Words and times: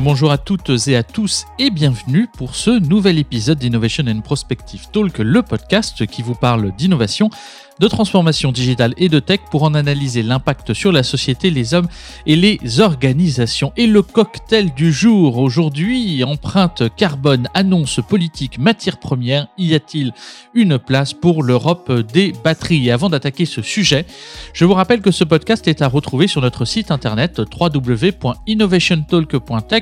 bonjour 0.00 0.32
à 0.32 0.38
toutes 0.38 0.88
et 0.88 0.96
à 0.96 1.02
tous 1.02 1.44
et 1.58 1.70
bienvenue 1.70 2.26
pour 2.26 2.54
ce 2.54 2.70
nouvel 2.70 3.18
épisode 3.18 3.58
d'Innovation 3.58 4.04
and 4.08 4.20
Prospective 4.20 4.88
Talk, 4.90 5.18
le 5.18 5.42
podcast 5.42 6.06
qui 6.06 6.22
vous 6.22 6.34
parle 6.34 6.74
d'innovation 6.76 7.28
de 7.78 7.88
transformation 7.88 8.52
digitale 8.52 8.92
et 8.96 9.08
de 9.08 9.18
tech 9.18 9.40
pour 9.50 9.64
en 9.64 9.74
analyser 9.74 10.22
l'impact 10.22 10.72
sur 10.72 10.92
la 10.92 11.02
société, 11.02 11.50
les 11.50 11.74
hommes 11.74 11.88
et 12.26 12.36
les 12.36 12.80
organisations. 12.80 13.72
Et 13.76 13.88
le 13.88 14.02
cocktail 14.02 14.72
du 14.74 14.92
jour 14.92 15.38
aujourd'hui, 15.38 16.22
empreinte 16.22 16.84
carbone, 16.96 17.48
annonce 17.54 17.98
politique, 18.06 18.58
matière 18.58 18.98
première, 18.98 19.48
y 19.58 19.74
a-t-il 19.74 20.12
une 20.54 20.78
place 20.78 21.12
pour 21.12 21.42
l'Europe 21.42 21.90
des 22.12 22.32
batteries? 22.44 22.86
Et 22.86 22.92
avant 22.92 23.08
d'attaquer 23.08 23.46
ce 23.46 23.62
sujet, 23.62 24.06
je 24.52 24.64
vous 24.64 24.74
rappelle 24.74 25.00
que 25.00 25.10
ce 25.10 25.24
podcast 25.24 25.66
est 25.66 25.82
à 25.82 25.88
retrouver 25.88 26.28
sur 26.28 26.40
notre 26.40 26.64
site 26.64 26.92
internet 26.92 27.42
www.innovationtalk.tech 27.58 29.81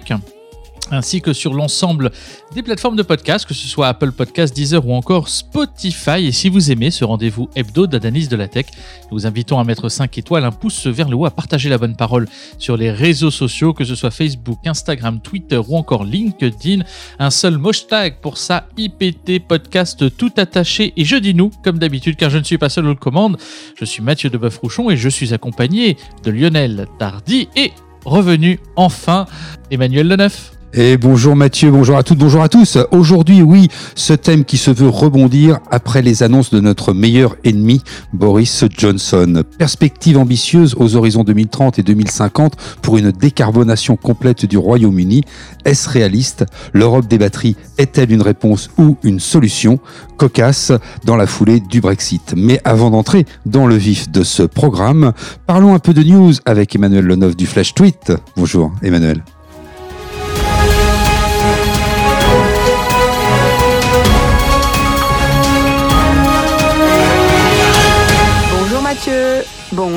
ainsi 0.90 1.20
que 1.20 1.32
sur 1.32 1.54
l'ensemble 1.54 2.10
des 2.54 2.62
plateformes 2.62 2.96
de 2.96 3.02
podcast, 3.02 3.46
que 3.46 3.54
ce 3.54 3.66
soit 3.66 3.88
Apple 3.88 4.12
Podcast, 4.12 4.54
Deezer 4.54 4.84
ou 4.86 4.92
encore 4.92 5.28
Spotify. 5.28 6.26
Et 6.26 6.32
si 6.32 6.48
vous 6.48 6.70
aimez 6.70 6.90
ce 6.90 7.04
rendez-vous 7.04 7.48
hebdo 7.54 7.86
d'Adanis 7.86 8.28
de 8.28 8.36
la 8.36 8.48
Tech, 8.48 8.66
nous 9.10 9.18
vous 9.18 9.26
invitons 9.26 9.58
à 9.58 9.64
mettre 9.64 9.88
5 9.88 10.18
étoiles, 10.18 10.44
un 10.44 10.50
pouce 10.50 10.86
vers 10.86 11.08
le 11.08 11.16
haut, 11.16 11.26
à 11.26 11.30
partager 11.30 11.68
la 11.68 11.78
bonne 11.78 11.96
parole 11.96 12.28
sur 12.58 12.76
les 12.76 12.90
réseaux 12.90 13.30
sociaux, 13.30 13.72
que 13.72 13.84
ce 13.84 13.94
soit 13.94 14.10
Facebook, 14.10 14.58
Instagram, 14.66 15.20
Twitter 15.20 15.58
ou 15.58 15.76
encore 15.76 16.04
LinkedIn. 16.04 16.82
Un 17.18 17.30
seul 17.30 17.60
hashtag 17.64 18.16
pour 18.20 18.38
ça, 18.38 18.66
IPT 18.76 19.46
Podcast 19.46 20.16
tout 20.16 20.32
attaché. 20.36 20.92
Et 20.96 21.04
je 21.04 21.16
dis 21.16 21.34
nous, 21.34 21.50
comme 21.62 21.78
d'habitude, 21.78 22.16
car 22.16 22.30
je 22.30 22.38
ne 22.38 22.44
suis 22.44 22.58
pas 22.58 22.68
seul 22.68 22.86
aux 22.86 22.96
commandes. 22.96 23.36
Je 23.78 23.84
suis 23.84 24.02
Mathieu 24.02 24.30
de 24.30 24.40
rouchon 24.60 24.90
et 24.90 24.96
je 24.96 25.08
suis 25.08 25.32
accompagné 25.32 25.96
de 26.24 26.30
Lionel 26.30 26.86
Tardy 26.98 27.48
et 27.54 27.72
revenu 28.04 28.58
enfin 28.76 29.26
Emmanuel 29.70 30.08
Leneuf. 30.08 30.52
Et 30.72 30.96
bonjour 30.96 31.34
Mathieu, 31.34 31.72
bonjour 31.72 31.96
à 31.96 32.04
toutes, 32.04 32.18
bonjour 32.18 32.42
à 32.42 32.48
tous. 32.48 32.78
Aujourd'hui, 32.92 33.42
oui, 33.42 33.66
ce 33.96 34.12
thème 34.12 34.44
qui 34.44 34.56
se 34.56 34.70
veut 34.70 34.88
rebondir 34.88 35.58
après 35.68 36.00
les 36.00 36.22
annonces 36.22 36.50
de 36.50 36.60
notre 36.60 36.92
meilleur 36.92 37.34
ennemi, 37.42 37.82
Boris 38.12 38.64
Johnson. 38.78 39.42
Perspective 39.58 40.16
ambitieuse 40.16 40.76
aux 40.78 40.94
horizons 40.94 41.24
2030 41.24 41.80
et 41.80 41.82
2050 41.82 42.52
pour 42.82 42.98
une 42.98 43.10
décarbonation 43.10 43.96
complète 43.96 44.46
du 44.46 44.58
Royaume-Uni. 44.58 45.24
Est-ce 45.64 45.88
réaliste? 45.88 46.44
L'Europe 46.72 47.08
des 47.08 47.18
batteries 47.18 47.56
est-elle 47.76 48.12
une 48.12 48.22
réponse 48.22 48.70
ou 48.78 48.96
une 49.02 49.18
solution? 49.18 49.80
Cocasse 50.18 50.70
dans 51.04 51.16
la 51.16 51.26
foulée 51.26 51.58
du 51.58 51.80
Brexit. 51.80 52.34
Mais 52.36 52.60
avant 52.62 52.90
d'entrer 52.90 53.26
dans 53.44 53.66
le 53.66 53.74
vif 53.74 54.08
de 54.08 54.22
ce 54.22 54.44
programme, 54.44 55.14
parlons 55.48 55.74
un 55.74 55.80
peu 55.80 55.94
de 55.94 56.04
news 56.04 56.34
avec 56.44 56.76
Emmanuel 56.76 57.06
Leneuf 57.06 57.36
du 57.36 57.46
Flash 57.46 57.74
Tweet. 57.74 58.12
Bonjour 58.36 58.70
Emmanuel. 58.84 59.24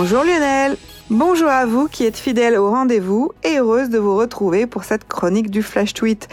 Bonjour 0.04 0.26
Bonjour 1.16 1.48
à 1.48 1.68
vous 1.68 1.88
qui 1.88 2.06
êtes 2.06 2.18
fidèles 2.18 2.58
au 2.58 2.72
rendez-vous 2.72 3.34
et 3.44 3.60
heureuse 3.60 3.90
de 3.90 4.00
vous 4.00 4.18
retrouver 4.18 4.66
pour 4.66 4.84
cette 4.84 5.08
chronique 5.08 5.52
du 5.52 5.62
Flash 5.62 5.94
Tweet. 5.94 6.28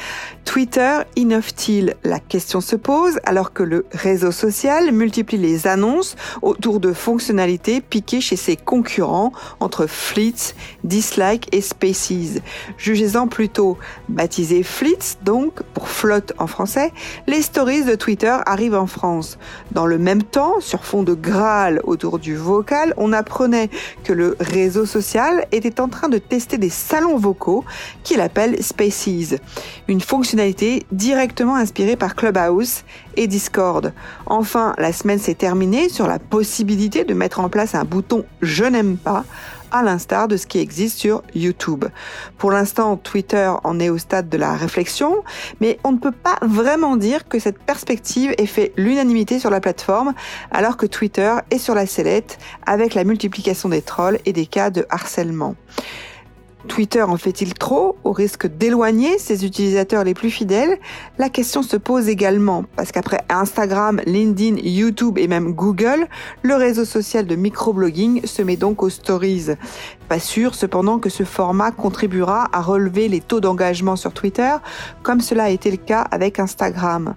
Twitter 0.47 1.00
innove-t-il? 1.17 1.97
La 2.03 2.19
question 2.19 2.62
se 2.62 2.77
pose 2.77 3.20
alors 3.25 3.53
que 3.53 3.62
le 3.62 3.84
réseau 3.92 4.33
social 4.33 4.91
multiplie 4.91 5.37
les 5.37 5.67
annonces 5.67 6.17
autour 6.41 6.81
de 6.81 6.95
fonctionnalités 6.95 7.83
piquées 7.83 8.22
chez 8.22 8.37
ses 8.37 8.56
concurrents 8.56 9.33
entre 9.61 9.87
Fleets, 9.87 10.55
Dislike 10.83 11.55
et 11.55 11.61
Spaces. 11.61 12.41
Jugez-en 12.78 13.28
plutôt. 13.28 13.77
Baptisé 14.09 14.62
Fleets, 14.62 15.19
donc, 15.22 15.62
pour 15.75 15.89
flotte 15.89 16.33
en 16.39 16.47
français, 16.47 16.91
les 17.27 17.42
stories 17.42 17.84
de 17.84 17.97
Twitter 17.97 18.34
arrivent 18.47 18.75
en 18.75 18.87
France. 18.87 19.38
Dans 19.72 19.87
le 19.87 19.99
même 19.99 20.22
temps, 20.22 20.59
sur 20.60 20.87
fond 20.87 21.03
de 21.03 21.12
Graal 21.12 21.82
autour 21.84 22.19
du 22.19 22.34
vocal, 22.34 22.94
on 22.97 23.12
apprenait 23.12 23.69
que 24.05 24.15
le 24.15 24.37
réseau 24.41 24.69
social 24.84 25.47
était 25.53 25.81
en 25.81 25.88
train 25.88 26.08
de 26.08 26.19
tester 26.19 26.58
des 26.58 26.70
salons 26.70 27.16
vocaux 27.16 27.64
qu'il 28.04 28.20
appelle 28.20 28.62
Spaces, 28.62 29.36
une 29.88 30.00
fonctionnalité 30.00 30.84
directement 30.92 31.56
inspirée 31.56 31.97
par 31.97 32.14
Clubhouse 32.14 32.84
et 33.16 33.26
Discord. 33.26 33.92
Enfin, 34.26 34.75
la 34.78 34.92
semaine 34.92 35.19
s'est 35.19 35.34
terminée 35.34 35.88
sur 35.88 36.06
la 36.06 36.19
possibilité 36.19 37.04
de 37.04 37.14
mettre 37.14 37.41
en 37.41 37.48
place 37.48 37.75
un 37.75 37.84
bouton 37.84 38.25
Je 38.41 38.64
n'aime 38.64 38.97
pas 38.97 39.25
à 39.70 39.82
l'instar 39.82 40.28
de 40.28 40.36
ce 40.36 40.47
qui 40.47 40.58
existe 40.58 40.98
sur 40.98 41.22
YouTube. 41.34 41.84
Pour 42.38 42.50
l'instant, 42.50 42.97
Twitter 42.97 43.50
en 43.64 43.81
est 43.81 43.88
au 43.88 43.98
stade 43.98 44.28
de 44.28 44.36
la 44.36 44.54
réflexion, 44.54 45.22
mais 45.60 45.78
on 45.84 45.92
ne 45.92 45.98
peut 45.98 46.12
pas 46.12 46.38
vraiment 46.42 46.97
dire 46.97 47.28
que 47.28 47.38
cette 47.38 47.58
perspective 47.58 48.34
ait 48.38 48.47
fait 48.47 48.72
l'unanimité 48.76 49.38
sur 49.38 49.50
la 49.50 49.60
plateforme, 49.60 50.14
alors 50.50 50.76
que 50.76 50.86
Twitter 50.86 51.34
est 51.50 51.58
sur 51.58 51.75
la 51.75 51.86
sellette 51.86 52.38
avec 52.66 52.94
la 52.94 53.04
multiplication 53.04 53.69
des 53.69 53.82
trolls 53.82 54.19
et 54.25 54.32
des 54.32 54.47
cas 54.47 54.70
de 54.70 54.86
harcèlement. 54.91 55.54
Twitter 56.69 57.03
en 57.03 57.16
fait-il 57.16 57.54
trop 57.54 57.97
au 58.04 58.12
risque 58.12 58.47
d'éloigner 58.47 59.19
ses 59.19 59.44
utilisateurs 59.44 60.04
les 60.04 60.15
plus 60.15 60.31
fidèles? 60.31 60.78
La 61.19 61.28
question 61.28 61.62
se 61.62 61.76
pose 61.76 62.09
également 62.09 62.65
parce 62.76 62.93
qu'après 62.93 63.21
Instagram, 63.28 64.00
LinkedIn, 64.06 64.56
YouTube 64.62 65.19
et 65.19 65.28
même 65.28 65.53
Google, 65.53 66.06
le 66.43 66.54
réseau 66.54 66.84
social 66.84 67.26
de 67.26 67.37
microblogging 67.37 68.26
se 68.26 68.43
met 68.43 68.56
donc 68.56 68.82
aux 68.82 68.91
stories. 68.91 69.47
Pas 70.10 70.19
sûr 70.19 70.56
cependant 70.56 70.98
que 70.98 71.09
ce 71.09 71.22
format 71.22 71.71
contribuera 71.71 72.48
à 72.53 72.62
relever 72.62 73.06
les 73.06 73.21
taux 73.21 73.38
d'engagement 73.38 73.94
sur 73.94 74.12
Twitter 74.12 74.56
comme 75.04 75.21
cela 75.21 75.44
a 75.44 75.50
été 75.50 75.71
le 75.71 75.76
cas 75.76 76.00
avec 76.00 76.41
Instagram. 76.41 77.15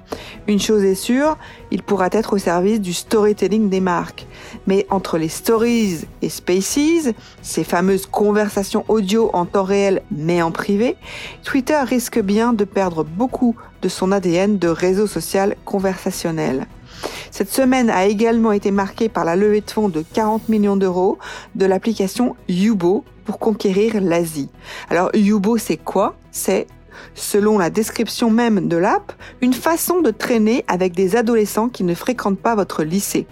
Une 0.47 0.59
chose 0.59 0.83
est 0.83 0.93
sûre, 0.93 1.39
il 1.71 1.81
pourra 1.81 2.09
être 2.11 2.33
au 2.33 2.37
service 2.37 2.79
du 2.79 2.93
storytelling 2.93 3.67
des 3.67 3.79
marques. 3.79 4.27
Mais 4.67 4.85
entre 4.91 5.17
les 5.17 5.27
stories 5.27 6.01
et 6.21 6.29
spaces, 6.29 7.09
ces 7.41 7.63
fameuses 7.63 8.05
conversations 8.05 8.85
audio 8.87 9.31
en 9.33 9.45
temps 9.45 9.63
réel 9.63 10.03
mais 10.11 10.43
en 10.43 10.51
privé, 10.51 10.95
Twitter 11.43 11.79
risque 11.83 12.19
bien 12.19 12.53
de 12.53 12.63
perdre 12.63 13.03
beaucoup 13.03 13.55
de 13.81 13.89
son 13.89 14.11
ADN 14.11 14.59
de 14.59 14.67
réseau 14.67 15.07
social 15.07 15.55
conversationnel. 15.65 16.67
Cette 17.31 17.51
semaine 17.51 17.89
a 17.89 18.05
également 18.05 18.51
été 18.51 18.71
marquée 18.71 19.09
par 19.09 19.25
la 19.25 19.35
levée 19.35 19.61
de 19.61 19.69
fonds 19.71 19.89
de 19.89 20.03
40 20.13 20.49
millions 20.49 20.77
d'euros 20.77 21.17
de 21.55 21.65
l'application 21.65 22.35
Yubo 22.47 23.03
pour 23.25 23.39
conquérir 23.39 24.01
l'Asie. 24.01 24.49
Alors 24.89 25.09
Yubo, 25.15 25.57
c'est 25.57 25.77
quoi? 25.77 26.15
C'est 26.31 26.67
selon 27.15 27.57
la 27.57 27.69
description 27.69 28.29
même 28.29 28.67
de 28.67 28.77
l'app, 28.77 29.13
une 29.41 29.53
façon 29.53 30.01
de 30.01 30.11
traîner 30.11 30.63
avec 30.67 30.93
des 30.93 31.15
adolescents 31.15 31.69
qui 31.69 31.83
ne 31.83 31.95
fréquentent 31.95 32.39
pas 32.39 32.55
votre 32.55 32.83
lycée. 32.83 33.27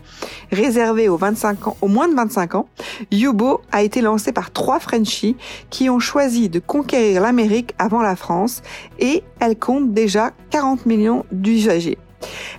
Réservé 0.51 1.09
aux, 1.09 1.17
25 1.17 1.67
ans, 1.67 1.77
aux 1.81 1.87
moins 1.87 2.07
de 2.07 2.15
25 2.15 2.55
ans, 2.55 2.67
Yubo 3.11 3.61
a 3.71 3.83
été 3.83 4.01
lancé 4.01 4.31
par 4.31 4.51
trois 4.51 4.79
Frenchies 4.79 5.35
qui 5.69 5.89
ont 5.89 5.99
choisi 5.99 6.49
de 6.49 6.59
conquérir 6.59 7.21
l'Amérique 7.21 7.73
avant 7.77 8.01
la 8.01 8.15
France 8.15 8.61
et 8.99 9.23
elle 9.39 9.57
compte 9.57 9.93
déjà 9.93 10.31
40 10.51 10.85
millions 10.85 11.25
d'usagers. 11.31 11.97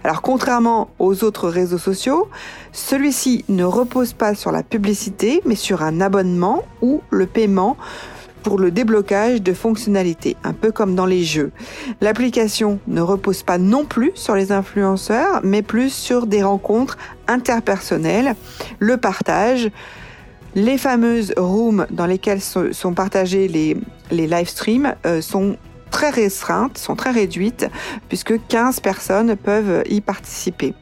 Alors 0.05 0.23
contrairement 0.23 0.91
aux 0.99 1.25
autres 1.25 1.49
réseaux 1.49 1.79
sociaux, 1.79 2.29
celui-ci 2.73 3.45
ne 3.49 3.65
repose 3.65 4.13
pas 4.13 4.35
sur 4.35 4.53
la 4.53 4.63
publicité, 4.63 5.41
mais 5.45 5.55
sur 5.55 5.83
un 5.83 6.01
abonnement 6.01 6.65
ou 6.81 7.03
le 7.11 7.27
paiement 7.27 7.77
pour 8.43 8.59
le 8.59 8.71
déblocage 8.71 9.41
de 9.41 9.53
fonctionnalités, 9.53 10.37
un 10.43 10.53
peu 10.53 10.73
comme 10.73 10.95
dans 10.95 11.07
les 11.07 11.23
jeux. 11.23 11.53
L'application 12.01 12.81
ne 12.89 13.01
repose 13.01 13.43
pas 13.43 13.59
non 13.59 13.85
plus 13.85 14.13
sur 14.15 14.35
les 14.35 14.53
influenceurs, 14.53 15.41
mais 15.45 15.63
plus 15.63 15.91
sur 15.91 16.27
des 16.27 16.43
rencontres 16.43 16.99
interpersonnelles, 17.29 18.35
le 18.81 18.97
partage, 18.97 19.71
les 20.55 20.77
fameuses 20.77 21.33
rooms 21.37 21.87
dans 21.91 22.07
lesquelles 22.07 22.43
sont 22.43 22.95
partagés 22.95 23.49
les, 23.49 23.77
les 24.11 24.27
live 24.27 24.49
streams 24.49 24.95
euh, 25.07 25.23
sont 25.23 25.57
très 25.93 26.11
restreintes, 26.11 26.79
sont 26.79 26.97
très 26.97 27.13
réduites, 27.13 27.69
puisque 28.09 28.35
15 28.49 28.81
personnes 28.81 29.37
peuvent 29.37 29.85
y 29.89 30.01
participer. 30.01 30.75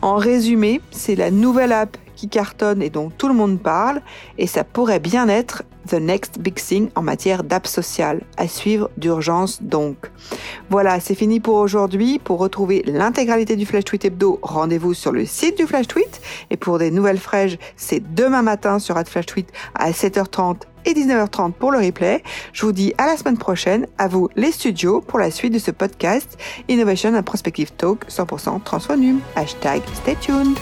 En 0.00 0.14
résumé, 0.14 0.80
c'est 0.92 1.16
la 1.16 1.32
nouvelle 1.32 1.72
app 1.72 1.96
qui 2.14 2.28
cartonne 2.28 2.82
et 2.82 2.90
dont 2.90 3.10
tout 3.10 3.26
le 3.26 3.34
monde 3.34 3.60
parle, 3.60 4.00
et 4.38 4.46
ça 4.46 4.62
pourrait 4.62 5.00
bien 5.00 5.28
être 5.28 5.64
the 5.88 5.94
next 5.94 6.38
big 6.40 6.54
thing 6.54 6.90
en 6.94 7.02
matière 7.02 7.44
d'app 7.44 7.66
sociale. 7.66 8.22
À 8.36 8.48
suivre 8.48 8.90
d'urgence 8.96 9.62
donc. 9.62 10.10
Voilà, 10.70 11.00
c'est 11.00 11.14
fini 11.14 11.40
pour 11.40 11.56
aujourd'hui. 11.56 12.18
Pour 12.18 12.38
retrouver 12.38 12.82
l'intégralité 12.86 13.56
du 13.56 13.66
Flash 13.66 13.84
Tweet 13.84 14.04
Hebdo, 14.04 14.38
rendez-vous 14.42 14.94
sur 14.94 15.12
le 15.12 15.26
site 15.26 15.58
du 15.58 15.66
Flash 15.66 15.88
Tweet. 15.88 16.20
Et 16.50 16.56
pour 16.56 16.78
des 16.78 16.90
nouvelles 16.90 17.18
fraîches, 17.18 17.58
c'est 17.76 18.02
demain 18.14 18.42
matin 18.42 18.78
sur 18.78 18.96
Flash 19.06 19.26
Tweet 19.26 19.52
à 19.74 19.90
7h30 19.90 20.62
et 20.84 20.92
19h30 20.92 21.52
pour 21.52 21.70
le 21.70 21.78
replay. 21.78 22.22
Je 22.52 22.66
vous 22.66 22.72
dis 22.72 22.92
à 22.98 23.06
la 23.06 23.16
semaine 23.16 23.38
prochaine. 23.38 23.86
À 23.98 24.08
vous 24.08 24.28
les 24.36 24.52
studios 24.52 25.00
pour 25.00 25.18
la 25.18 25.30
suite 25.30 25.52
de 25.52 25.58
ce 25.58 25.70
podcast 25.70 26.38
Innovation 26.68 27.14
and 27.14 27.22
Prospective 27.22 27.72
Talk 27.72 28.06
100% 28.08 28.62
Transfonum. 28.62 29.20
Hashtag 29.36 29.82
stay 29.94 30.16
tuned. 30.16 30.58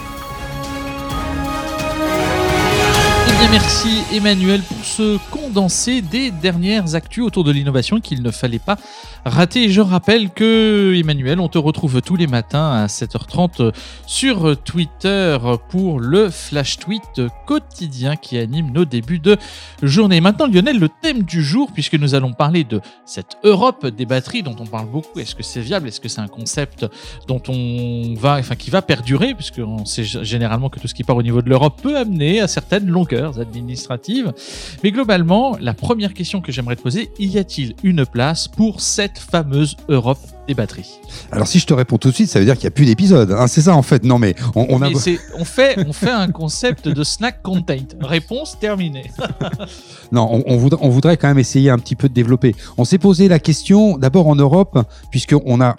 Merci 3.49 4.03
Emmanuel 4.13 4.61
pour 4.61 4.85
ce 4.85 5.19
condensé 5.31 6.03
des 6.03 6.31
dernières 6.31 6.95
actus 6.95 7.25
autour 7.25 7.45
de 7.45 7.51
l'innovation 7.51 8.01
qu'il 8.01 8.23
ne 8.23 8.31
fallait 8.31 8.59
pas 8.59 8.77
rater. 9.25 9.71
Je 9.71 9.81
rappelle 9.81 10.31
que 10.31 10.95
Emmanuel, 10.95 11.41
on 11.41 11.49
te 11.49 11.59
retrouve 11.59 12.03
tous 12.03 12.17
les 12.17 12.27
matins 12.27 12.71
à 12.71 12.87
7h30 12.87 13.73
sur 14.07 14.57
Twitter 14.63 15.39
pour 15.69 16.01
le 16.01 16.29
flash 16.29 16.79
tweet 16.79 17.23
quotidien 17.47 18.17
qui 18.17 18.37
anime 18.37 18.73
nos 18.73 18.85
débuts 18.85 19.19
de 19.19 19.37
journée. 19.83 20.21
Maintenant, 20.21 20.47
Lionel, 20.47 20.79
le 20.79 20.89
thème 20.89 21.23
du 21.23 21.43
jour, 21.43 21.71
puisque 21.73 21.95
nous 21.95 22.15
allons 22.15 22.33
parler 22.33 22.65
de 22.65 22.81
cette 23.07 23.37
Europe 23.43 23.87
des 23.87 24.07
batteries 24.07 24.43
dont 24.43 24.57
on 24.59 24.67
parle 24.67 24.89
beaucoup. 24.89 25.19
Est-ce 25.19 25.35
que 25.35 25.43
c'est 25.43 25.61
viable 25.61 25.89
Est-ce 25.89 26.01
que 26.01 26.09
c'est 26.09 26.21
un 26.21 26.29
concept 26.29 26.87
dont 27.27 27.43
on 27.49 28.15
va, 28.17 28.37
enfin, 28.39 28.55
qui 28.55 28.71
va 28.71 28.83
perdurer, 28.83 29.35
puisqu'on 29.35 29.85
sait 29.85 30.05
généralement 30.05 30.69
que 30.69 30.79
tout 30.79 30.89
ce 30.89 30.95
qui 30.95 31.05
part 31.05 31.17
au 31.17 31.23
niveau 31.23 31.43
de 31.43 31.49
l'Europe 31.49 31.81
peut 31.83 31.97
amener 31.97 32.41
à 32.41 32.49
certaines 32.49 32.87
longueurs 32.87 33.30
administratives. 33.39 34.33
Mais 34.83 34.91
globalement, 34.91 35.57
la 35.61 35.75
première 35.75 36.15
question 36.15 36.41
que 36.41 36.53
j'aimerais 36.53 36.77
te 36.77 36.83
poser, 36.83 37.11
y 37.19 37.39
a-t-il 37.39 37.75
une 37.83 38.05
place 38.07 38.49
pour 38.49 38.81
cette 38.81 39.19
fameuse 39.19 39.77
Europe 39.89 40.19
des 40.49 40.55
batteries? 40.55 40.99
Alors 41.31 41.47
si 41.47 41.59
je 41.59 41.67
te 41.67 41.75
réponds 41.75 41.99
tout 41.99 42.09
de 42.09 42.15
suite, 42.15 42.29
ça 42.29 42.39
veut 42.39 42.45
dire 42.45 42.55
qu'il 42.55 42.65
n'y 42.65 42.69
a 42.69 42.73
plus 42.73 42.87
d'épisode. 42.87 43.33
Hein, 43.33 43.47
c'est 43.47 43.63
ça 43.63 43.77
en 43.77 43.83
fait. 43.83 44.05
Non 44.05 44.19
mais 44.19 44.35
on, 44.55 44.67
on 44.71 44.83
a... 44.83 44.89
on, 44.89 45.45
fait, 45.45 45.79
on 45.87 45.93
fait 45.93 46.11
un 46.11 46.29
concept 46.29 46.89
de 46.89 47.05
snack 47.05 47.43
content. 47.43 47.75
Réponse 48.01 48.59
terminée. 48.59 49.11
non, 50.13 50.29
on, 50.31 50.43
on, 50.47 50.57
voudrait, 50.57 50.81
on 50.83 50.89
voudrait 50.89 51.17
quand 51.17 51.29
même 51.29 51.39
essayer 51.39 51.71
un 51.71 51.79
petit 51.79 51.97
peu 51.97 52.09
de 52.09 52.15
développer. 52.15 52.55
On 52.79 52.85
s'est 52.85 52.99
posé 52.99 53.29
la 53.29 53.39
question 53.39 53.99
d'abord 53.99 54.27
en 54.27 54.37
Europe, 54.37 54.79
puisqu'on 55.11 55.61
a 55.61 55.77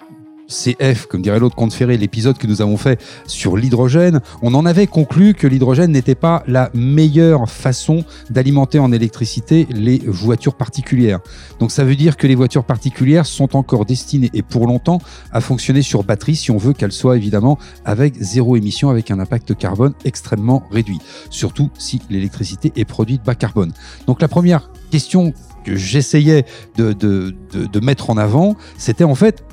CF, 0.52 1.06
comme 1.06 1.22
dirait 1.22 1.38
l'autre 1.38 1.56
compte 1.56 1.72
ferré, 1.72 1.96
l'épisode 1.96 2.38
que 2.38 2.46
nous 2.46 2.62
avons 2.62 2.76
fait 2.76 3.00
sur 3.26 3.56
l'hydrogène, 3.56 4.20
on 4.42 4.54
en 4.54 4.66
avait 4.66 4.86
conclu 4.86 5.34
que 5.34 5.46
l'hydrogène 5.46 5.92
n'était 5.92 6.14
pas 6.14 6.42
la 6.46 6.70
meilleure 6.74 7.48
façon 7.50 8.04
d'alimenter 8.30 8.78
en 8.78 8.92
électricité 8.92 9.66
les 9.70 9.98
voitures 10.06 10.54
particulières. 10.54 11.20
Donc 11.58 11.70
ça 11.70 11.84
veut 11.84 11.96
dire 11.96 12.16
que 12.16 12.26
les 12.26 12.34
voitures 12.34 12.64
particulières 12.64 13.26
sont 13.26 13.56
encore 13.56 13.84
destinées 13.84 14.30
et 14.34 14.42
pour 14.42 14.66
longtemps 14.66 15.00
à 15.32 15.40
fonctionner 15.40 15.82
sur 15.82 16.04
batterie 16.04 16.36
si 16.36 16.50
on 16.50 16.58
veut 16.58 16.72
qu'elles 16.72 16.92
soient 16.92 17.16
évidemment 17.16 17.58
avec 17.84 18.14
zéro 18.20 18.56
émission, 18.56 18.90
avec 18.90 19.10
un 19.10 19.18
impact 19.18 19.54
carbone 19.56 19.94
extrêmement 20.04 20.64
réduit. 20.70 20.98
Surtout 21.30 21.70
si 21.78 22.00
l'électricité 22.10 22.72
est 22.76 22.84
produite 22.84 23.24
bas 23.24 23.34
carbone. 23.34 23.72
Donc 24.06 24.20
la 24.20 24.28
première 24.28 24.70
question 24.90 25.32
que 25.64 25.76
j'essayais 25.76 26.44
de, 26.76 26.92
de, 26.92 27.80
mettre 27.80 28.10
en 28.10 28.16
avant, 28.16 28.56
c'était 28.76 29.04
en 29.04 29.14
fait 29.14 29.44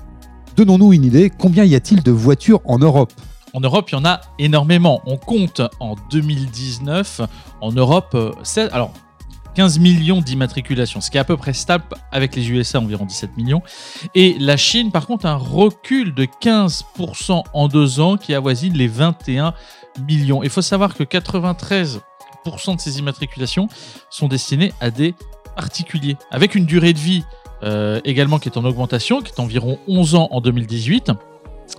Donnons-nous 0.55 0.93
une 0.93 1.05
idée, 1.05 1.29
combien 1.29 1.63
y 1.63 1.75
a-t-il 1.75 2.03
de 2.03 2.11
voitures 2.11 2.61
en 2.65 2.79
Europe 2.79 3.13
en 3.53 3.61
Europe, 3.61 3.89
il 3.89 3.95
y 3.95 3.97
en 3.97 4.05
a 4.05 4.21
énormément. 4.37 5.01
On 5.07 5.17
compte 5.17 5.61
en 5.79 5.95
2019 6.11 7.21
en 7.61 7.71
Europe, 7.71 8.11
euh, 8.13 8.31
alors 8.71 8.93
15 9.55 9.79
millions 9.79 10.21
d'immatriculations, 10.21 11.01
ce 11.01 11.09
qui 11.09 11.17
est 11.17 11.19
à 11.19 11.25
peu 11.25 11.35
près 11.35 11.53
stable 11.53 11.83
avec 12.11 12.35
les 12.35 12.49
USA, 12.49 12.79
environ 12.79 13.05
17 13.05 13.35
millions. 13.37 13.61
Et 14.15 14.35
la 14.39 14.55
Chine, 14.55 14.91
par 14.91 15.07
contre, 15.07 15.25
un 15.25 15.35
recul 15.35 16.13
de 16.13 16.25
15% 16.25 17.43
en 17.51 17.67
deux 17.67 17.99
ans 17.99 18.17
qui 18.17 18.33
avoisine 18.33 18.73
les 18.73 18.87
21 18.87 19.53
millions. 20.07 20.43
Il 20.43 20.49
faut 20.49 20.61
savoir 20.61 20.93
que 20.93 21.03
93% 21.03 21.99
de 22.75 22.79
ces 22.79 22.99
immatriculations 22.99 23.67
sont 24.09 24.27
destinées 24.27 24.73
à 24.79 24.91
des 24.91 25.15
particuliers, 25.55 26.17
avec 26.31 26.55
une 26.55 26.65
durée 26.65 26.93
de 26.93 26.99
vie 26.99 27.23
également 28.05 28.39
qui 28.39 28.49
est 28.49 28.57
en 28.57 28.65
augmentation, 28.65 29.21
qui 29.21 29.31
est 29.31 29.39
environ 29.39 29.79
11 29.87 30.15
ans 30.15 30.27
en 30.31 30.41
2018. 30.41 31.11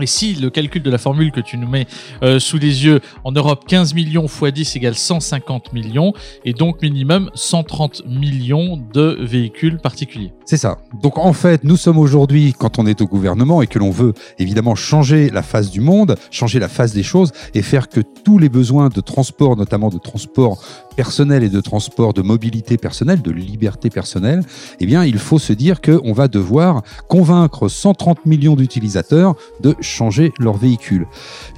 Et 0.01 0.07
si 0.07 0.35
le 0.35 0.51
calcul 0.51 0.83
de 0.83 0.91
la 0.91 0.99
formule 0.99 1.33
que 1.33 1.41
tu 1.41 1.57
nous 1.57 1.69
mets 1.69 1.87
euh, 2.23 2.39
sous 2.39 2.59
les 2.59 2.85
yeux, 2.85 3.01
en 3.25 3.33
Europe, 3.33 3.65
15 3.67 3.95
millions 3.95 4.27
x 4.27 4.53
10 4.53 4.77
égale 4.77 4.95
150 4.95 5.73
millions, 5.73 6.13
et 6.45 6.53
donc 6.53 6.83
minimum 6.83 7.31
130 7.35 8.03
millions 8.07 8.81
de 8.93 9.19
véhicules 9.21 9.79
particuliers. 9.79 10.33
C'est 10.45 10.57
ça. 10.57 10.79
Donc 11.03 11.19
en 11.19 11.33
fait, 11.33 11.63
nous 11.65 11.77
sommes 11.77 11.99
aujourd'hui, 11.99 12.55
quand 12.59 12.79
on 12.79 12.87
est 12.87 13.01
au 13.01 13.07
gouvernement 13.07 13.63
et 13.63 13.67
que 13.67 13.79
l'on 13.79 13.91
veut 13.91 14.15
évidemment 14.39 14.75
changer 14.75 15.31
la 15.31 15.43
face 15.43 15.71
du 15.71 15.81
monde, 15.81 16.17
changer 16.31 16.59
la 16.59 16.69
face 16.69 16.93
des 16.93 17.03
choses 17.03 17.33
et 17.55 17.63
faire 17.63 17.89
que 17.89 18.01
tous 18.01 18.39
les 18.39 18.49
besoins 18.49 18.89
de 18.89 19.01
transport, 19.01 19.57
notamment 19.57 19.91
de 19.91 19.99
transport 19.99 20.61
personnel 20.97 21.43
et 21.45 21.49
de 21.49 21.61
transport, 21.61 22.13
de 22.13 22.23
mobilité 22.23 22.77
personnelle, 22.77 23.23
de 23.23 23.31
liberté 23.31 23.91
personnelle, 23.91 24.43
eh 24.81 24.87
bien, 24.87 25.05
il 25.05 25.19
faut 25.19 25.39
se 25.39 25.53
dire 25.53 25.81
qu'on 25.81 26.13
va 26.13 26.29
devoir 26.29 26.83
convaincre 27.09 27.69
130 27.69 28.27
millions 28.27 28.57
d'utilisateurs 28.57 29.35
de 29.61 29.77
changer 29.81 30.33
leur 30.39 30.57
véhicule. 30.57 31.07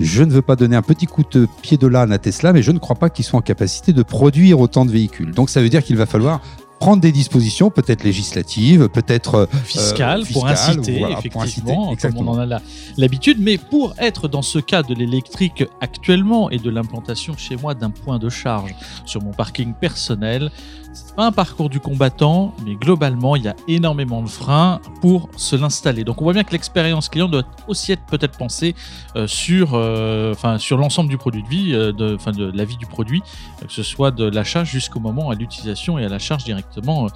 Je 0.01 0.23
ne 0.23 0.31
veux 0.31 0.43
pas 0.43 0.57
donner 0.57 0.77
un 0.77 0.83
petit 0.83 1.07
coup 1.07 1.23
de 1.31 1.47
pied 1.63 1.77
de 1.77 1.87
l'âne 1.87 2.13
à 2.13 2.19
Tesla, 2.19 2.53
mais 2.53 2.63
je 2.63 2.73
ne 2.73 2.79
crois 2.79 2.97
pas 2.97 3.11
qu'ils 3.11 3.25
soient 3.25 3.39
en 3.39 3.43
capacité 3.43 3.93
de 3.93 4.03
produire 4.03 4.61
autant 4.61 4.85
de 4.85 4.91
véhicules. 4.91 5.33
Donc 5.33 5.51
ça 5.51 5.63
veut 5.63 5.69
dire 5.69 5.83
qu'il 5.83 5.97
va 5.97 6.07
falloir 6.07 6.41
prendre 6.83 7.01
des 7.01 7.13
dispositions, 7.13 7.71
peut-être 7.71 8.03
législatives, 8.03 8.89
peut-être 8.89 9.35
euh, 9.37 9.47
fiscales, 9.65 10.25
pour 10.33 10.49
inciter, 10.49 11.05
effectivement, 11.17 11.95
comme 11.95 12.17
on 12.17 12.27
en 12.27 12.39
a 12.41 12.61
l'habitude. 12.97 13.37
Mais 13.41 13.57
pour 13.57 13.95
être 13.99 14.27
dans 14.27 14.43
ce 14.43 14.59
cas 14.59 14.83
de 14.83 14.93
l'électrique 14.93 15.63
actuellement 15.81 16.51
et 16.51 16.59
de 16.59 16.71
l'implantation 16.71 17.37
chez 17.37 17.55
moi 17.55 17.75
d'un 17.75 17.91
point 17.91 18.19
de 18.19 18.29
charge 18.29 18.75
sur 19.05 19.23
mon 19.23 19.31
parking 19.31 19.75
personnel, 19.75 20.51
c'est 20.93 21.15
pas 21.15 21.27
un 21.27 21.33
parcours 21.33 21.71
du 21.71 21.81
combattant, 21.81 22.55
mais 22.65 22.75
globalement, 22.75 23.35
il 23.37 23.45
y 23.45 23.49
a 23.49 23.57
énormément 23.67 24.23
de 24.23 24.29
freins 24.29 24.81
pour 25.01 25.29
se 25.37 25.57
l'installer. 25.57 26.05
Donc 26.05 26.21
on 26.21 26.25
voit 26.25 26.35
bien 26.35 26.45
que 26.45 26.53
l'expérience 26.53 27.09
client 27.09 27.29
doit 27.29 27.45
aussi 27.67 27.93
être 27.93 28.05
peut-être 28.05 28.37
pensée 28.37 28.75
euh, 29.17 29.27
sur, 29.27 29.71
euh, 29.73 30.35
sur 30.59 30.77
l'ensemble 30.77 31.09
du 31.09 31.17
produit 31.17 31.43
de 31.43 31.49
vie, 31.49 31.75
euh, 31.75 31.93
de, 31.93 32.53
la 32.55 32.65
vie 32.65 32.77
du 32.77 32.87
produit, 32.87 33.23
que 33.61 33.73
ce 33.73 33.83
soit 33.83 34.11
de 34.11 34.25
l'achat 34.25 34.65
jusqu'au 34.65 35.01
moment 35.01 35.31
à 35.31 35.35
l'utilisation 35.35 35.99
et 35.99 36.05
à 36.05 36.09
la 36.09 36.19
charge 36.19 36.45
directement 36.45 37.07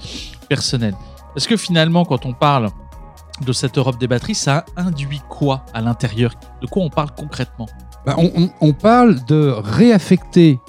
personnelle. 0.48 0.94
Est-ce 1.36 1.48
que 1.48 1.56
finalement, 1.56 2.04
quand 2.04 2.24
on 2.24 2.32
parle 2.32 2.70
de 3.44 3.52
cette 3.52 3.76
Europe 3.76 3.98
des 3.98 4.08
batteries, 4.08 4.34
ça 4.34 4.64
induit 4.76 5.20
quoi 5.28 5.66
à 5.74 5.82
l'intérieur? 5.82 6.32
De 6.62 6.66
quoi 6.66 6.82
on 6.82 6.88
parle 6.88 7.10
concrètement? 7.10 7.66
On, 8.06 8.48
on 8.60 8.72
parle 8.72 9.22
de 9.26 9.52
réaffecter 9.58 10.60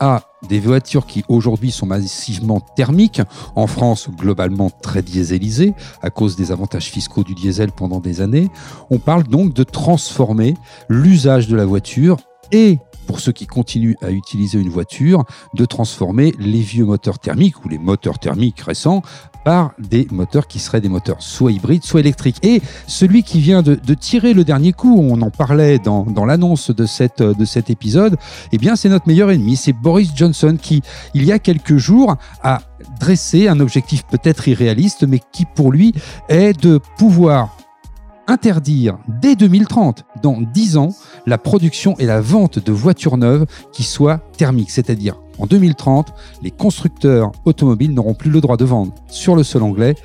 à 0.00 0.20
des 0.48 0.60
voitures 0.60 1.06
qui 1.06 1.24
aujourd'hui 1.28 1.70
sont 1.70 1.86
massivement 1.86 2.60
thermiques, 2.60 3.22
en 3.54 3.66
France 3.66 4.08
globalement 4.10 4.70
très 4.70 5.02
dieselisées 5.02 5.74
à 6.02 6.10
cause 6.10 6.36
des 6.36 6.52
avantages 6.52 6.90
fiscaux 6.90 7.24
du 7.24 7.34
diesel 7.34 7.72
pendant 7.72 8.00
des 8.00 8.20
années. 8.20 8.48
On 8.90 8.98
parle 8.98 9.24
donc 9.24 9.54
de 9.54 9.62
transformer 9.62 10.54
l'usage 10.88 11.48
de 11.48 11.56
la 11.56 11.64
voiture 11.64 12.18
et 12.50 12.78
pour 13.06 13.20
ceux 13.20 13.32
qui 13.32 13.46
continuent 13.46 13.96
à 14.00 14.10
utiliser 14.10 14.58
une 14.58 14.68
voiture, 14.68 15.24
de 15.54 15.64
transformer 15.64 16.32
les 16.38 16.60
vieux 16.60 16.84
moteurs 16.84 17.18
thermiques 17.18 17.64
ou 17.64 17.68
les 17.68 17.78
moteurs 17.78 18.18
thermiques 18.18 18.60
récents 18.60 19.02
par 19.44 19.72
des 19.78 20.06
moteurs 20.10 20.46
qui 20.46 20.58
seraient 20.58 20.80
des 20.80 20.88
moteurs 20.88 21.22
soit 21.22 21.52
hybrides, 21.52 21.84
soit 21.84 22.00
électriques. 22.00 22.38
Et 22.42 22.62
celui 22.86 23.22
qui 23.22 23.40
vient 23.40 23.62
de, 23.62 23.76
tirer 23.94 24.32
le 24.34 24.44
dernier 24.44 24.72
coup, 24.72 24.98
on 24.98 25.20
en 25.20 25.30
parlait 25.30 25.78
dans, 25.78 26.24
l'annonce 26.24 26.70
de, 26.70 26.86
cette, 26.86 27.22
de 27.22 27.44
cet 27.44 27.70
épisode, 27.70 28.16
eh 28.52 28.58
bien 28.58 28.76
c'est 28.76 28.88
notre 28.88 29.06
meilleur 29.06 29.30
ennemi, 29.30 29.56
c'est 29.56 29.72
Boris 29.72 30.10
Johnson 30.14 30.56
qui, 30.60 30.82
il 31.14 31.24
y 31.24 31.32
a 31.32 31.38
quelques 31.38 31.76
jours, 31.76 32.16
a 32.42 32.60
dressé 32.98 33.48
un 33.48 33.60
objectif 33.60 34.04
peut-être 34.04 34.48
irréaliste, 34.48 35.04
mais 35.06 35.20
qui 35.32 35.44
pour 35.44 35.72
lui 35.72 35.94
est 36.28 36.58
de 36.60 36.80
pouvoir 36.96 37.56
interdire 38.26 38.98
dès 39.20 39.36
2030, 39.36 40.04
dans 40.22 40.40
10 40.40 40.76
ans, 40.76 40.94
la 41.26 41.38
production 41.38 41.96
et 41.98 42.06
la 42.06 42.20
vente 42.20 42.58
de 42.58 42.72
voitures 42.72 43.16
neuves 43.16 43.46
qui 43.72 43.82
soient 43.82 44.20
thermiques, 44.36 44.70
c'est-à-dire 44.70 45.16
en 45.42 45.46
2030, 45.46 46.14
les 46.42 46.52
constructeurs 46.52 47.32
automobiles 47.44 47.92
n'auront 47.92 48.14
plus 48.14 48.30
le 48.30 48.40
droit 48.40 48.56
de 48.56 48.64
vendre 48.64 48.92
sur 49.08 49.34
le 49.34 49.42
sol 49.42 49.64
anglais 49.64 49.96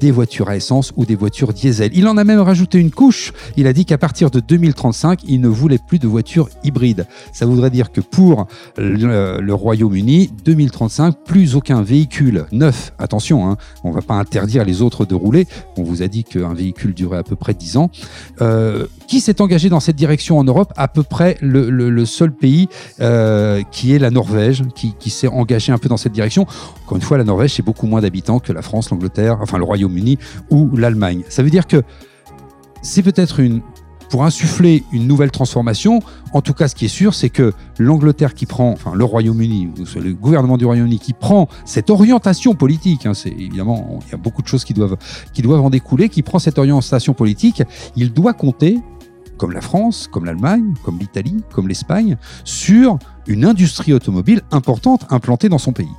des 0.00 0.10
voitures 0.10 0.48
à 0.48 0.56
essence 0.56 0.92
ou 0.96 1.04
des 1.04 1.16
voitures 1.16 1.52
diesel. 1.52 1.90
Il 1.94 2.06
en 2.08 2.16
a 2.16 2.24
même 2.24 2.40
rajouté 2.40 2.78
une 2.78 2.90
couche. 2.90 3.32
Il 3.56 3.66
a 3.66 3.72
dit 3.72 3.84
qu'à 3.84 3.98
partir 3.98 4.30
de 4.30 4.40
2035, 4.40 5.20
il 5.26 5.40
ne 5.40 5.48
voulait 5.48 5.78
plus 5.78 5.98
de 5.98 6.06
voitures 6.06 6.48
hybrides. 6.62 7.06
Ça 7.32 7.46
voudrait 7.46 7.70
dire 7.70 7.92
que 7.92 8.00
pour 8.00 8.46
le, 8.76 9.52
Royaume-Uni, 9.52 10.30
2035, 10.44 11.16
plus 11.24 11.56
aucun 11.56 11.82
véhicule 11.82 12.46
neuf, 12.52 12.92
attention, 12.98 13.48
hein, 13.48 13.56
on 13.82 13.90
ne 13.90 13.94
va 13.94 14.02
pas 14.02 14.14
interdire 14.14 14.64
les 14.64 14.82
autres 14.82 15.04
de 15.04 15.14
rouler, 15.14 15.46
on 15.76 15.82
vous 15.82 16.02
a 16.02 16.08
dit 16.08 16.24
qu'un 16.24 16.54
véhicule 16.54 16.94
durait 16.94 17.18
à 17.18 17.22
peu 17.22 17.36
près 17.36 17.54
10 17.54 17.76
ans. 17.76 17.90
Euh, 18.40 18.86
qui 19.06 19.20
s'est 19.20 19.40
engagé 19.40 19.68
dans 19.68 19.80
cette 19.80 19.96
direction 19.96 20.38
en 20.38 20.44
Europe? 20.44 20.72
À 20.76 20.88
peu 20.88 21.02
près 21.02 21.36
le, 21.40 22.04
seul 22.04 22.32
pays 22.32 22.68
euh, 23.00 23.62
qui 23.70 23.94
est 23.94 23.98
la 23.98 24.10
Norvège, 24.10 24.62
qui, 24.74 25.10
s'est 25.10 25.28
engagé 25.28 25.72
un 25.72 25.78
peu 25.78 25.88
dans 25.88 25.96
cette 25.96 26.12
direction. 26.12 26.46
Encore 26.84 26.96
une 26.96 27.02
fois, 27.02 27.18
la 27.18 27.24
Norvège, 27.24 27.54
c'est 27.54 27.62
beaucoup 27.62 27.86
moins 27.86 28.00
d'habitants 28.00 28.38
que 28.38 28.52
la 28.52 28.62
France, 28.62 28.90
l'Angleterre, 28.90 29.38
enfin 29.40 29.58
le 29.58 29.64
Royaume 29.64 29.83
uni 29.90 30.18
ou 30.50 30.74
l'Allemagne. 30.76 31.22
Ça 31.28 31.42
veut 31.42 31.50
dire 31.50 31.66
que 31.66 31.82
c'est 32.82 33.02
peut-être 33.02 33.40
une 33.40 33.62
pour 34.10 34.24
insuffler 34.24 34.84
une 34.92 35.08
nouvelle 35.08 35.32
transformation. 35.32 36.00
En 36.32 36.40
tout 36.40 36.52
cas, 36.52 36.68
ce 36.68 36.76
qui 36.76 36.84
est 36.84 36.88
sûr, 36.88 37.14
c'est 37.14 37.30
que 37.30 37.52
l'Angleterre 37.80 38.34
qui 38.34 38.46
prend, 38.46 38.70
enfin 38.70 38.94
le 38.94 39.04
Royaume-Uni, 39.04 39.70
le 39.96 40.12
gouvernement 40.12 40.56
du 40.56 40.64
Royaume-Uni 40.64 41.00
qui 41.00 41.14
prend 41.14 41.48
cette 41.64 41.90
orientation 41.90 42.54
politique, 42.54 43.06
hein, 43.06 43.14
c'est 43.14 43.30
évidemment, 43.30 43.98
il 44.06 44.12
y 44.12 44.14
a 44.14 44.16
beaucoup 44.16 44.42
de 44.42 44.46
choses 44.46 44.64
qui 44.64 44.72
doivent, 44.72 44.96
qui 45.32 45.42
doivent 45.42 45.62
en 45.62 45.70
découler, 45.70 46.08
qui 46.08 46.22
prend 46.22 46.38
cette 46.38 46.58
orientation 46.58 47.12
politique, 47.12 47.64
il 47.96 48.12
doit 48.12 48.34
compter 48.34 48.78
comme 49.36 49.50
la 49.50 49.60
France, 49.60 50.08
comme 50.12 50.26
l'Allemagne, 50.26 50.74
comme 50.84 50.98
l'Italie, 51.00 51.42
comme 51.52 51.66
l'Espagne, 51.66 52.16
sur 52.44 52.98
une 53.26 53.44
industrie 53.44 53.92
automobile 53.92 54.42
importante 54.52 55.06
implantée 55.10 55.48
dans 55.48 55.58
son 55.58 55.72
pays. 55.72 55.90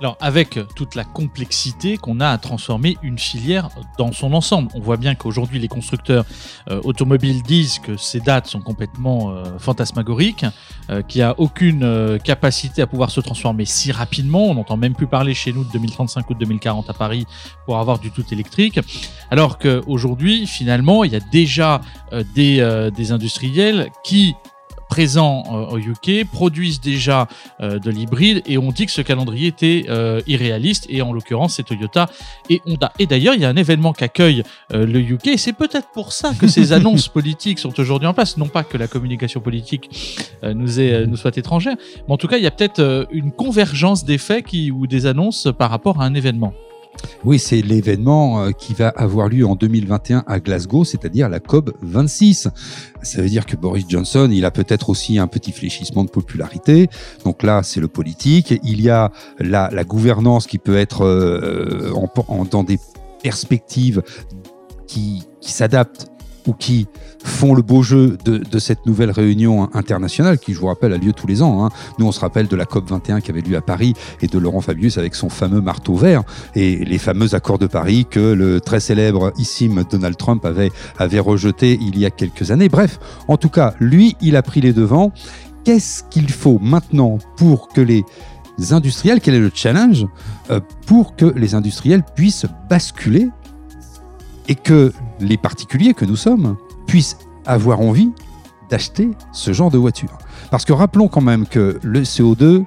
Alors, 0.00 0.16
avec 0.20 0.60
toute 0.76 0.94
la 0.94 1.02
complexité 1.02 1.96
qu'on 1.96 2.20
a 2.20 2.28
à 2.28 2.38
transformer 2.38 2.96
une 3.02 3.18
filière 3.18 3.68
dans 3.98 4.12
son 4.12 4.32
ensemble, 4.32 4.70
on 4.74 4.80
voit 4.80 4.96
bien 4.96 5.16
qu'aujourd'hui, 5.16 5.58
les 5.58 5.66
constructeurs 5.66 6.24
euh, 6.70 6.80
automobiles 6.84 7.42
disent 7.42 7.80
que 7.80 7.96
ces 7.96 8.20
dates 8.20 8.46
sont 8.46 8.60
complètement 8.60 9.30
euh, 9.30 9.58
fantasmagoriques, 9.58 10.46
euh, 10.90 11.02
qu'il 11.02 11.18
n'y 11.18 11.24
a 11.24 11.34
aucune 11.38 12.18
capacité 12.22 12.80
à 12.80 12.86
pouvoir 12.86 13.10
se 13.10 13.20
transformer 13.20 13.64
si 13.64 13.90
rapidement. 13.90 14.44
On 14.44 14.54
n'entend 14.54 14.76
même 14.76 14.94
plus 14.94 15.08
parler 15.08 15.34
chez 15.34 15.52
nous 15.52 15.64
de 15.64 15.72
2035 15.72 16.30
ou 16.30 16.34
de 16.34 16.38
2040 16.38 16.88
à 16.88 16.92
Paris 16.92 17.26
pour 17.66 17.78
avoir 17.78 17.98
du 17.98 18.12
tout 18.12 18.24
électrique. 18.30 18.78
Alors 19.32 19.58
qu'aujourd'hui, 19.58 20.46
finalement, 20.46 21.02
il 21.02 21.12
y 21.12 21.16
a 21.16 21.20
déjà 21.20 21.80
des, 22.34 22.90
des 22.94 23.12
industriels 23.12 23.90
qui 24.04 24.34
présents 24.88 25.44
euh, 25.46 25.76
au 25.76 25.78
UK 25.78 26.24
produisent 26.30 26.80
déjà 26.80 27.28
euh, 27.60 27.78
de 27.78 27.90
l'hybride 27.90 28.42
et 28.46 28.58
on 28.58 28.70
dit 28.70 28.86
que 28.86 28.92
ce 28.92 29.02
calendrier 29.02 29.48
était 29.48 29.84
euh, 29.88 30.20
irréaliste 30.26 30.86
et 30.88 31.02
en 31.02 31.12
l'occurrence 31.12 31.56
c'est 31.56 31.62
Toyota 31.62 32.06
et 32.50 32.60
Honda. 32.66 32.92
Et 32.98 33.06
d'ailleurs 33.06 33.34
il 33.34 33.40
y 33.40 33.44
a 33.44 33.48
un 33.48 33.56
événement 33.56 33.92
qu'accueille 33.92 34.42
le 34.70 34.98
UK 34.98 35.28
et 35.28 35.36
c'est 35.36 35.52
peut-être 35.52 35.88
pour 35.92 36.12
ça 36.12 36.32
que 36.38 36.46
ces 36.46 36.72
annonces 36.78 37.08
politiques 37.08 37.58
sont 37.58 37.78
aujourd'hui 37.78 38.08
en 38.08 38.14
place. 38.14 38.36
Non 38.36 38.48
pas 38.48 38.64
que 38.64 38.76
la 38.76 38.88
communication 38.88 39.40
politique 39.40 39.90
nous, 40.42 40.80
est, 40.80 41.06
nous 41.06 41.16
soit 41.16 41.36
étrangère, 41.36 41.76
mais 42.06 42.14
en 42.14 42.16
tout 42.16 42.28
cas 42.28 42.38
il 42.38 42.44
y 42.44 42.46
a 42.46 42.50
peut-être 42.50 43.06
une 43.10 43.32
convergence 43.32 44.04
des 44.04 44.18
faits 44.18 44.46
qui, 44.46 44.70
ou 44.70 44.86
des 44.86 45.06
annonces 45.06 45.48
par 45.58 45.70
rapport 45.70 46.00
à 46.00 46.04
un 46.04 46.14
événement. 46.14 46.54
Oui, 47.24 47.38
c'est 47.38 47.62
l'événement 47.62 48.42
euh, 48.42 48.50
qui 48.52 48.74
va 48.74 48.88
avoir 48.88 49.28
lieu 49.28 49.46
en 49.46 49.54
2021 49.56 50.24
à 50.26 50.40
Glasgow, 50.40 50.84
c'est-à-dire 50.84 51.28
la 51.28 51.40
COP 51.40 51.70
26. 51.82 52.48
Ça 53.02 53.22
veut 53.22 53.28
dire 53.28 53.46
que 53.46 53.56
Boris 53.56 53.84
Johnson, 53.88 54.28
il 54.32 54.44
a 54.44 54.50
peut-être 54.50 54.90
aussi 54.90 55.18
un 55.18 55.26
petit 55.26 55.52
fléchissement 55.52 56.04
de 56.04 56.10
popularité. 56.10 56.88
Donc 57.24 57.42
là, 57.42 57.62
c'est 57.62 57.80
le 57.80 57.88
politique. 57.88 58.54
Il 58.62 58.80
y 58.80 58.90
a 58.90 59.10
la, 59.38 59.68
la 59.72 59.84
gouvernance 59.84 60.46
qui 60.46 60.58
peut 60.58 60.76
être 60.76 61.04
euh, 61.04 61.92
en- 61.94 62.44
dans 62.44 62.62
des 62.64 62.78
perspectives 63.22 64.02
qui, 64.86 65.22
qui 65.40 65.52
s'adaptent 65.52 66.08
ou 66.46 66.52
qui 66.52 66.86
font 67.22 67.54
le 67.54 67.62
beau 67.62 67.82
jeu 67.82 68.16
de, 68.24 68.58
cette 68.58 68.86
nouvelle 68.86 69.10
réunion 69.10 69.68
internationale 69.74 70.38
qui, 70.38 70.54
je 70.54 70.60
vous 70.60 70.66
rappelle, 70.66 70.92
a 70.92 70.96
lieu 70.96 71.12
tous 71.12 71.26
les 71.26 71.42
ans. 71.42 71.64
hein. 71.64 71.70
Nous, 71.98 72.06
on 72.06 72.12
se 72.12 72.20
rappelle 72.20 72.48
de 72.48 72.56
la 72.56 72.64
COP 72.64 72.88
21 72.88 73.20
qui 73.20 73.30
avait 73.30 73.40
lieu 73.40 73.56
à 73.56 73.60
Paris 73.60 73.94
et 74.20 74.26
de 74.26 74.38
Laurent 74.38 74.60
Fabius 74.60 74.98
avec 74.98 75.14
son 75.14 75.28
fameux 75.28 75.60
marteau 75.60 75.94
vert 75.94 76.22
et 76.54 76.84
les 76.84 76.98
fameux 76.98 77.34
accords 77.34 77.58
de 77.58 77.66
Paris 77.66 78.06
que 78.08 78.32
le 78.32 78.60
très 78.60 78.80
célèbre 78.80 79.32
Issim 79.38 79.84
Donald 79.90 80.16
Trump 80.16 80.44
avait, 80.44 80.70
avait 80.98 81.20
rejeté 81.20 81.78
il 81.80 81.98
y 81.98 82.06
a 82.06 82.10
quelques 82.10 82.50
années. 82.50 82.68
Bref, 82.68 82.98
en 83.28 83.36
tout 83.36 83.50
cas, 83.50 83.74
lui, 83.80 84.16
il 84.20 84.36
a 84.36 84.42
pris 84.42 84.60
les 84.60 84.72
devants. 84.72 85.12
Qu'est-ce 85.64 86.02
qu'il 86.04 86.30
faut 86.30 86.58
maintenant 86.60 87.18
pour 87.36 87.68
que 87.68 87.80
les 87.80 88.04
industriels, 88.70 89.20
quel 89.20 89.34
est 89.34 89.40
le 89.40 89.52
challenge 89.54 90.06
euh, 90.50 90.60
pour 90.86 91.14
que 91.14 91.26
les 91.26 91.54
industriels 91.54 92.02
puissent 92.16 92.46
basculer 92.68 93.28
et 94.48 94.54
que 94.54 94.92
les 95.20 95.36
particuliers 95.36 95.94
que 95.94 96.04
nous 96.04 96.16
sommes 96.16 96.56
puissent 96.86 97.18
avoir 97.46 97.80
envie 97.80 98.10
d'acheter 98.70 99.10
ce 99.32 99.52
genre 99.52 99.70
de 99.70 99.78
voiture. 99.78 100.18
Parce 100.50 100.64
que 100.64 100.72
rappelons 100.72 101.08
quand 101.08 101.20
même 101.20 101.46
que 101.46 101.78
le 101.82 102.02
CO2, 102.02 102.64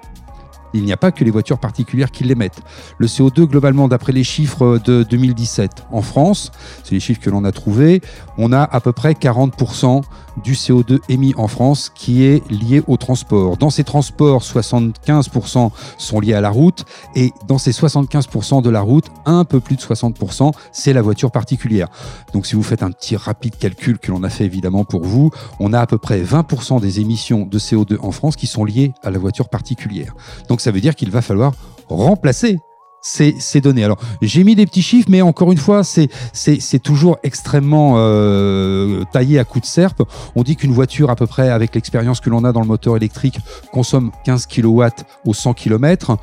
il 0.73 0.83
n'y 0.83 0.93
a 0.93 0.97
pas 0.97 1.11
que 1.11 1.23
les 1.23 1.31
voitures 1.31 1.59
particulières 1.59 2.11
qui 2.11 2.23
l'émettent. 2.23 2.61
Le 2.97 3.07
CO2, 3.07 3.45
globalement, 3.45 3.87
d'après 3.87 4.13
les 4.13 4.23
chiffres 4.23 4.79
de 4.83 5.03
2017 5.03 5.85
en 5.91 6.01
France, 6.01 6.51
c'est 6.83 6.93
les 6.93 6.99
chiffres 6.99 7.19
que 7.19 7.29
l'on 7.29 7.43
a 7.43 7.51
trouvés, 7.51 8.01
on 8.37 8.51
a 8.53 8.63
à 8.63 8.79
peu 8.79 8.93
près 8.93 9.13
40% 9.13 10.01
du 10.43 10.53
CO2 10.53 10.99
émis 11.09 11.33
en 11.37 11.47
France 11.47 11.91
qui 11.93 12.23
est 12.23 12.49
lié 12.51 12.83
au 12.87 12.97
transport. 12.97 13.57
Dans 13.57 13.69
ces 13.69 13.83
transports, 13.83 14.41
75% 14.41 15.71
sont 15.97 16.19
liés 16.19 16.33
à 16.33 16.41
la 16.41 16.49
route 16.49 16.85
et 17.15 17.31
dans 17.47 17.57
ces 17.57 17.71
75% 17.71 18.61
de 18.61 18.69
la 18.69 18.81
route, 18.81 19.07
un 19.25 19.45
peu 19.45 19.59
plus 19.59 19.75
de 19.75 19.81
60%, 19.81 20.51
c'est 20.71 20.93
la 20.93 21.01
voiture 21.01 21.31
particulière. 21.31 21.87
Donc 22.33 22.45
si 22.45 22.55
vous 22.55 22.63
faites 22.63 22.83
un 22.83 22.91
petit 22.91 23.15
rapide 23.15 23.57
calcul 23.57 23.99
que 23.99 24.11
l'on 24.11 24.23
a 24.23 24.29
fait 24.29 24.45
évidemment 24.45 24.83
pour 24.83 25.03
vous, 25.03 25.31
on 25.59 25.73
a 25.73 25.79
à 25.79 25.87
peu 25.87 25.97
près 25.97 26.21
20% 26.21 26.79
des 26.81 26.99
émissions 26.99 27.45
de 27.45 27.59
CO2 27.59 27.97
en 28.01 28.11
France 28.11 28.35
qui 28.35 28.47
sont 28.47 28.65
liées 28.65 28.93
à 29.03 29.11
la 29.11 29.19
voiture 29.19 29.49
particulière. 29.49 30.15
Donc 30.47 30.61
ça 30.61 30.71
veut 30.71 30.81
dire 30.81 30.95
qu'il 30.95 31.11
va 31.11 31.21
falloir 31.21 31.53
remplacer 31.87 32.57
ces, 33.01 33.35
ces 33.39 33.61
données. 33.61 33.83
Alors, 33.83 33.99
j'ai 34.21 34.43
mis 34.43 34.55
des 34.55 34.65
petits 34.65 34.81
chiffres, 34.81 35.09
mais 35.09 35.21
encore 35.21 35.51
une 35.51 35.57
fois, 35.57 35.83
c'est 35.83 36.09
c'est 36.33 36.59
c'est 36.59 36.79
toujours 36.79 37.17
extrêmement 37.23 37.95
euh, 37.97 39.03
taillé 39.11 39.39
à 39.39 39.43
coups 39.43 39.63
de 39.63 39.71
serpe. 39.71 40.03
On 40.35 40.43
dit 40.43 40.55
qu'une 40.55 40.71
voiture, 40.71 41.09
à 41.09 41.15
peu 41.15 41.27
près, 41.27 41.49
avec 41.49 41.75
l'expérience 41.75 42.19
que 42.19 42.29
l'on 42.29 42.43
a 42.43 42.51
dans 42.51 42.61
le 42.61 42.67
moteur 42.67 42.95
électrique, 42.97 43.39
consomme 43.71 44.11
15 44.25 44.47
kW 44.47 44.83
au 45.25 45.33
100 45.33 45.53
km. 45.53 46.17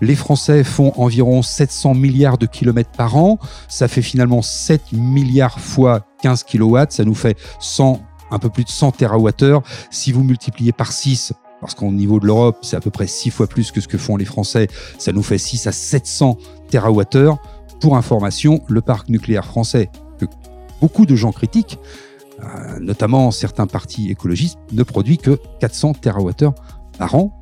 Les 0.00 0.16
Français 0.16 0.64
font 0.64 0.92
environ 0.96 1.42
700 1.42 1.94
milliards 1.94 2.36
de 2.38 2.46
kilomètres 2.46 2.90
par 2.90 3.16
an. 3.16 3.38
Ça 3.68 3.86
fait 3.86 4.02
finalement 4.02 4.42
7 4.42 4.92
milliards 4.92 5.60
fois 5.60 6.00
15 6.22 6.42
kW. 6.44 6.78
Ça 6.88 7.04
nous 7.04 7.14
fait 7.14 7.38
100, 7.60 8.00
un 8.32 8.38
peu 8.38 8.48
plus 8.48 8.64
de 8.64 8.68
100 8.68 8.92
TWh. 8.92 9.60
Si 9.90 10.10
vous 10.10 10.24
multipliez 10.24 10.72
par 10.72 10.90
6, 10.90 11.34
parce 11.62 11.74
qu'au 11.76 11.92
niveau 11.92 12.18
de 12.18 12.26
l'Europe, 12.26 12.58
c'est 12.62 12.76
à 12.76 12.80
peu 12.80 12.90
près 12.90 13.06
6 13.06 13.30
fois 13.30 13.46
plus 13.46 13.70
que 13.70 13.80
ce 13.80 13.86
que 13.86 13.96
font 13.96 14.16
les 14.16 14.24
Français, 14.24 14.66
ça 14.98 15.12
nous 15.12 15.22
fait 15.22 15.38
6 15.38 15.68
à 15.68 15.72
700 15.72 16.36
TWh. 16.70 17.36
Pour 17.80 17.96
information, 17.96 18.62
le 18.68 18.80
parc 18.80 19.08
nucléaire 19.08 19.46
français, 19.46 19.88
que 20.18 20.26
beaucoup 20.80 21.06
de 21.06 21.14
gens 21.14 21.30
critiquent, 21.30 21.78
euh, 22.42 22.80
notamment 22.80 23.30
certains 23.30 23.68
partis 23.68 24.10
écologistes, 24.10 24.58
ne 24.72 24.82
produit 24.82 25.18
que 25.18 25.38
400 25.60 25.94
TWh 25.94 26.50
par 26.98 27.14
an. 27.14 27.40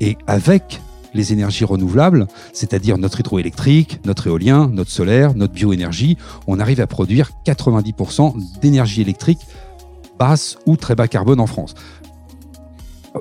Et 0.00 0.18
avec 0.26 0.82
les 1.14 1.32
énergies 1.32 1.64
renouvelables, 1.64 2.26
c'est-à-dire 2.52 2.98
notre 2.98 3.20
hydroélectrique, 3.20 4.00
notre 4.04 4.26
éolien, 4.26 4.68
notre 4.70 4.90
solaire, 4.90 5.34
notre 5.34 5.54
bioénergie, 5.54 6.18
on 6.46 6.60
arrive 6.60 6.80
à 6.82 6.86
produire 6.86 7.30
90% 7.46 8.60
d'énergie 8.60 9.00
électrique 9.00 9.40
basse 10.18 10.58
ou 10.66 10.76
très 10.76 10.94
bas 10.94 11.08
carbone 11.08 11.40
en 11.40 11.46
France. 11.46 11.74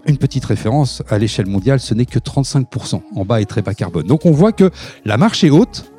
Une 0.06 0.18
petite 0.18 0.46
référence, 0.46 1.04
à 1.10 1.18
l'échelle 1.18 1.48
mondiale, 1.48 1.80
ce 1.80 1.94
n'est 1.94 2.06
que 2.06 2.20
35% 2.20 3.02
en 3.16 3.26
bas 3.26 3.42
et 3.42 3.46
très 3.46 3.62
bas 3.62 3.74
carbone. 3.74 4.08
Donc 4.08 4.26
on 4.26 4.32
voit 4.32 4.54
que 4.54 4.72
la 5.06 5.18
marche 5.18 5.44
est 5.44 5.50
haute. 5.50 5.92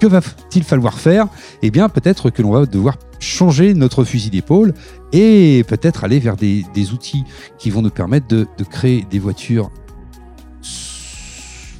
Que 0.00 0.06
va-t-il 0.06 0.62
falloir 0.62 0.98
faire? 0.98 1.28
Eh 1.62 1.70
bien, 1.70 1.88
peut-être 1.88 2.28
que 2.28 2.42
l'on 2.42 2.50
va 2.50 2.66
devoir 2.66 2.98
changer 3.18 3.72
notre 3.72 4.04
fusil 4.04 4.28
d'épaule 4.28 4.74
et 5.12 5.64
peut-être 5.68 6.04
aller 6.04 6.18
vers 6.18 6.36
des, 6.36 6.64
outils 6.92 7.24
qui 7.56 7.70
vont 7.70 7.80
nous 7.80 7.90
permettre 7.90 8.26
de, 8.26 8.46
créer 8.68 9.06
des 9.10 9.18
voitures 9.18 9.70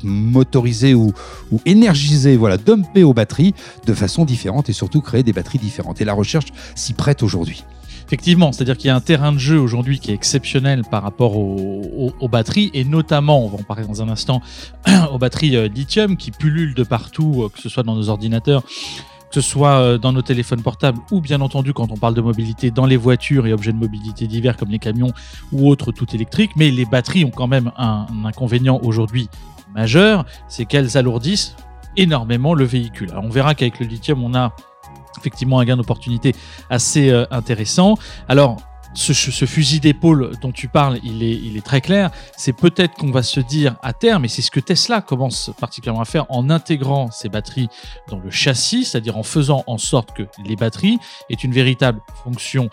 motorisées 0.02 0.94
ou, 0.94 1.12
ou 1.50 1.60
énergisées, 1.66 2.36
voilà, 2.36 2.56
dumpées 2.56 3.02
aux 3.02 3.12
batteries 3.12 3.54
de 3.86 3.92
façon 3.92 4.24
différente 4.24 4.70
et 4.70 4.72
surtout 4.72 5.02
créer 5.02 5.22
des 5.22 5.32
batteries 5.34 5.58
différentes. 5.58 6.00
Et 6.00 6.04
la 6.04 6.14
recherche 6.14 6.46
s'y 6.74 6.94
prête 6.94 7.22
aujourd'hui. 7.22 7.64
Effectivement, 8.06 8.52
c'est-à-dire 8.52 8.76
qu'il 8.76 8.86
y 8.86 8.90
a 8.90 8.94
un 8.94 9.00
terrain 9.00 9.32
de 9.32 9.38
jeu 9.38 9.58
aujourd'hui 9.58 9.98
qui 9.98 10.12
est 10.12 10.14
exceptionnel 10.14 10.82
par 10.88 11.02
rapport 11.02 11.36
aux, 11.36 12.28
batteries 12.28 12.70
et 12.72 12.84
notamment, 12.84 13.44
on 13.44 13.48
va 13.48 13.58
en 13.58 13.64
parler 13.64 13.84
dans 13.84 14.00
un 14.00 14.08
instant, 14.08 14.42
aux 15.12 15.18
batteries 15.18 15.56
euh, 15.56 15.66
lithium 15.66 16.16
qui 16.16 16.30
pullulent 16.30 16.74
de 16.74 16.84
partout, 16.84 17.42
euh, 17.42 17.48
que 17.48 17.60
ce 17.60 17.68
soit 17.68 17.82
dans 17.82 17.96
nos 17.96 18.08
ordinateurs, 18.08 18.62
que 18.62 19.34
ce 19.34 19.40
soit 19.40 19.80
euh, 19.80 19.98
dans 19.98 20.12
nos 20.12 20.22
téléphones 20.22 20.62
portables 20.62 21.00
ou 21.10 21.20
bien 21.20 21.40
entendu 21.40 21.72
quand 21.72 21.90
on 21.90 21.96
parle 21.96 22.14
de 22.14 22.20
mobilité 22.20 22.70
dans 22.70 22.86
les 22.86 22.96
voitures 22.96 23.44
et 23.48 23.52
objets 23.52 23.72
de 23.72 23.78
mobilité 23.78 24.28
divers 24.28 24.56
comme 24.56 24.70
les 24.70 24.78
camions 24.78 25.10
ou 25.50 25.68
autres 25.68 25.90
tout 25.90 26.06
électriques. 26.14 26.52
Mais 26.54 26.70
les 26.70 26.84
batteries 26.84 27.24
ont 27.24 27.30
quand 27.30 27.48
même 27.48 27.72
un, 27.76 28.06
un 28.08 28.24
inconvénient 28.24 28.78
aujourd'hui 28.84 29.28
majeur, 29.74 30.24
c'est 30.46 30.64
qu'elles 30.64 30.96
alourdissent 30.96 31.56
énormément 31.96 32.54
le 32.54 32.64
véhicule. 32.64 33.10
Alors 33.10 33.24
on 33.24 33.30
verra 33.30 33.56
qu'avec 33.56 33.80
le 33.80 33.86
lithium, 33.86 34.22
on 34.22 34.34
a 34.34 34.54
effectivement 35.18 35.58
un 35.58 35.64
gain 35.64 35.76
d'opportunité 35.76 36.34
assez 36.70 37.10
euh, 37.10 37.24
intéressant. 37.30 37.96
Alors, 38.28 38.58
ce, 38.96 39.44
fusil 39.44 39.80
d'épaule 39.80 40.32
dont 40.40 40.52
tu 40.52 40.68
parles, 40.68 40.98
il 41.04 41.22
est, 41.22 41.32
il 41.32 41.56
est 41.56 41.64
très 41.64 41.80
clair. 41.80 42.10
C'est 42.36 42.52
peut-être 42.52 42.94
qu'on 42.94 43.10
va 43.10 43.22
se 43.22 43.40
dire 43.40 43.76
à 43.82 43.92
terme, 43.92 44.24
et 44.24 44.28
c'est 44.28 44.42
ce 44.42 44.50
que 44.50 44.60
Tesla 44.60 45.00
commence 45.00 45.50
particulièrement 45.60 46.00
à 46.00 46.06
faire 46.06 46.26
en 46.30 46.50
intégrant 46.50 47.10
ces 47.10 47.28
batteries 47.28 47.68
dans 48.08 48.18
le 48.18 48.30
châssis, 48.30 48.84
c'est-à-dire 48.84 49.16
en 49.16 49.22
faisant 49.22 49.64
en 49.66 49.78
sorte 49.78 50.12
que 50.12 50.22
les 50.44 50.56
batteries 50.56 50.98
aient 51.30 51.34
une 51.34 51.52
véritable 51.52 52.00
fonction 52.24 52.70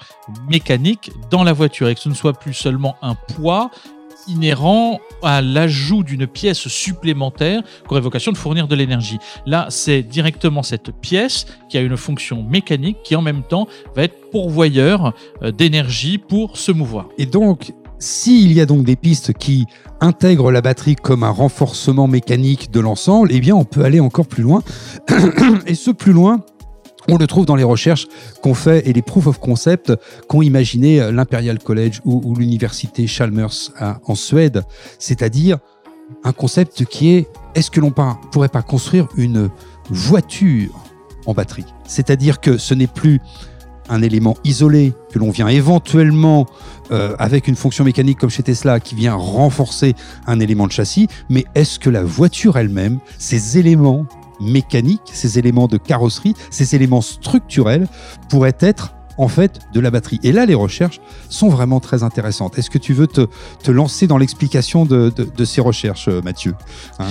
mécanique 0.48 1.12
dans 1.30 1.44
la 1.44 1.54
voiture 1.54 1.90
et 1.90 1.96
que 1.96 2.02
ce 2.02 2.10
ne 2.10 2.14
soit 2.14 2.34
plus 2.34 2.54
seulement 2.54 2.96
un 3.02 3.16
poids 3.16 3.70
inhérent 4.28 5.00
à 5.22 5.42
l'ajout 5.42 6.04
d'une 6.04 6.28
pièce 6.28 6.68
supplémentaire 6.68 7.62
qui 7.64 7.92
aurait 7.92 8.02
vocation 8.02 8.32
de 8.32 8.38
fournir 8.38 8.68
de 8.68 8.76
l'énergie. 8.76 9.20
Là, 9.46 9.68
c'est 9.70 10.04
directement 10.04 10.64
cette 10.64 10.92
pièce 10.92 11.46
qui 11.70 11.78
a 11.78 11.82
une 11.82 11.98
fonction 11.98 12.44
mécanique 12.44 12.98
qui 13.04 13.16
en 13.16 13.22
même 13.22 13.44
temps 13.44 13.68
va 13.96 14.04
être 14.04 14.30
pourvoyeur 14.32 15.14
euh, 15.42 15.52
d'énergie 15.52 16.18
pour 16.18 16.58
se 16.58 16.72
mouvoir. 16.72 17.10
Et 17.18 17.26
donc, 17.26 17.74
s'il 18.00 18.52
y 18.52 18.60
a 18.60 18.66
donc 18.66 18.84
des 18.84 18.98
pistes 18.98 19.34
qui 19.34 19.66
intègrent 20.02 20.52
la 20.52 20.62
batterie 20.62 20.96
comme 20.96 21.24
un 21.24 21.30
renforcement 21.30 22.08
mécanique 22.08 22.70
de 22.70 22.82
l'ensemble, 22.82 23.30
eh 23.32 23.40
bien, 23.40 23.56
on 23.56 23.64
peut 23.64 23.86
aller 23.86 24.02
encore 24.02 24.28
plus 24.28 24.44
loin. 24.44 24.62
Et 25.68 25.76
ce 25.76 25.90
plus 25.90 26.12
loin, 26.12 26.42
On 27.10 27.18
le 27.18 27.28
trouve 27.28 27.46
dans 27.46 27.56
les 27.56 27.64
recherches 27.64 28.08
qu'on 28.42 28.54
fait 28.54 28.88
et 28.88 28.94
les 28.94 29.02
proof 29.02 29.28
of 29.28 29.40
concept 29.40 29.94
qu'ont 30.28 30.42
imaginé 30.42 31.12
l'Imperial 31.12 31.60
College 31.60 32.02
ou, 32.06 32.36
l'université 32.36 33.08
Chalmers 33.08 33.72
en 34.06 34.16
Suède, 34.16 34.64
c'est-à-dire 35.00 35.58
un 36.24 36.32
concept 36.32 36.86
qui 36.86 37.14
est 37.14 37.28
est-ce 37.56 37.72
que 37.72 37.80
l'on 37.80 37.94
pourrait 38.32 38.50
pas 38.50 38.62
construire 38.62 39.08
une 39.18 39.50
voiture 39.90 40.72
en 41.26 41.34
batterie? 41.34 41.66
C'est-à-dire 41.86 42.40
que 42.40 42.58
ce 42.58 42.74
n'est 42.74 42.88
plus 42.88 43.20
un 43.90 44.02
élément 44.02 44.38
isolé 44.44 44.94
que 45.12 45.20
l'on 45.20 45.30
vient 45.30 45.48
éventuellement 45.48 46.46
euh, 46.92 47.16
avec 47.20 47.48
une 47.48 47.56
fonction 47.56 47.84
mécanique 47.84 48.18
comme 48.18 48.30
chez 48.30 48.44
Tesla 48.44 48.80
qui 48.80 48.96
vient 48.96 49.16
renforcer 49.16 49.94
un 50.26 50.40
élément 50.40 50.68
de 50.68 50.72
châssis, 50.72 51.08
mais 51.30 51.46
est-ce 51.56 51.80
que 51.80 51.90
la 51.90 52.04
voiture 52.04 52.58
elle-même, 52.58 53.00
ces 53.18 53.58
éléments 53.58 54.06
mécaniques, 54.44 55.02
ces 55.06 55.40
éléments 55.40 55.68
de 55.68 55.78
carrosserie, 55.78 56.36
ces 56.50 56.76
éléments 56.76 57.02
structurels 57.02 57.88
pourraient 58.30 58.58
être 58.60 58.94
en 59.18 59.28
fait 59.28 59.60
de 59.74 59.80
la 59.80 59.92
batterie. 59.92 60.20
Et 60.24 60.32
là, 60.32 60.46
les 60.46 60.56
recherches 60.56 61.00
sont 61.30 61.50
vraiment 61.50 61.80
très 61.80 62.04
intéressantes. 62.04 62.58
Est-ce 62.58 62.70
que 62.70 62.78
tu 62.78 62.94
veux 62.94 63.08
te, 63.08 63.28
lancer 63.72 64.08
dans 64.08 64.18
l'explication 64.18 64.86
de, 64.86 65.12
ces 65.46 65.62
recherches, 65.62 66.08
Mathieu 66.08 66.56
hein? 67.00 67.06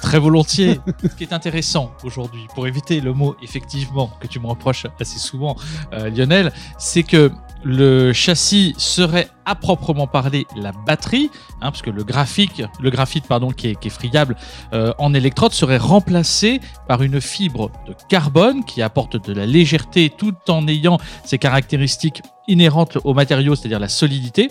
Très 0.00 0.18
volontiers. 0.18 0.80
Ce 1.02 1.14
qui 1.16 1.22
est 1.22 1.32
intéressant 1.32 1.92
aujourd'hui, 2.02 2.46
pour 2.54 2.66
éviter 2.66 3.00
le 3.00 3.12
mot 3.12 3.36
effectivement 3.40 4.10
que 4.20 4.26
tu 4.26 4.40
me 4.40 4.46
reproches 4.46 4.86
assez 4.98 5.18
souvent, 5.18 5.56
euh, 5.92 6.10
Lionel, 6.10 6.52
c'est 6.76 7.04
que 7.04 7.30
le 7.64 8.12
châssis 8.12 8.74
serait 8.76 9.28
à 9.44 9.54
proprement 9.54 10.06
parler 10.06 10.46
la 10.56 10.72
batterie, 10.72 11.30
hein, 11.60 11.70
parce 11.70 11.82
que 11.82 11.90
le 11.90 12.04
graphique, 12.04 12.62
le 12.80 12.90
graphite 12.90 13.26
pardon, 13.26 13.50
qui 13.50 13.68
est, 13.68 13.88
friable 13.88 14.36
euh, 14.72 14.92
en 14.98 15.14
électrode 15.14 15.52
serait 15.52 15.78
remplacé 15.78 16.60
par 16.88 17.02
une 17.02 17.20
fibre 17.20 17.70
de 17.86 17.94
carbone 18.08 18.64
qui 18.64 18.82
apporte 18.82 19.16
de 19.28 19.32
la 19.32 19.46
légèreté 19.46 20.10
tout 20.16 20.34
en 20.48 20.66
ayant 20.68 20.98
ses 21.24 21.38
caractéristiques 21.38 22.22
inhérentes 22.48 22.98
au 23.04 23.14
matériau, 23.14 23.54
c'est-à-dire 23.54 23.80
la 23.80 23.88
solidité 23.88 24.50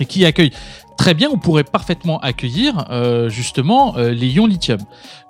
et 0.00 0.06
qui 0.06 0.24
accueille 0.24 0.52
très 0.96 1.14
bien, 1.14 1.28
on 1.32 1.38
pourrait 1.38 1.64
parfaitement 1.64 2.18
accueillir 2.20 2.86
euh, 2.90 3.28
justement 3.28 3.96
euh, 3.96 4.10
les 4.10 4.28
ions 4.28 4.46
lithium. 4.46 4.80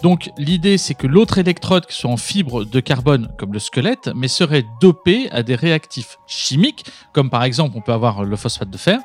Donc 0.02 0.30
l'idée 0.36 0.78
c'est 0.78 0.94
que 0.94 1.06
l'autre 1.06 1.38
électrode 1.38 1.86
qui 1.86 1.96
soit 1.96 2.10
en 2.10 2.16
fibre 2.16 2.64
de 2.64 2.80
carbone 2.80 3.28
comme 3.38 3.52
le 3.52 3.58
squelette, 3.58 4.10
mais 4.14 4.28
serait 4.28 4.64
dopé 4.80 5.30
à 5.30 5.42
des 5.42 5.54
réactifs 5.54 6.18
chimiques, 6.26 6.84
comme 7.12 7.30
par 7.30 7.44
exemple 7.44 7.76
on 7.76 7.80
peut 7.80 7.92
avoir 7.92 8.24
le 8.24 8.36
phosphate 8.36 8.70
de 8.70 8.76
fer. 8.76 8.98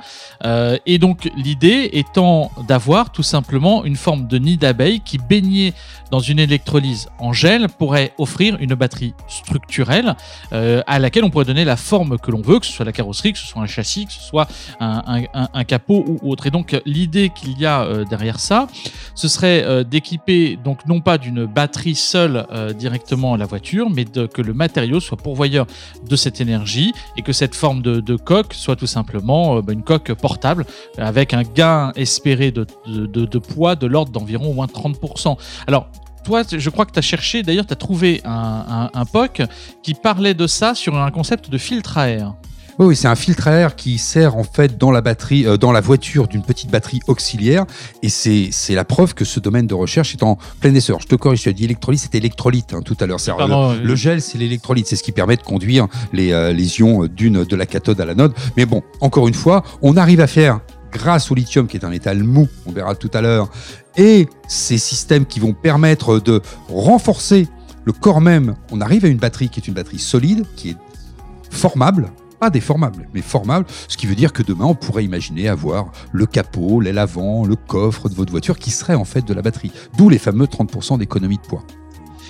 Euh, 0.44 0.78
et 0.86 0.98
donc 0.98 1.30
l'idée 1.36 1.90
étant 1.94 2.52
d'avoir 2.68 3.12
tout 3.12 3.24
simplement 3.24 3.86
une 3.86 3.96
forme 3.96 4.28
de 4.28 4.38
nid 4.38 4.58
d'abeille 4.58 5.02
qui 5.02 5.18
baignait 5.18 5.74
dans 6.10 6.20
une 6.20 6.40
électrolyse 6.40 7.10
en 7.20 7.34
gel 7.34 7.68
pourrait 7.68 8.14
offrir 8.18 8.58
une 8.60 8.74
batterie 8.76 9.14
structurelle 9.28 10.16
à 10.52 11.00
laquelle 11.00 11.24
on 11.24 11.30
pourrait 11.30 11.46
donner 11.46 11.66
la 11.66 11.76
forme 11.76 12.18
que 12.18 12.32
l'on 12.32 12.42
veut, 12.42 12.60
que 12.60 12.66
ce 12.66 12.72
soit 12.72 12.86
la 12.86 12.92
carrosserie, 12.92 13.34
que 13.34 13.40
ce 13.40 13.46
soit 13.46 13.62
un 13.62 13.68
châssis, 13.68 14.06
que 14.06 14.14
ce 14.14 14.22
soit 14.22 14.48
un, 14.80 15.64
capot 15.66 16.04
ou 16.08 16.32
autre. 16.32 16.48
L'idée 16.86 17.30
qu'il 17.30 17.60
y 17.60 17.66
a 17.66 17.84
euh, 17.84 18.06
derrière 18.06 18.40
ça, 18.40 18.68
ce 19.16 19.28
serait 19.28 19.64
euh, 19.64 19.84
d'équiper 19.84 20.58
donc 20.64 20.86
non 20.86 21.02
pas 21.02 21.18
d'une 21.18 21.46
batterie 21.46 21.96
seule 21.96 22.46
euh, 22.52 22.74
directement 22.74 23.36
la 23.36 23.46
voiture, 23.46 23.90
mais 23.90 24.06
que 24.06 24.42
le 24.42 24.54
matériau 24.54 25.00
soit 25.00 25.18
pourvoyeur 25.18 25.66
de 26.08 26.16
cette 26.16 26.42
énergie 26.42 26.94
et 27.18 27.22
que 27.22 27.34
cette 27.34 27.56
forme 27.56 27.82
de, 27.82 28.16
coque 28.16 28.54
soit 28.54 28.76
tout 28.76 28.88
simplement 28.88 29.62
bah, 29.62 29.74
une 29.74 29.84
coque 29.84 30.14
portable 30.14 30.66
avec 30.98 31.34
un 31.34 31.44
gain 31.44 31.92
espéré 31.96 32.52
de, 32.52 32.66
poids 33.40 33.76
de 33.76 33.88
l'ordre 33.88 34.12
d'environ 34.12 34.52
au 34.52 34.54
moins 34.54 34.66
30%. 34.66 35.38
Alors 35.68 35.90
toi, 36.24 36.44
je 36.50 36.70
crois 36.70 36.86
que 36.86 36.92
tu 36.92 37.00
as 37.00 37.04
cherché, 37.04 37.42
d'ailleurs, 37.42 37.66
tu 37.66 37.74
as 37.74 37.78
trouvé 37.78 38.22
un, 38.26 39.06
POC 39.12 39.44
qui 39.82 39.94
parlait 39.94 40.34
de 40.34 40.46
ça 40.46 40.76
sur 40.76 40.98
un 40.98 41.10
concept 41.12 41.50
de 41.50 41.58
filtre 41.58 41.98
à 41.98 42.10
air. 42.10 42.34
Oui, 42.80 42.96
c'est 42.96 43.08
un 43.08 43.16
filtre 43.16 43.48
à 43.48 43.54
air 43.54 43.76
qui 43.76 43.98
sert 43.98 44.38
en 44.38 44.44
fait 44.44 44.78
dans 44.78 44.92
la 44.92 45.02
batterie, 45.02 45.48
euh, 45.48 45.58
dans 45.58 45.72
la 45.72 45.82
voiture 45.82 46.28
d'une 46.28 46.44
petite 46.44 46.70
batterie 46.70 47.00
auxiliaire. 47.08 47.66
Et 48.04 48.10
c'est 48.10 48.52
la 48.76 48.86
preuve 48.86 49.16
que 49.16 49.26
ce 49.26 49.40
domaine 49.40 49.66
de 49.66 49.74
recherche 49.74 50.14
est 50.14 50.22
en 50.22 50.38
plein 50.60 50.74
essor. 50.76 51.02
Je 51.02 51.08
te 51.08 51.16
corrige, 51.16 51.42
tu 51.42 51.50
as 51.50 51.54
dit 51.54 51.64
électrolyte, 51.64 52.02
c'était 52.02 52.20
électrolyte 52.20 52.74
hein, 52.74 52.82
tout 52.84 52.96
à 53.00 53.08
l'heure. 53.08 53.18
Le, 53.82 53.96
gel, 53.96 54.22
c'est 54.22 54.38
l'électrolyte, 54.38 54.86
c'est 54.86 54.96
ce 54.96 55.02
qui 55.02 55.12
permet 55.12 55.38
de 55.38 55.42
conduire 55.42 55.88
les, 56.14 56.32
euh, 56.32 56.54
les 56.54 56.80
ions 56.80 57.08
d'une 57.08 57.44
de 57.44 57.56
la 57.56 57.66
cathode 57.66 58.00
à 58.00 58.06
l'anode. 58.06 58.34
Mais 58.58 58.68
bon, 58.68 58.84
encore 59.02 59.28
une 59.28 59.34
fois, 59.34 59.64
on 59.82 59.98
arrive 59.98 60.22
à 60.22 60.28
faire 60.28 60.60
grâce 60.92 61.32
au 61.32 61.36
lithium 61.36 61.68
qui 61.68 61.78
est 61.78 61.86
un 61.86 61.90
métal 61.90 62.24
mou, 62.24 62.48
on 62.68 62.72
verra 62.72 62.96
tout 62.96 63.12
à 63.14 63.22
l'heure, 63.22 63.50
et 63.98 64.28
ces 64.48 64.78
systèmes 64.78 65.26
qui 65.26 65.40
vont 65.40 65.54
permettre 65.54 66.20
de 66.20 66.42
renforcer 66.70 67.48
le 67.84 67.92
corps 67.92 68.22
même, 68.22 68.56
on 68.72 68.82
arrive 68.82 69.06
à 69.06 69.08
une 69.08 69.18
batterie 69.18 69.50
qui 69.50 69.60
est 69.60 69.68
une 69.68 69.74
batterie 69.74 70.00
solide, 70.00 70.46
qui 70.56 70.72
est 70.72 70.78
formable, 71.52 72.10
pas 72.40 72.50
déformable, 72.50 73.10
mais 73.14 73.22
formable, 73.22 73.66
ce 73.88 73.98
qui 73.98 74.08
veut 74.08 74.16
dire 74.16 74.34
que 74.34 74.44
demain, 74.44 74.66
on 74.66 74.76
pourrait 74.76 75.04
imaginer 75.06 75.48
avoir 75.48 75.92
le 76.12 76.26
capot, 76.26 76.82
l'aile 76.82 76.98
avant, 76.98 77.46
le 77.46 77.56
coffre 77.56 78.10
de 78.10 78.16
votre 78.16 78.32
voiture 78.32 78.58
qui 78.58 78.72
serait 78.72 78.96
en 78.96 79.06
fait 79.06 79.26
de 79.26 79.34
la 79.34 79.42
batterie. 79.42 79.72
D'où 79.98 80.10
les 80.10 80.20
fameux 80.20 80.46
30% 80.46 81.00
d'économie 81.00 81.38
de 81.38 81.42
poids. 81.42 81.64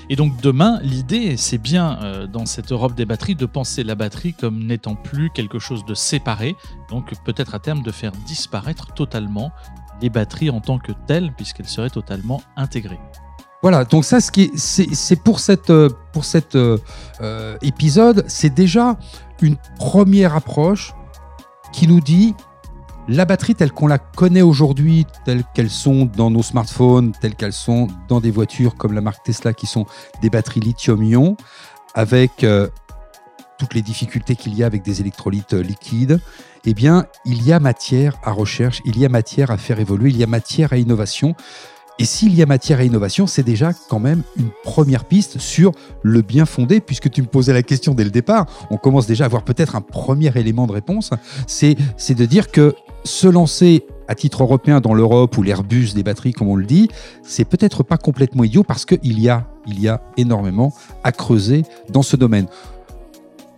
Et 0.10 0.16
donc 0.16 0.40
demain, 0.42 0.80
l'idée, 0.82 1.36
c'est 1.36 1.58
bien 1.58 2.00
euh, 2.02 2.28
dans 2.28 2.46
cette 2.46 2.72
Europe 2.72 2.96
des 2.96 3.06
batteries 3.06 3.36
de 3.36 3.46
penser 3.46 3.84
la 3.84 3.96
batterie 3.96 4.34
comme 4.34 4.64
n'étant 4.66 4.96
plus 4.96 5.30
quelque 5.30 5.60
chose 5.60 5.84
de 5.86 5.94
séparé, 5.94 6.56
donc 6.90 7.14
peut-être 7.26 7.56
à 7.56 7.60
terme 7.60 7.84
de 7.84 7.92
faire 7.92 8.14
disparaître 8.26 8.94
totalement 8.94 9.52
les 10.02 10.10
batteries 10.10 10.50
en 10.50 10.62
tant 10.62 10.80
que 10.80 10.94
telles, 11.08 11.34
puisqu'elles 11.36 11.68
seraient 11.68 11.90
totalement 11.90 12.42
intégrées. 12.56 13.00
Voilà, 13.64 13.86
donc 13.86 14.06
ça, 14.06 14.22
ce 14.22 14.32
c'est 14.56 15.24
pour 15.24 15.40
cette 15.40 15.72
euh, 15.72 15.90
pour 16.14 16.24
cet 16.24 16.56
euh, 16.56 16.78
épisode, 17.62 18.24
c'est 18.28 18.54
déjà 18.54 18.98
une 19.42 19.58
première 19.78 20.36
approche 20.36 20.94
qui 21.72 21.88
nous 21.88 22.02
dit 22.02 22.34
la 23.08 23.26
batterie 23.26 23.56
telle 23.56 23.72
qu'on 23.72 23.88
la 23.88 24.00
connaît 24.00 24.42
aujourd'hui, 24.42 25.06
telle 25.24 25.44
qu'elles 25.54 25.70
sont 25.70 26.06
dans 26.06 26.30
nos 26.30 26.44
smartphones, 26.44 27.14
telles 27.22 27.36
qu'elles 27.36 27.54
sont 27.54 27.88
dans 28.10 28.20
des 28.20 28.32
voitures 28.32 28.76
comme 28.76 28.94
la 28.94 29.02
marque 29.02 29.24
Tesla 29.24 29.54
qui 29.54 29.66
sont 29.66 29.86
des 30.22 30.30
batteries 30.30 30.60
lithium-ion, 30.60 31.38
avec 31.94 32.44
euh, 32.44 32.68
toutes 33.58 33.74
les 33.74 33.82
difficultés 33.82 34.36
qu'il 34.36 34.56
y 34.56 34.64
a 34.64 34.66
avec 34.66 34.84
des 34.84 35.00
électrolytes 35.02 35.54
euh, 35.54 35.64
liquides, 35.64 36.20
eh 36.66 36.74
bien, 36.74 37.06
il 37.26 37.44
y 37.44 37.54
a 37.54 37.60
matière 37.60 38.18
à 38.24 38.32
recherche, 38.32 38.82
il 38.86 39.00
y 39.00 39.06
a 39.06 39.10
matière 39.10 39.52
à 39.52 39.58
faire 39.58 39.80
évoluer, 39.80 40.10
il 40.10 40.18
y 40.18 40.24
a 40.24 40.28
matière 40.28 40.74
à 40.74 40.78
innovation. 40.78 41.34
Et 42.00 42.06
s'il 42.06 42.36
y 42.36 42.44
a 42.44 42.46
matière 42.46 42.80
à 42.80 42.84
innovation, 42.84 43.26
c'est 43.26 43.44
déjà 43.44 43.74
quand 43.90 44.00
même 44.00 44.22
une 44.38 44.50
première 44.64 45.06
piste 45.06 45.40
sur 45.40 45.72
le 46.04 46.22
bien 46.22 46.46
fondé, 46.46 46.80
puisque 46.80 47.10
tu 47.10 47.24
me 47.24 47.28
posais 47.28 47.54
la 47.54 47.64
question 47.64 47.96
dès 47.96 48.04
le 48.04 48.12
départ. 48.12 48.46
On 48.70 48.78
commence 48.78 49.08
déjà 49.08 49.24
à 49.24 49.26
avoir 49.26 49.44
peut-être 49.44 49.76
un 49.76 49.82
premier 49.82 50.32
élément 50.38 50.68
de 50.68 50.74
réponse. 50.74 51.10
C'est 51.48 51.76
de 51.76 52.26
dire 52.26 52.52
que 52.52 52.76
se 53.04 53.28
lancer 53.28 53.86
à 54.08 54.16
titre 54.16 54.44
européen 54.44 54.80
dans 54.80 54.94
l'Europe 54.94 55.38
ou 55.38 55.44
l'Airbus 55.44 55.94
des 55.94 56.04
batteries, 56.04 56.34
comme 56.34 56.50
on 56.50 56.56
le 56.56 56.66
dit, 56.66 56.88
c'est 57.24 57.46
peut-être 57.46 57.84
pas 57.84 57.98
complètement 57.98 58.44
idiot 58.44 58.64
parce 58.64 58.86
qu'il 58.86 59.20
y 59.20 59.30
a, 59.30 59.48
il 59.66 59.80
y 59.80 59.88
a 59.88 60.02
énormément 60.18 60.74
à 61.04 61.12
creuser 61.12 61.64
dans 61.90 62.04
ce 62.04 62.16
domaine 62.16 62.48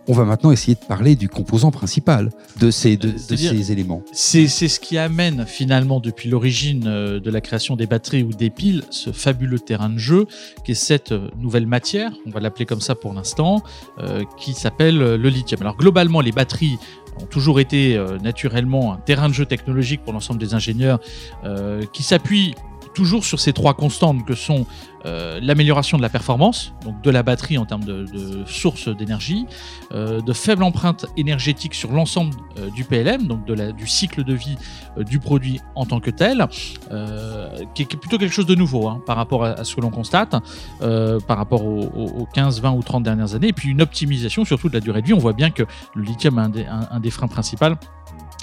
on 0.08 0.12
va 0.12 0.24
maintenant 0.24 0.50
essayer 0.50 0.74
de 0.74 0.84
parler 0.86 1.16
du 1.16 1.28
composant 1.28 1.70
principal 1.70 2.30
de 2.58 2.70
ces, 2.70 2.96
de, 2.96 3.16
ces 3.16 3.72
éléments. 3.72 4.02
C'est 4.12 4.48
ce 4.48 4.80
qui 4.80 4.98
amène 4.98 5.46
finalement 5.46 6.00
depuis 6.00 6.28
l'origine 6.28 6.84
euh, 6.86 7.20
de 7.20 7.30
la 7.30 7.40
création 7.40 7.76
des 7.76 7.86
batteries 7.86 8.22
ou 8.22 8.32
des 8.32 8.50
piles 8.50 8.82
ce 8.90 9.12
fabuleux 9.12 9.58
terrain 9.58 9.88
de 9.88 9.98
jeu 9.98 10.26
qui 10.64 10.72
est 10.72 10.74
cette 10.74 11.12
euh, 11.12 11.28
nouvelle 11.38 11.66
matière, 11.66 12.12
on 12.26 12.30
va 12.30 12.40
l'appeler 12.40 12.66
comme 12.66 12.80
ça 12.80 12.94
pour 12.94 13.12
l'instant, 13.12 13.62
euh, 13.98 14.24
qui 14.38 14.54
s'appelle 14.54 14.98
le 14.98 15.28
lithium. 15.28 15.60
Alors 15.60 15.76
globalement 15.76 16.20
les 16.20 16.32
batteries 16.32 16.78
ont 17.20 17.26
toujours 17.26 17.60
été 17.60 18.02
naturellement 18.22 18.94
un 18.94 18.96
terrain 18.96 19.28
de 19.28 19.34
jeu 19.34 19.44
technologique 19.44 20.02
pour 20.02 20.12
l'ensemble 20.12 20.40
des 20.40 20.54
ingénieurs 20.54 21.00
qui 21.92 22.02
s'appuient 22.02 22.54
toujours 22.94 23.24
sur 23.24 23.40
ces 23.40 23.52
trois 23.52 23.74
constantes 23.74 24.24
que 24.24 24.34
sont 24.34 24.66
euh, 25.06 25.38
l'amélioration 25.42 25.96
de 25.96 26.02
la 26.02 26.10
performance, 26.10 26.74
donc 26.84 27.00
de 27.00 27.10
la 27.10 27.22
batterie 27.22 27.56
en 27.56 27.64
termes 27.64 27.84
de, 27.84 28.44
source 28.46 28.88
d'énergie, 28.88 29.46
euh, 29.92 30.20
de 30.20 30.32
faible 30.34 30.62
empreinte 30.62 31.06
énergétique 31.16 31.74
sur 31.74 31.90
l'ensemble 31.92 32.34
euh, 32.58 32.68
du 32.70 32.84
PLM, 32.84 33.26
donc 33.26 33.46
de 33.46 33.54
la, 33.54 33.72
du 33.72 33.86
cycle 33.86 34.24
de 34.24 34.34
vie 34.34 34.56
du 34.98 35.18
produit 35.18 35.60
en 35.74 35.86
tant 35.86 36.00
que 36.00 36.10
tel, 36.10 36.46
qui 37.74 37.82
est 37.82 37.96
plutôt 37.96 38.18
quelque 38.18 38.32
chose 38.32 38.46
de 38.46 38.54
nouveau 38.54 38.88
hein, 38.88 39.00
par 39.06 39.16
rapport 39.16 39.44
à, 39.44 39.64
ce 39.64 39.74
que 39.74 39.80
l'on 39.80 39.90
constate, 39.90 40.34
par 40.80 41.36
rapport 41.36 41.64
aux, 41.64 42.26
15, 42.34 42.60
20 42.60 42.72
ou 42.72 42.82
30 42.82 43.02
dernières 43.02 43.34
années, 43.34 43.48
et 43.48 43.52
puis 43.52 43.70
une 43.70 43.80
optimisation 43.80 44.44
surtout 44.44 44.68
de 44.68 44.74
la 44.74 44.80
durée 44.80 45.00
de 45.00 45.06
vie. 45.06 45.14
On 45.14 45.18
voit 45.18 45.32
bien 45.32 45.50
que 45.50 45.62
le 45.94 46.02
lithium 46.02 46.38
est 46.56 46.66
un 46.66 47.00
des 47.00 47.10
freins 47.10 47.28
principaux 47.28 47.76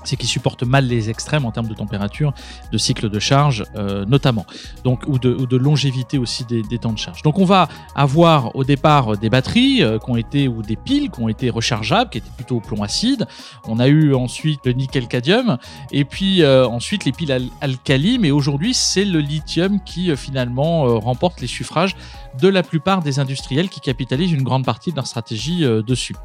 c'est 0.08 0.16
qu'ils 0.16 0.30
supportent 0.30 0.64
mal 0.64 0.86
les 0.86 1.10
extrêmes 1.10 1.46
en 1.46 1.52
termes 1.52 1.68
de 1.68 1.74
température, 1.74 2.34
de 2.72 2.78
cycle 2.78 3.10
de 3.10 3.20
charge 3.20 3.64
euh, 3.76 4.06
notamment, 4.06 4.46
donc 4.84 5.04
ou 5.08 5.20
de, 5.20 5.58
longévité 5.58 6.18
aussi 6.18 6.46
des, 6.46 6.78
temps 6.78 6.94
de 6.94 6.98
charge. 6.98 7.24
Donc 7.24 7.40
on 7.40 7.46
va 7.46 7.68
avoir 7.96 8.56
au 8.56 8.64
départ 8.64 9.18
des 9.18 9.30
batteries 9.30 9.84
euh, 9.84 9.98
qui 9.98 10.12
ont 10.12 10.18
été 10.18 10.48
ou 10.48 10.62
des 10.62 10.76
piles 10.76 11.10
qui 11.10 11.20
ont 11.20 11.30
été 11.30 11.50
rechargeables, 11.50 12.10
qui 12.10 12.20
étaient 12.20 12.36
plutôt 12.36 12.58
au 12.58 12.60
plomb 12.60 12.84
acide. 12.84 13.28
On 13.68 13.80
a 13.80 13.88
eu 13.88 14.14
ensuite 14.14 14.66
le 14.66 14.74
nickel 14.74 15.08
cadmium 15.08 15.58
et 15.92 16.06
puis 16.06 16.44
euh, 16.44 16.68
ensuite 16.68 17.06
les 17.06 17.12
piles 17.12 17.32
al 17.32 17.46
alcali, 17.62 18.20
mais 18.20 18.32
aujourd'hui 18.32 18.74
c'est 18.74 19.06
le 19.06 19.20
lithium 19.20 19.82
qui 19.84 20.16
finalement 20.16 21.00
remporte 21.00 21.42
les 21.42 21.48
suffrages 21.48 21.96
de 22.40 22.48
la 22.48 22.64
plupart 22.64 23.02
des 23.02 23.20
industriels 23.20 23.70
qui 23.70 23.80
capitalisent 23.80 24.32
une 24.32 24.44
grande 24.44 24.66
partie 24.66 24.92
de 24.92 24.96
leur 24.96 25.08
stratégie 25.08 25.66
euh, 25.66 25.82
dessus. 25.82 26.16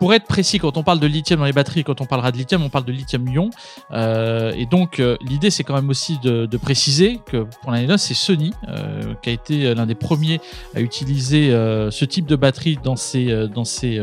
Pour 0.00 0.14
être 0.14 0.24
précis, 0.24 0.58
quand 0.58 0.78
on 0.78 0.82
parle 0.82 0.98
de 0.98 1.06
lithium 1.06 1.40
dans 1.40 1.44
les 1.44 1.52
batteries, 1.52 1.84
quand 1.84 2.00
on 2.00 2.06
parlera 2.06 2.32
de 2.32 2.38
lithium, 2.38 2.62
on 2.62 2.70
parle 2.70 2.86
de 2.86 2.92
lithium-ion. 2.92 3.50
Euh, 3.92 4.50
et 4.56 4.64
donc, 4.64 4.98
euh, 4.98 5.18
l'idée, 5.20 5.50
c'est 5.50 5.62
quand 5.62 5.74
même 5.74 5.90
aussi 5.90 6.18
de, 6.20 6.48
préciser 6.56 7.20
que, 7.26 7.46
pour 7.60 7.70
l'année 7.70 7.98
c'est 7.98 8.14
Sony 8.14 8.52
euh, 8.68 9.14
qui 9.22 9.28
a 9.28 9.32
été 9.32 9.74
l'un 9.74 9.84
des 9.84 9.94
premiers 9.94 10.40
à 10.74 10.80
utiliser 10.80 11.50
ce 11.50 12.04
type 12.06 12.24
de 12.24 12.36
batterie 12.36 12.78
dans 12.82 12.96
ses, 12.96 13.48
dans 13.48 13.64
ses, 13.64 14.00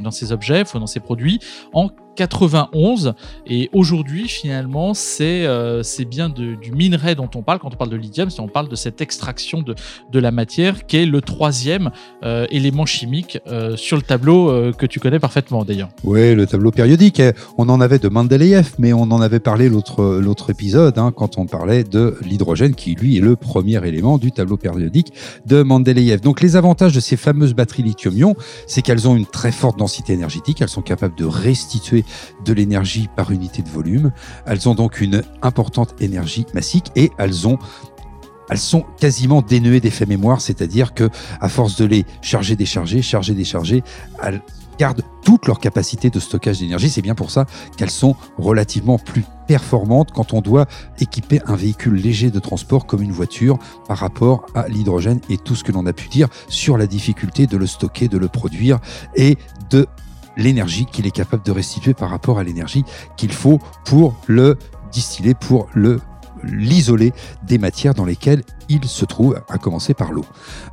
dans 0.00 0.10
ses 0.10 0.32
objets, 0.32 0.64
dans 0.74 0.86
ses 0.86 1.00
produits, 1.00 1.38
en 1.72 1.90
91 2.16 3.14
et 3.46 3.68
aujourd'hui 3.72 4.26
finalement 4.26 4.94
c'est 4.94 5.44
euh, 5.44 5.82
bien 6.08 6.30
du 6.30 6.72
minerai 6.72 7.14
dont 7.14 7.28
on 7.34 7.42
parle. 7.42 7.58
Quand 7.58 7.72
on 7.72 7.76
parle 7.76 7.90
de 7.90 7.96
lithium 7.96 8.30
c'est 8.30 8.40
on 8.40 8.48
parle 8.48 8.68
de 8.68 8.74
cette 8.74 9.00
extraction 9.00 9.60
de, 9.60 9.74
de 10.10 10.18
la 10.18 10.30
matière 10.30 10.86
qui 10.86 10.96
est 10.96 11.06
le 11.06 11.20
troisième 11.20 11.90
élément 12.22 12.86
chimique 12.86 13.38
sur 13.76 13.96
le 13.96 14.02
tableau 14.02 14.72
que 14.72 14.86
tu 14.86 14.98
connais 14.98 15.18
parfaitement 15.18 15.35
d'ailleurs. 15.66 15.90
Oui 16.04 16.34
le 16.34 16.46
tableau 16.46 16.70
périodique. 16.70 17.20
On 17.58 17.68
en 17.68 17.80
avait 17.80 17.98
de 17.98 18.08
Mendeleïev 18.08 18.72
mais 18.78 18.92
on 18.92 19.02
en 19.02 19.20
avait 19.20 19.40
parlé 19.40 19.68
l'autre 19.68 20.18
l'autre 20.18 20.50
épisode 20.50 20.98
hein, 20.98 21.12
quand 21.14 21.38
on 21.38 21.46
parlait 21.46 21.84
de 21.84 22.16
l'hydrogène 22.22 22.74
qui 22.74 22.94
lui 22.94 23.18
est 23.18 23.20
le 23.20 23.36
premier 23.36 23.86
élément 23.86 24.18
du 24.18 24.32
tableau 24.32 24.56
périodique 24.56 25.12
de 25.46 25.62
Mendeleïev. 25.62 26.20
Donc 26.20 26.40
les 26.40 26.56
avantages 26.56 26.94
de 26.94 27.00
ces 27.00 27.16
fameuses 27.16 27.54
batteries 27.54 27.82
lithium-ion 27.82 28.34
c'est 28.66 28.82
qu'elles 28.82 29.08
ont 29.08 29.16
une 29.16 29.26
très 29.26 29.52
forte 29.52 29.78
densité 29.78 30.14
énergétique. 30.14 30.62
Elles 30.62 30.68
sont 30.68 30.82
capables 30.82 31.16
de 31.16 31.24
restituer 31.24 32.04
de 32.44 32.52
l'énergie 32.52 33.08
par 33.14 33.30
unité 33.30 33.62
de 33.62 33.68
volume. 33.68 34.12
Elles 34.46 34.68
ont 34.68 34.74
donc 34.74 35.00
une 35.00 35.22
importante 35.42 35.94
énergie 36.00 36.46
massique 36.54 36.86
et 36.96 37.10
elles 37.18 37.46
ont 37.46 37.58
elles 38.48 38.58
sont 38.58 38.84
quasiment 39.00 39.42
dénuées 39.42 39.80
d'effet 39.80 40.06
mémoire, 40.06 40.40
c'est-à-dire 40.40 40.94
que 40.94 41.08
à 41.40 41.48
force 41.48 41.76
de 41.76 41.84
les 41.84 42.04
charger, 42.22 42.54
décharger, 42.54 43.02
charger, 43.02 43.34
décharger, 43.34 43.82
elles 44.22 44.40
gardent 44.78 45.02
toute 45.22 45.46
leur 45.46 45.58
capacité 45.58 46.10
de 46.10 46.20
stockage 46.20 46.60
d'énergie. 46.60 46.90
C'est 46.90 47.02
bien 47.02 47.14
pour 47.14 47.30
ça 47.30 47.46
qu'elles 47.76 47.90
sont 47.90 48.16
relativement 48.38 48.98
plus 48.98 49.24
performantes 49.46 50.10
quand 50.12 50.32
on 50.32 50.40
doit 50.40 50.66
équiper 50.98 51.40
un 51.46 51.56
véhicule 51.56 51.94
léger 51.94 52.30
de 52.30 52.38
transport 52.38 52.86
comme 52.86 53.02
une 53.02 53.12
voiture 53.12 53.58
par 53.86 53.98
rapport 53.98 54.46
à 54.54 54.68
l'hydrogène 54.68 55.20
et 55.30 55.38
tout 55.38 55.54
ce 55.54 55.64
que 55.64 55.72
l'on 55.72 55.86
a 55.86 55.92
pu 55.92 56.08
dire 56.08 56.28
sur 56.48 56.76
la 56.76 56.86
difficulté 56.86 57.46
de 57.46 57.56
le 57.56 57.66
stocker, 57.66 58.08
de 58.08 58.18
le 58.18 58.28
produire 58.28 58.78
et 59.14 59.38
de 59.70 59.86
l'énergie 60.36 60.86
qu'il 60.86 61.06
est 61.06 61.12
capable 61.12 61.42
de 61.44 61.52
restituer 61.52 61.94
par 61.94 62.10
rapport 62.10 62.38
à 62.38 62.44
l'énergie 62.44 62.84
qu'il 63.16 63.32
faut 63.32 63.58
pour 63.84 64.14
le 64.26 64.58
distiller, 64.92 65.34
pour 65.34 65.68
le 65.74 66.00
l'isoler 66.44 67.12
des 67.46 67.58
matières 67.58 67.94
dans 67.94 68.04
lesquelles 68.04 68.42
il 68.68 68.84
se 68.84 69.04
trouve, 69.04 69.40
à 69.48 69.58
commencer 69.58 69.94
par 69.94 70.12
l'eau. 70.12 70.24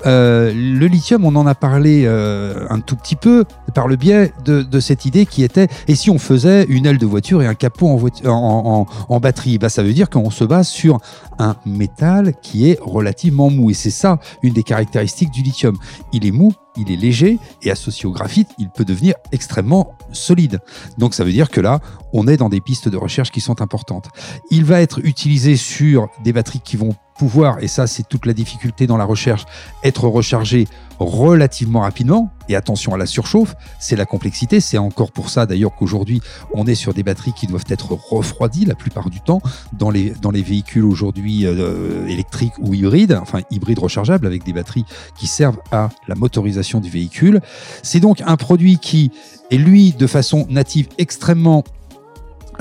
Euh, 0.05 0.51
le 0.53 0.87
lithium, 0.87 1.25
on 1.25 1.35
en 1.35 1.45
a 1.45 1.55
parlé 1.55 2.03
euh, 2.05 2.65
un 2.69 2.79
tout 2.79 2.95
petit 2.95 3.15
peu 3.15 3.45
par 3.73 3.87
le 3.87 3.95
biais 3.95 4.33
de, 4.45 4.79
cette 4.79 5.05
idée 5.05 5.25
qui 5.25 5.43
était 5.43 5.67
et 5.87 5.95
si 5.95 6.09
on 6.09 6.17
faisait 6.17 6.63
une 6.63 6.85
aile 6.85 6.97
de 6.97 7.05
voiture 7.05 7.41
et 7.41 7.47
un 7.47 7.53
capot 7.53 7.99
en, 8.25 9.19
batterie? 9.19 9.57
Bah, 9.57 9.69
Ça 9.69 9.83
veut 9.83 9.93
dire 9.93 10.09
qu'on 10.09 10.29
se 10.29 10.43
base 10.43 10.67
sur 10.67 10.99
un 11.39 11.55
métal 11.65 12.33
qui 12.41 12.69
est 12.69 12.79
relativement 12.81 13.49
mou. 13.49 13.69
Et 13.69 13.73
c'est 13.73 13.91
ça 13.91 14.19
une 14.41 14.53
des 14.53 14.63
caractéristiques 14.63 15.31
du 15.31 15.41
lithium. 15.41 15.77
Il 16.11 16.25
est 16.25 16.31
mou, 16.31 16.53
il 16.77 16.91
est 16.91 16.95
léger 16.95 17.39
et 17.61 17.71
associé 17.71 18.05
au 18.05 18.11
graphite, 18.11 18.49
il 18.57 18.69
peut 18.69 18.85
devenir 18.85 19.15
extrêmement 19.31 19.95
solide. 20.11 20.59
Donc 20.97 21.13
ça 21.13 21.23
veut 21.23 21.31
dire 21.31 21.49
que 21.49 21.61
là, 21.61 21.79
on 22.13 22.27
est 22.27 22.37
dans 22.37 22.49
des 22.49 22.61
pistes 22.61 22.89
de 22.89 22.97
recherche 22.97 23.31
qui 23.31 23.41
sont 23.41 23.61
importantes. 23.61 24.09
Il 24.51 24.65
va 24.65 24.81
être 24.81 24.99
utilisé 25.05 25.55
sur 25.55 26.09
des 26.23 26.33
batteries 26.33 26.61
qui 26.61 26.77
vont 26.77 26.95
pouvoir, 27.13 27.59
et 27.61 27.67
ça 27.67 27.87
c'est 27.87 28.07
toute 28.07 28.25
la 28.25 28.33
difficulté 28.33 28.87
dans 28.87 28.97
la 28.97 29.05
recherche, 29.05 29.45
être 29.83 30.07
rechargé 30.07 30.67
relativement 30.99 31.81
rapidement. 31.81 32.31
Et 32.49 32.55
attention 32.55 32.93
à 32.93 32.97
la 32.97 33.05
surchauffe, 33.05 33.55
c'est 33.79 33.95
la 33.95 34.05
complexité. 34.05 34.59
C'est 34.59 34.77
encore 34.77 35.11
pour 35.11 35.29
ça 35.29 35.45
d'ailleurs 35.45 35.73
qu'aujourd'hui 35.75 36.21
on 36.53 36.65
est 36.65 36.75
sur 36.75 36.93
des 36.93 37.03
batteries 37.03 37.33
qui 37.33 37.47
doivent 37.47 37.65
être 37.69 37.93
refroidies 37.93 38.65
la 38.65 38.75
plupart 38.75 39.09
du 39.09 39.21
temps 39.21 39.41
dans 39.71 39.89
les, 39.89 40.11
dans 40.21 40.31
les 40.31 40.41
véhicules 40.41 40.85
aujourd'hui 40.85 41.45
euh, 41.45 42.05
électriques 42.07 42.53
ou 42.59 42.73
hybrides, 42.73 43.17
enfin 43.21 43.39
hybrides 43.49 43.79
rechargeables 43.79 44.27
avec 44.27 44.43
des 44.43 44.53
batteries 44.53 44.85
qui 45.17 45.27
servent 45.27 45.59
à 45.71 45.89
la 46.07 46.15
motorisation 46.15 46.79
du 46.79 46.89
véhicule. 46.89 47.41
C'est 47.81 47.99
donc 47.99 48.21
un 48.25 48.35
produit 48.35 48.77
qui 48.77 49.11
est 49.51 49.57
lui 49.57 49.93
de 49.93 50.07
façon 50.07 50.45
native 50.49 50.87
extrêmement 50.97 51.63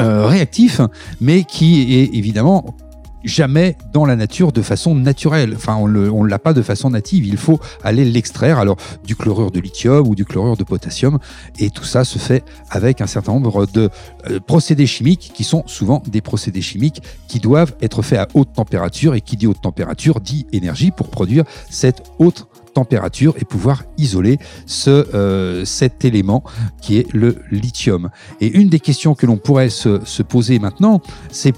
euh, 0.01 0.27
réactif, 0.27 0.81
mais 1.21 1.45
qui 1.45 1.95
est 1.99 2.15
évidemment 2.15 2.77
jamais 3.25 3.77
dans 3.93 4.05
la 4.05 4.17
nature 4.17 4.53
de 4.53 4.63
façon 4.63 4.95
naturelle. 4.95 5.55
Enfin, 5.57 5.77
on 5.77 5.89
ne 5.89 6.29
l'a 6.29 6.39
pas 6.39 6.53
de 6.53 6.63
façon 6.63 6.91
native. 6.91 7.27
Il 7.27 7.37
faut 7.37 7.61
aller 7.83 8.05
l'extraire, 8.05 8.59
alors 8.59 8.77
du 9.05 9.17
chlorure 9.17 9.51
de 9.51 9.61
lithium 9.61 10.07
ou 10.07 10.15
du 10.15 10.25
chlorure 10.25 10.57
de 10.57 10.65
potassium. 10.65 11.19
Et 11.59 11.71
tout 11.71 11.85
ça 11.85 12.05
se 12.05 12.19
fait 12.19 12.45
avec 12.71 13.01
un 13.01 13.07
certain 13.07 13.33
nombre 13.33 13.67
de 13.67 13.91
euh, 14.31 14.41
procédés 14.41 14.87
chimiques 14.87 15.33
qui 15.35 15.45
sont 15.45 15.65
souvent 15.67 16.03
des 16.07 16.21
procédés 16.21 16.63
chimiques 16.63 17.03
qui 17.29 17.41
doivent 17.41 17.75
être 17.81 18.03
faits 18.03 18.19
à 18.19 18.29
haute 18.35 18.53
température. 18.53 19.15
Et 19.15 19.21
qui 19.21 19.37
dit 19.37 19.47
haute 19.47 19.61
température 19.61 20.21
dit 20.21 20.47
énergie 20.53 20.91
pour 20.91 21.09
produire 21.09 21.45
cette 21.71 22.03
haute 22.19 22.47
température 22.73 23.35
et 23.39 23.45
pouvoir 23.45 23.85
isoler 23.99 24.39
ce, 24.67 24.91
euh, 25.15 25.65
cet 25.65 26.05
élément 26.05 26.43
qui 26.81 26.99
est 26.99 27.13
le 27.13 27.37
lithium. 27.51 28.11
Et 28.41 28.49
une 28.49 28.69
des 28.69 28.81
questions 28.81 29.15
que 29.15 29.27
l'on 29.27 29.37
pourrait 29.37 29.69
se, 29.69 30.05
se 30.05 30.23
poser 30.23 30.59
maintenant, 30.59 31.01
c'est 31.31 31.55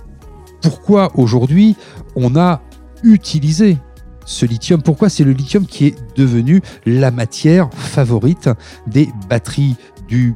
pourquoi 0.64 1.12
aujourd'hui 1.14 1.77
on 2.16 2.37
a 2.37 2.62
utilisé 3.03 3.77
ce 4.24 4.46
lithium? 4.46 4.81
Pourquoi 4.81 5.11
c'est 5.11 5.22
le 5.22 5.33
lithium 5.33 5.66
qui 5.66 5.88
est 5.88 6.16
devenu 6.16 6.62
la 6.87 7.11
matière 7.11 7.68
favorite 7.74 8.48
des 8.87 9.11
batteries 9.29 9.77
du 10.09 10.35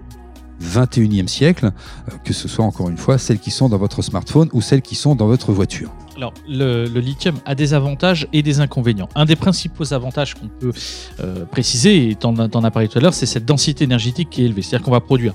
21e 0.63 1.29
siècle, 1.29 1.67
euh, 1.67 2.17
que 2.25 2.35
ce 2.35 2.47
soit 2.47 2.65
encore 2.65 2.91
une 2.91 2.99
fois 2.99 3.17
celles 3.17 3.39
qui 3.39 3.51
sont 3.51 3.71
dans 3.71 3.79
votre 3.79 4.03
smartphone 4.03 4.51
ou 4.53 4.61
celles 4.61 4.83
qui 4.83 4.97
sont 4.97 5.15
dans 5.15 5.27
votre 5.27 5.53
voiture? 5.53 5.91
Alors, 6.17 6.35
le, 6.47 6.85
lithium 6.99 7.37
a 7.47 7.55
des 7.55 7.73
avantages 7.73 8.29
et 8.35 8.43
des 8.43 8.61
inconvénients. 8.61 9.09
Un 9.15 9.25
des 9.25 9.37
principaux 9.37 9.95
avantages 9.95 10.35
qu'on 10.35 10.49
peut 10.49 10.73
euh, 11.21 11.47
préciser, 11.47 12.11
et 12.11 12.17
tu 12.17 12.27
en, 12.27 12.37
as 12.37 12.71
parlé 12.71 12.89
tout 12.89 12.99
à 12.99 13.01
l'heure, 13.01 13.15
c'est 13.15 13.25
cette 13.25 13.47
densité 13.47 13.85
énergétique 13.85 14.29
qui 14.29 14.43
est 14.43 14.47
élevée. 14.47 14.61
C'est-à-dire 14.61 14.85
qu'on 14.85 14.91
va 14.91 15.01
produire 15.01 15.33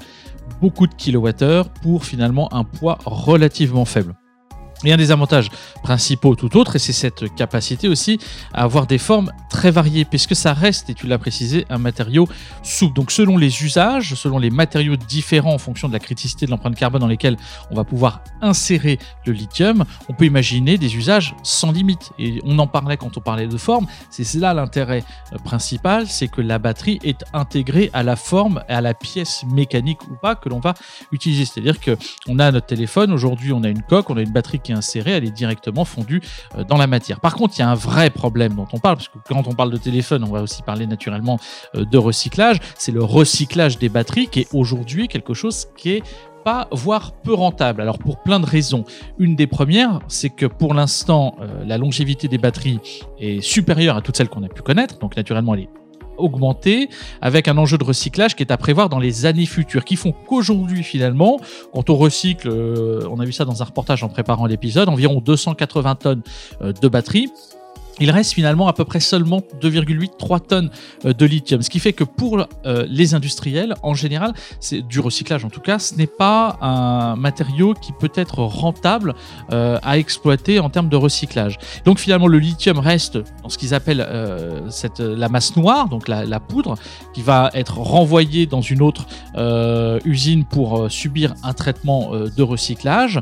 beaucoup 0.62 0.86
de 0.86 0.94
kilowattheures 0.94 1.70
pour 1.70 2.06
finalement 2.06 2.54
un 2.54 2.64
poids 2.64 3.00
relativement 3.06 3.86
faible. 3.86 4.14
Et 4.84 4.92
un 4.92 4.98
des 4.98 5.12
avantages 5.12 5.50
principaux 5.82 6.36
tout 6.36 6.58
autre, 6.58 6.76
et 6.76 6.80
c'est 6.80 6.94
cette 6.94 7.34
capacité 7.36 7.88
aussi 7.88 8.20
à 8.54 8.64
avoir 8.64 8.88
des 8.88 8.98
formes 8.98 9.32
très 9.50 9.72
variées, 9.72 10.06
puisque 10.06 10.36
ça 10.36 10.54
reste, 10.54 10.90
et 10.90 10.94
tu 10.94 11.08
l'as 11.08 11.18
précisé, 11.18 11.66
un 11.70 11.78
matériau 11.78 12.28
souple. 12.64 12.94
Donc 12.94 13.12
selon 13.12 13.38
les 13.38 13.64
usages, 13.64 14.16
selon 14.16 14.40
les 14.40 14.50
matériaux 14.50 14.96
différents 14.96 15.54
en 15.54 15.58
fonction 15.58 15.88
de 15.88 15.94
la 15.94 16.00
criticité 16.00 16.46
de 16.46 16.52
l'empreinte 16.52 16.76
carbone 16.76 17.02
dans 17.02 17.08
lesquels 17.08 17.38
on 17.72 17.76
va 17.76 17.84
pouvoir 17.84 18.24
insérer 18.42 19.00
le 19.26 19.34
lithium, 19.34 19.86
on 20.10 20.14
peut 20.14 20.26
imaginer 20.26 20.78
des 20.78 20.96
usages 20.96 21.36
sans 21.44 21.72
limite. 21.72 22.12
Et 22.20 22.42
on 22.44 22.60
en 22.60 22.68
parlait 22.68 22.98
quand 22.98 23.18
on 23.18 23.22
parlait 23.22 23.48
de 23.48 23.58
forme, 23.58 23.88
c'est 24.10 24.34
là 24.36 24.54
l'intérêt 24.54 25.04
euh, 25.34 25.38
principal, 25.38 26.08
c'est 26.08 26.28
que 26.28 26.42
la 26.42 26.60
batterie 26.60 27.00
est 27.04 27.24
intégrée 27.34 27.90
à 27.94 28.04
la 28.04 28.16
forme, 28.16 28.64
à 28.68 28.82
la 28.82 28.94
pièce 28.94 29.44
mécanique 29.46 30.04
ou 30.10 30.16
pas 30.16 30.36
que 30.36 30.50
l'on 30.50 30.60
va 30.60 30.74
utiliser. 31.12 31.46
C'est-à-dire 31.46 31.78
qu'on 31.80 32.40
a 32.40 32.52
notre 32.52 32.68
téléphone, 32.68 33.12
aujourd'hui 33.14 33.54
on 33.54 33.64
a 33.64 33.70
une 33.70 33.82
coque, 33.82 34.10
on 34.10 34.18
a 34.18 34.22
une 34.22 34.32
batterie 34.32 34.60
qui 34.60 34.73
insérée, 34.74 35.12
elle 35.12 35.26
est 35.26 35.32
directement 35.32 35.86
fondue 35.86 36.22
euh, 36.58 36.64
dans 36.64 36.78
la 36.78 36.88
matière. 36.88 37.20
Par 37.20 37.36
contre, 37.36 37.56
il 37.58 37.60
y 37.60 37.64
a 37.64 37.70
un 37.70 37.76
vrai 37.76 38.10
problème 38.10 38.56
dont 38.56 38.68
on 38.74 38.80
parle, 38.80 38.98
parce 38.98 39.08
que 39.08 39.18
quand 39.28 39.48
on 39.48 39.54
parle 39.54 39.72
de 39.72 39.78
téléphone, 39.78 40.24
on 40.24 40.32
va 40.32 40.42
aussi 40.42 40.62
parler 40.62 40.88
naturellement 40.88 41.40
euh, 41.76 41.86
de 41.86 41.98
recyclage, 41.98 42.60
c'est 42.78 42.92
le 42.92 43.04
recyclage 43.04 43.78
des 43.78 43.90
batteries 43.90 44.28
qui 44.28 44.42
est 44.42 44.48
aujourd'hui 44.54 45.08
quelque 45.08 45.34
chose 45.34 45.68
qui 45.78 45.92
est 45.92 46.04
pas, 46.44 46.68
voire 46.72 47.14
peu 47.14 47.34
rentable. 47.34 47.82
Alors 47.82 47.98
pour 47.98 48.22
plein 48.22 48.40
de 48.40 48.46
raisons. 48.46 48.84
Une 49.18 49.36
des 49.36 49.48
premières, 49.48 50.00
c'est 50.08 50.30
que 50.30 50.46
pour 50.46 50.74
l'instant, 50.74 51.36
euh, 51.42 51.64
la 51.66 51.78
longévité 51.78 52.28
des 52.28 52.38
batteries 52.38 52.80
est 53.20 53.42
supérieure 53.42 53.98
à 53.98 54.02
toutes 54.02 54.18
celles 54.18 54.30
qu'on 54.30 54.44
a 54.44 54.50
pu 54.50 54.62
connaître. 54.62 55.00
Donc 55.00 55.16
naturellement, 55.16 55.56
elle 55.56 55.62
est 55.62 55.83
augmenter 56.18 56.90
avec 57.22 57.48
un 57.48 57.58
enjeu 57.58 57.78
de 57.78 57.84
recyclage 57.84 58.36
qui 58.36 58.44
est 58.44 58.52
à 58.52 58.58
prévoir 58.58 58.90
dans 58.90 59.00
les 59.00 59.26
années 59.26 59.46
futures, 59.46 59.86
qui 59.86 59.96
font 59.96 60.12
qu'aujourd'hui 60.12 60.84
finalement, 60.84 61.40
quand 61.74 61.90
on 61.90 61.96
recycle, 61.96 62.50
euh, 62.50 63.08
on 63.10 63.20
a 63.20 63.26
vu 63.26 63.32
ça 63.34 63.46
dans 63.46 63.62
un 63.62 63.66
reportage 63.66 64.04
en 64.04 64.10
préparant 64.10 64.46
l'épisode, 64.46 64.90
environ 64.90 65.22
280 65.22 65.96
tonnes 65.96 66.22
euh, 66.62 66.74
de 66.74 66.88
batteries 66.88 67.32
il 68.00 68.10
reste 68.12 68.34
finalement 68.34 68.68
à 68.68 68.74
peu 68.74 68.86
près 68.86 69.00
seulement 69.00 69.42
2,8-3 69.62 70.40
tonnes 70.40 70.70
euh, 71.06 71.14
de 71.14 71.26
lithium. 71.26 71.62
Ce 71.62 71.70
qui 71.70 71.80
fait 71.80 71.94
que 71.94 72.04
pour 72.04 72.48
euh, 72.66 72.86
les 72.90 73.14
industriels, 73.14 73.76
en 73.84 73.94
général, 73.94 74.34
c'est 74.60 74.82
du 74.82 75.00
recyclage 75.00 75.46
en 75.46 75.50
tout 75.50 75.62
cas, 75.62 75.80
ce 75.80 75.96
n'est 75.96 76.08
pas 76.08 76.58
un 76.62 77.16
matériau 77.16 77.74
qui 77.74 77.92
peut 77.94 78.12
être 78.16 78.40
rentable 78.40 79.14
euh, 79.52 79.78
à 79.84 79.98
exploiter 79.98 80.60
en 80.60 80.70
termes 80.70 80.90
de 80.90 80.96
recyclage. 80.96 81.58
Donc 81.86 82.00
finalement, 82.00 82.28
le 82.28 82.40
lithium 82.40 82.80
reste 82.80 83.20
dans 83.44 83.50
ce 83.50 83.58
qu'ils 83.58 83.74
appellent 83.74 84.08
cette, 84.70 85.00
la 85.00 85.30
masse 85.30 85.56
noire, 85.56 85.90
donc 85.90 86.08
la, 86.08 86.26
la, 86.26 86.40
poudre, 86.40 86.76
qui 87.14 87.22
va 87.22 87.52
être 87.54 87.78
renvoyée 87.78 88.46
dans 88.46 88.62
une 88.62 88.82
autre 88.82 89.06
usine 90.06 90.46
pour 90.46 90.90
subir 90.92 91.34
un 91.44 91.54
traitement 91.54 92.12
de 92.12 92.44
recyclage. 92.44 93.22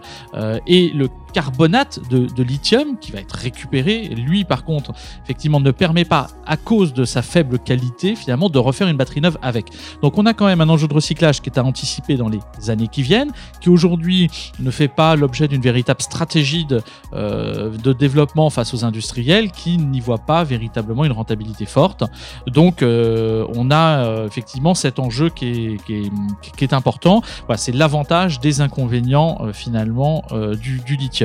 et 0.68 0.92
le 0.94 1.08
carbonate 1.32 2.00
de, 2.10 2.44
lithium 2.44 2.98
qui 3.00 3.12
va 3.12 3.20
être 3.20 3.36
récupéré. 3.36 4.10
Lui, 4.10 4.44
par 4.44 4.64
contre, 4.64 4.92
effectivement, 5.24 5.60
ne 5.60 5.72
permet 5.72 6.06
pas, 6.06 6.28
à 6.46 6.58
cause 6.58 6.94
de 6.94 7.06
sa 7.06 7.22
faible 7.22 7.60
qualité, 7.60 8.16
finalement, 8.16 8.50
de 8.50 8.60
refaire 8.60 8.88
une 8.88 8.98
batterie 8.98 9.22
neuve 9.22 9.38
avec. 9.42 9.68
Donc, 10.02 10.18
on 10.18 10.26
a 10.26 10.34
quand 10.34 10.46
même 10.46 10.62
un 10.62 10.70
enjeu 10.70 10.88
de 10.88 10.94
recyclage 10.94 11.42
qui 11.42 11.50
est 11.50 11.58
à 11.58 11.64
anticiper 11.64 12.16
dans 12.16 12.30
les 12.30 12.70
années 12.70 12.88
qui 12.88 13.04
viennent, 13.04 13.32
qui 13.62 13.70
aujourd'hui 13.70 14.30
ne 14.60 14.72
fait 14.72 14.88
pas 14.88 15.16
l'objet 15.16 15.48
d'une 15.48 15.62
véritable 15.62 16.02
stratégie 16.02 16.66
de, 16.66 16.82
euh, 17.14 17.72
développement 17.94 18.50
face 18.50 18.74
aux 18.74 18.86
industriels 18.86 19.52
qui 19.52 19.78
n'y 19.78 20.00
voient 20.00 20.18
pas 20.18 20.44
véritablement 20.44 21.06
une 21.06 21.12
rentabilité 21.12 21.66
forte. 21.66 22.04
Donc, 22.48 22.82
euh, 22.82 23.46
on 23.56 23.70
a 23.70 24.06
euh, 24.06 24.28
effectivement 24.28 24.74
cet 24.74 24.98
enjeu 25.00 25.30
qui 25.30 25.78
est, 25.90 26.74
important. 26.74 27.22
C'est 27.56 27.74
l'avantage 27.74 28.40
des 28.40 28.62
inconvénients 28.62 29.40
finalement 29.52 30.24
du 30.62 30.96
lithium. 30.96 31.21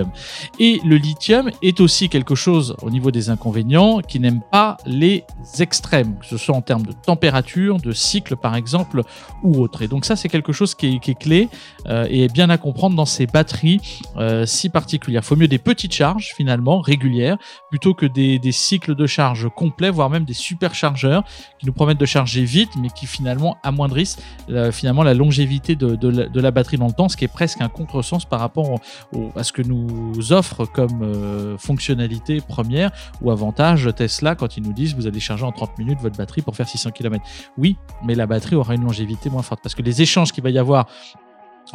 Et 0.59 0.81
le 0.85 0.97
lithium 0.97 1.51
est 1.63 1.81
aussi 1.81 2.09
quelque 2.09 2.35
chose 2.35 2.77
au 2.83 2.91
niveau 2.91 3.11
des 3.11 3.31
inconvénients 3.31 4.01
qui 4.01 4.21
n'aime 4.21 4.41
pas 4.51 4.77
les 4.87 5.25
extrêmes, 5.59 6.17
que 6.19 6.27
ce 6.27 6.37
soit 6.37 6.55
en 6.55 6.63
termes 6.63 6.85
de 6.85 6.93
température, 6.93 7.79
de 7.79 7.93
cycle 7.93 8.37
par 8.37 8.57
exemple 8.57 9.03
ou 9.43 9.61
autre. 9.61 9.83
Et 9.83 9.89
donc 9.89 10.05
ça 10.05 10.17
c'est 10.17 10.29
quelque 10.29 10.53
chose 10.53 10.75
qui 10.75 11.01
est, 11.03 11.15
clé 11.19 11.49
euh, 11.87 12.07
et 12.11 12.29
bien 12.29 12.51
à 12.51 12.59
comprendre 12.59 12.97
dans 12.97 13.07
ces 13.07 13.27
batteries 13.27 13.81
euh, 14.17 14.45
si 14.45 14.69
particulières. 14.69 15.23
Il 15.25 15.27
faut 15.27 15.37
mieux 15.37 15.49
des 15.49 15.59
petites 15.59 15.93
charges 15.93 16.33
finalement 16.37 16.81
régulières 16.81 17.39
plutôt 17.71 17.95
que 17.95 18.07
des, 18.07 18.41
cycles 18.53 18.95
de 18.95 19.07
charge 19.07 19.49
complets, 19.55 19.91
voire 19.91 20.11
même 20.11 20.25
des 20.25 20.35
superchargeurs 20.35 21.25
qui 21.59 21.67
nous 21.67 21.73
promettent 21.73 21.99
de 21.99 22.07
charger 22.07 22.45
vite 22.45 22.71
mais 22.79 22.89
qui 22.89 23.07
finalement 23.07 23.57
amoindrissent 23.63 24.19
euh, 24.51 24.73
finalement 24.73 25.03
la 25.03 25.15
longévité 25.15 25.77
de, 25.77 26.41
la, 26.41 26.51
batterie 26.51 26.79
dans 26.79 26.87
le 26.87 26.93
temps, 26.93 27.09
ce 27.09 27.17
qui 27.17 27.25
est 27.25 27.29
presque 27.29 27.61
un 27.61 27.69
contresens 27.69 28.25
par 28.25 28.41
rapport 28.41 28.81
à 29.35 29.45
ce 29.45 29.53
que 29.53 29.63
nous 29.63 29.86
offre 30.31 30.67
comme 30.67 31.03
euh, 31.03 31.59
fonctionnalité 31.59 32.41
première 32.41 32.91
ou 33.21 33.31
avantage 33.31 33.91
Tesla 33.97 34.35
quand 34.35 34.57
ils 34.57 34.63
nous 34.63 34.73
disent 34.73 34.95
vous 34.95 35.07
allez 35.07 35.21
charger 35.21 35.45
en 35.45 35.53
30 35.53 35.79
minutes 35.79 35.99
votre 36.01 36.17
batterie 36.17 36.43
pour 36.43 36.57
faire 36.57 36.69
600 36.69 36.91
km. 36.91 37.25
Oui, 37.59 37.77
mais 38.05 38.15
la 38.15 38.27
batterie 38.27 38.57
aura 38.57 38.75
une 38.75 38.85
longévité 38.85 39.31
moins 39.31 39.43
forte 39.43 39.61
parce 39.63 39.75
que 39.75 39.83
les 39.83 40.03
échanges 40.03 40.33
qu'il 40.33 40.43
va 40.43 40.51
y 40.51 40.59
avoir 40.59 40.87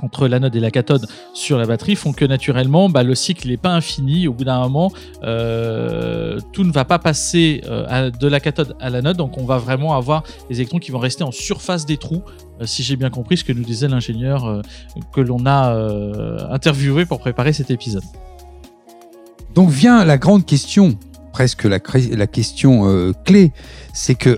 entre 0.01 0.27
l'anode 0.27 0.55
et 0.55 0.59
la 0.59 0.71
cathode 0.71 1.07
sur 1.33 1.57
la 1.57 1.65
batterie 1.65 1.95
font 1.95 2.13
que 2.13 2.25
naturellement 2.25 2.89
bah, 2.89 3.03
le 3.03 3.15
cycle 3.15 3.47
n'est 3.47 3.57
pas 3.57 3.73
infini. 3.73 4.27
Au 4.27 4.33
bout 4.33 4.43
d'un 4.43 4.59
moment, 4.59 4.91
euh, 5.23 6.39
tout 6.53 6.63
ne 6.63 6.71
va 6.71 6.85
pas 6.85 6.99
passer 6.99 7.61
euh, 7.65 8.09
de 8.11 8.27
la 8.27 8.39
cathode 8.39 8.75
à 8.79 8.89
l'anode, 8.89 9.17
donc 9.17 9.37
on 9.37 9.45
va 9.45 9.57
vraiment 9.57 9.95
avoir 9.95 10.23
des 10.49 10.55
électrons 10.55 10.79
qui 10.79 10.91
vont 10.91 10.99
rester 10.99 11.23
en 11.23 11.31
surface 11.31 11.85
des 11.85 11.97
trous, 11.97 12.23
euh, 12.61 12.65
si 12.65 12.83
j'ai 12.83 12.95
bien 12.95 13.09
compris 13.09 13.37
ce 13.37 13.43
que 13.43 13.53
nous 13.53 13.63
disait 13.63 13.87
l'ingénieur 13.87 14.61
que 15.13 15.21
l'on 15.21 15.45
a 15.45 15.73
interviewé 16.51 17.05
pour 17.05 17.19
préparer 17.19 17.53
cet 17.53 17.71
épisode. 17.71 18.03
Donc 19.53 19.69
vient 19.69 20.05
la 20.05 20.17
grande 20.17 20.45
question, 20.45 20.97
presque 21.33 21.65
la, 21.65 21.79
question 21.79 23.13
clé, 23.25 23.51
c'est 23.93 24.15
que 24.15 24.37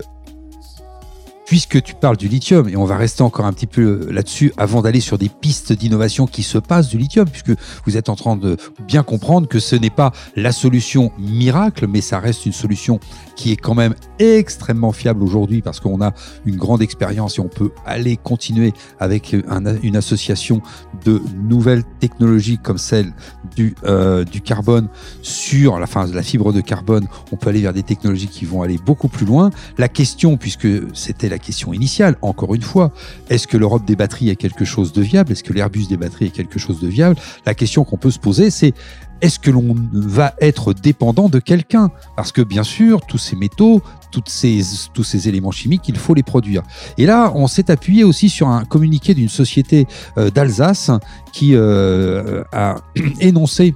puisque 1.46 1.82
tu 1.82 1.94
parles 1.94 2.16
du 2.16 2.28
lithium, 2.28 2.68
et 2.68 2.76
on 2.76 2.84
va 2.84 2.96
rester 2.96 3.22
encore 3.22 3.46
un 3.46 3.52
petit 3.52 3.66
peu 3.66 4.08
là-dessus 4.10 4.52
avant 4.56 4.82
d'aller 4.82 5.00
sur 5.00 5.18
des 5.18 5.28
pistes 5.28 5.72
d'innovation 5.72 6.26
qui 6.26 6.42
se 6.42 6.58
passent 6.58 6.88
du 6.88 6.98
lithium, 6.98 7.28
puisque 7.28 7.52
vous 7.86 7.96
êtes 7.96 8.08
en 8.08 8.16
train 8.16 8.36
de 8.36 8.56
bien 8.86 9.02
comprendre 9.02 9.48
que 9.48 9.58
ce 9.58 9.76
n'est 9.76 9.90
pas 9.90 10.12
la 10.36 10.52
solution 10.52 11.12
miracle, 11.18 11.86
mais 11.86 12.00
ça 12.00 12.18
reste 12.18 12.46
une 12.46 12.52
solution 12.52 13.00
qui 13.36 13.52
est 13.52 13.56
quand 13.56 13.74
même 13.74 13.94
extrêmement 14.18 14.92
fiable 14.92 15.22
aujourd'hui 15.22 15.60
parce 15.60 15.80
qu'on 15.80 16.00
a 16.00 16.12
une 16.46 16.56
grande 16.56 16.82
expérience 16.82 17.38
et 17.38 17.40
on 17.40 17.48
peut 17.48 17.70
aller 17.84 18.16
continuer 18.16 18.72
avec 19.00 19.34
un, 19.48 19.76
une 19.82 19.96
association 19.96 20.62
de 21.04 21.20
nouvelles 21.42 21.84
technologies 22.00 22.58
comme 22.58 22.78
celle 22.78 23.12
du, 23.56 23.74
euh, 23.84 24.24
du 24.24 24.40
carbone 24.40 24.88
sur 25.22 25.78
la, 25.78 25.86
fin, 25.86 26.06
la 26.06 26.22
fibre 26.22 26.52
de 26.52 26.60
carbone. 26.60 27.06
On 27.32 27.36
peut 27.36 27.50
aller 27.50 27.60
vers 27.60 27.72
des 27.72 27.82
technologies 27.82 28.28
qui 28.28 28.44
vont 28.44 28.62
aller 28.62 28.78
beaucoup 28.78 29.08
plus 29.08 29.26
loin. 29.26 29.50
La 29.78 29.88
question, 29.88 30.36
puisque 30.36 30.68
c'était 30.94 31.28
la 31.34 31.38
question 31.38 31.72
initiale, 31.72 32.16
encore 32.22 32.54
une 32.54 32.62
fois, 32.62 32.92
est-ce 33.28 33.48
que 33.48 33.56
l'Europe 33.56 33.84
des 33.84 33.96
batteries 33.96 34.28
est 34.30 34.36
quelque 34.36 34.64
chose 34.64 34.92
de 34.92 35.02
viable? 35.02 35.32
Est-ce 35.32 35.42
que 35.42 35.52
l'Airbus 35.52 35.86
des 35.88 35.96
batteries 35.96 36.26
est 36.26 36.30
quelque 36.30 36.60
chose 36.60 36.80
de 36.80 36.86
viable? 36.86 37.16
La 37.44 37.54
question 37.54 37.82
qu'on 37.82 37.96
peut 37.96 38.12
se 38.12 38.20
poser, 38.20 38.50
c'est 38.50 38.72
est-ce 39.20 39.40
que 39.40 39.50
l'on 39.50 39.74
va 39.92 40.34
être 40.40 40.72
dépendant 40.72 41.28
de 41.28 41.40
quelqu'un? 41.40 41.90
Parce 42.16 42.30
que 42.30 42.40
bien 42.40 42.62
sûr, 42.62 43.00
tous 43.06 43.18
ces 43.18 43.34
métaux, 43.34 43.82
toutes 44.12 44.28
ces, 44.28 44.62
tous 44.92 45.02
ces 45.02 45.28
éléments 45.28 45.50
chimiques, 45.50 45.88
il 45.88 45.96
faut 45.96 46.14
les 46.14 46.22
produire. 46.22 46.62
Et 46.98 47.06
là, 47.06 47.32
on 47.34 47.48
s'est 47.48 47.68
appuyé 47.68 48.04
aussi 48.04 48.28
sur 48.28 48.46
un 48.46 48.64
communiqué 48.64 49.12
d'une 49.14 49.28
société 49.28 49.88
euh, 50.18 50.30
d'Alsace 50.30 50.92
qui 51.32 51.56
euh, 51.56 52.44
a 52.52 52.76
énoncé 53.20 53.74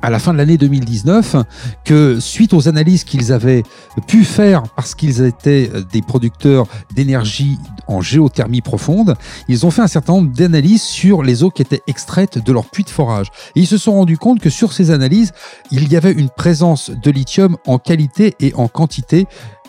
à 0.00 0.10
la 0.10 0.18
fin 0.18 0.32
de 0.32 0.38
l'année 0.38 0.58
2019 0.58 1.36
que 1.84 2.20
suite 2.20 2.54
aux 2.54 2.68
analyses 2.68 3.04
qu'ils 3.04 3.32
avaient 3.32 3.62
pu 4.06 4.24
faire 4.24 4.62
parce 4.74 4.94
qu'ils 4.94 5.22
étaient 5.22 5.70
des 5.92 6.02
producteurs 6.02 6.66
d'énergie 6.94 7.58
en 7.86 8.00
géothermie 8.00 8.60
profonde, 8.60 9.16
ils 9.48 9.66
ont 9.66 9.70
fait 9.70 9.82
un 9.82 9.86
certain 9.86 10.14
nombre 10.14 10.32
d'analyses 10.32 10.82
sur 10.82 11.22
les 11.22 11.42
eaux 11.42 11.50
qui 11.50 11.62
étaient 11.62 11.82
extraites 11.86 12.38
de 12.44 12.52
leur 12.52 12.64
puits 12.66 12.84
de 12.84 12.90
forage. 12.90 13.28
Et 13.54 13.60
ils 13.60 13.66
se 13.66 13.78
sont 13.78 13.92
rendus 13.92 14.18
compte 14.18 14.40
que 14.40 14.50
sur 14.50 14.72
ces 14.72 14.90
analyses, 14.90 15.32
il 15.70 15.90
y 15.92 15.96
avait 15.96 16.12
une 16.12 16.30
présence 16.30 16.90
de 16.90 17.10
lithium 17.10 17.56
en 17.66 17.78
qualité 17.78 18.34
et 18.40 18.54
en 18.54 18.68
quantité 18.68 19.26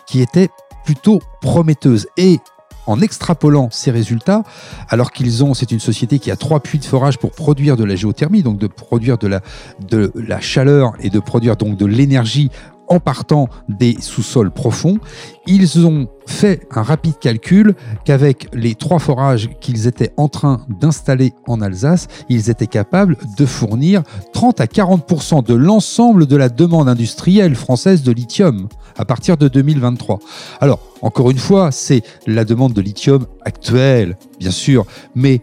qui 0.08 0.22
était 0.22 0.50
plutôt 0.86 1.22
prometteuse. 1.42 2.08
Et 2.18 2.40
en 2.88 3.02
extrapolant 3.02 3.70
ces 3.72 3.92
résultats, 3.92 4.44
alors 4.90 5.12
qu'ils 5.12 5.44
ont, 5.44 5.54
c'est 5.54 5.72
une 5.72 5.80
société 5.80 6.20
qui 6.20 6.32
a 6.32 6.36
trois 6.36 6.60
puits 6.60 6.80
de 6.80 6.86
forage 6.86 7.18
pour 7.18 7.32
produire 7.32 7.78
de 7.78 7.84
la 7.84 7.96
géothermie, 7.96 8.44
donc 8.44 8.58
de 8.58 8.68
produire 8.68 9.18
de 9.18 9.28
la, 9.28 9.42
de 9.88 10.12
la 10.16 10.40
chaleur 10.40 10.94
et 11.00 11.10
de 11.10 11.20
produire 11.20 11.56
donc 11.56 11.78
de 11.78 11.86
l'énergie 11.86 12.50
en 12.88 13.00
partant 13.00 13.48
des 13.70 13.96
sous-sols 14.00 14.52
profonds, 14.52 15.00
ils 15.48 15.86
ont 15.86 16.08
fait 16.26 16.68
un 16.72 16.84
rapide 16.84 17.20
calcul 17.20 17.76
qu'avec 18.06 18.48
les 18.54 18.76
trois 18.76 19.00
forages 19.00 19.50
qu'ils 19.60 19.88
étaient 19.88 20.12
en 20.18 20.28
train 20.28 20.66
d'installer 20.80 21.34
en 21.48 21.62
Alsace, 21.62 22.08
ils 22.30 22.50
étaient 22.50 22.68
capables 22.68 23.18
de 23.38 23.46
fournir 23.46 24.04
30 24.34 24.62
à 24.62 24.66
40% 24.66 25.46
de 25.46 25.54
l'ensemble 25.54 26.26
de 26.26 26.36
la 26.36 26.50
demande 26.50 26.90
industrielle 26.90 27.56
française 27.56 28.04
de 28.04 28.12
lithium 28.12 28.68
à 28.98 29.06
partir 29.06 29.38
de 29.38 29.48
2023. 29.48 30.20
Alors, 30.62 30.80
encore 31.02 31.32
une 31.32 31.38
fois, 31.38 31.72
c'est 31.72 32.02
la 32.28 32.46
demande 32.46 32.74
de 32.74 32.82
lithium 32.82 33.26
actuelle, 33.44 34.18
bien 34.40 34.52
sûr, 34.52 34.86
mais 35.16 35.42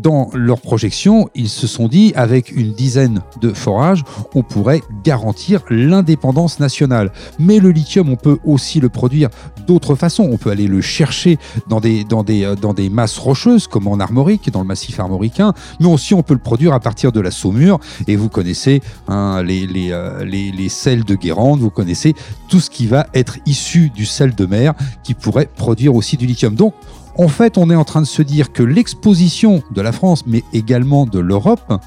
dans 0.00 0.30
leur 0.32 0.60
projection, 0.60 1.28
ils 1.34 1.48
se 1.48 1.66
sont 1.66 1.88
dit, 1.88 2.12
avec 2.14 2.52
une 2.52 2.72
dizaine 2.72 3.20
de 3.40 3.52
forages, 3.52 4.04
on 4.34 4.42
pourrait 4.42 4.80
garantir 5.02 5.62
l'indépendance 5.70 6.60
nationale. 6.60 7.12
Mais 7.38 7.58
le 7.58 7.70
lithium, 7.70 8.08
on 8.08 8.16
peut 8.16 8.38
aussi 8.44 8.80
le 8.80 8.88
produire 8.88 9.30
façons. 9.94 10.28
On 10.30 10.36
peut 10.36 10.50
aller 10.50 10.66
le 10.66 10.80
chercher 10.80 11.38
dans 11.68 11.80
des, 11.80 12.04
dans 12.04 12.22
des, 12.22 12.54
dans 12.60 12.74
des 12.74 12.90
masses 12.90 13.18
rocheuses, 13.18 13.66
comme 13.66 13.88
en 13.88 13.98
armorique, 13.98 14.50
dans 14.50 14.60
le 14.60 14.66
massif 14.66 15.00
armoricain, 15.00 15.52
mais 15.80 15.86
aussi 15.86 16.14
on 16.14 16.22
peut 16.22 16.34
le 16.34 16.40
produire 16.40 16.72
à 16.72 16.80
partir 16.80 17.12
de 17.12 17.20
la 17.20 17.30
saumure. 17.30 17.78
Et 18.06 18.16
vous 18.16 18.28
connaissez 18.28 18.82
hein, 19.08 19.42
les, 19.42 19.66
euh, 19.90 20.24
les, 20.24 20.52
les 20.52 20.68
sels 20.68 21.04
de 21.04 21.14
Guérande, 21.14 21.60
vous 21.60 21.70
connaissez 21.70 22.14
tout 22.48 22.60
ce 22.60 22.70
qui 22.70 22.86
va 22.86 23.06
être 23.14 23.38
issu 23.46 23.90
du 23.90 24.06
sel 24.06 24.34
de 24.34 24.46
mer 24.46 24.74
qui 25.02 25.14
pourrait 25.14 25.48
produire 25.56 25.94
aussi 25.94 26.16
du 26.16 26.26
lithium. 26.26 26.54
Donc, 26.54 26.74
en 27.16 27.28
fait, 27.28 27.58
on 27.58 27.70
est 27.70 27.76
en 27.76 27.84
train 27.84 28.00
de 28.00 28.06
se 28.06 28.22
dire 28.22 28.52
que 28.52 28.62
l'exposition 28.62 29.62
de 29.70 29.80
la 29.80 29.92
France, 29.92 30.24
mais 30.26 30.42
également 30.52 31.06
de 31.06 31.20
l'Europe, 31.20 31.80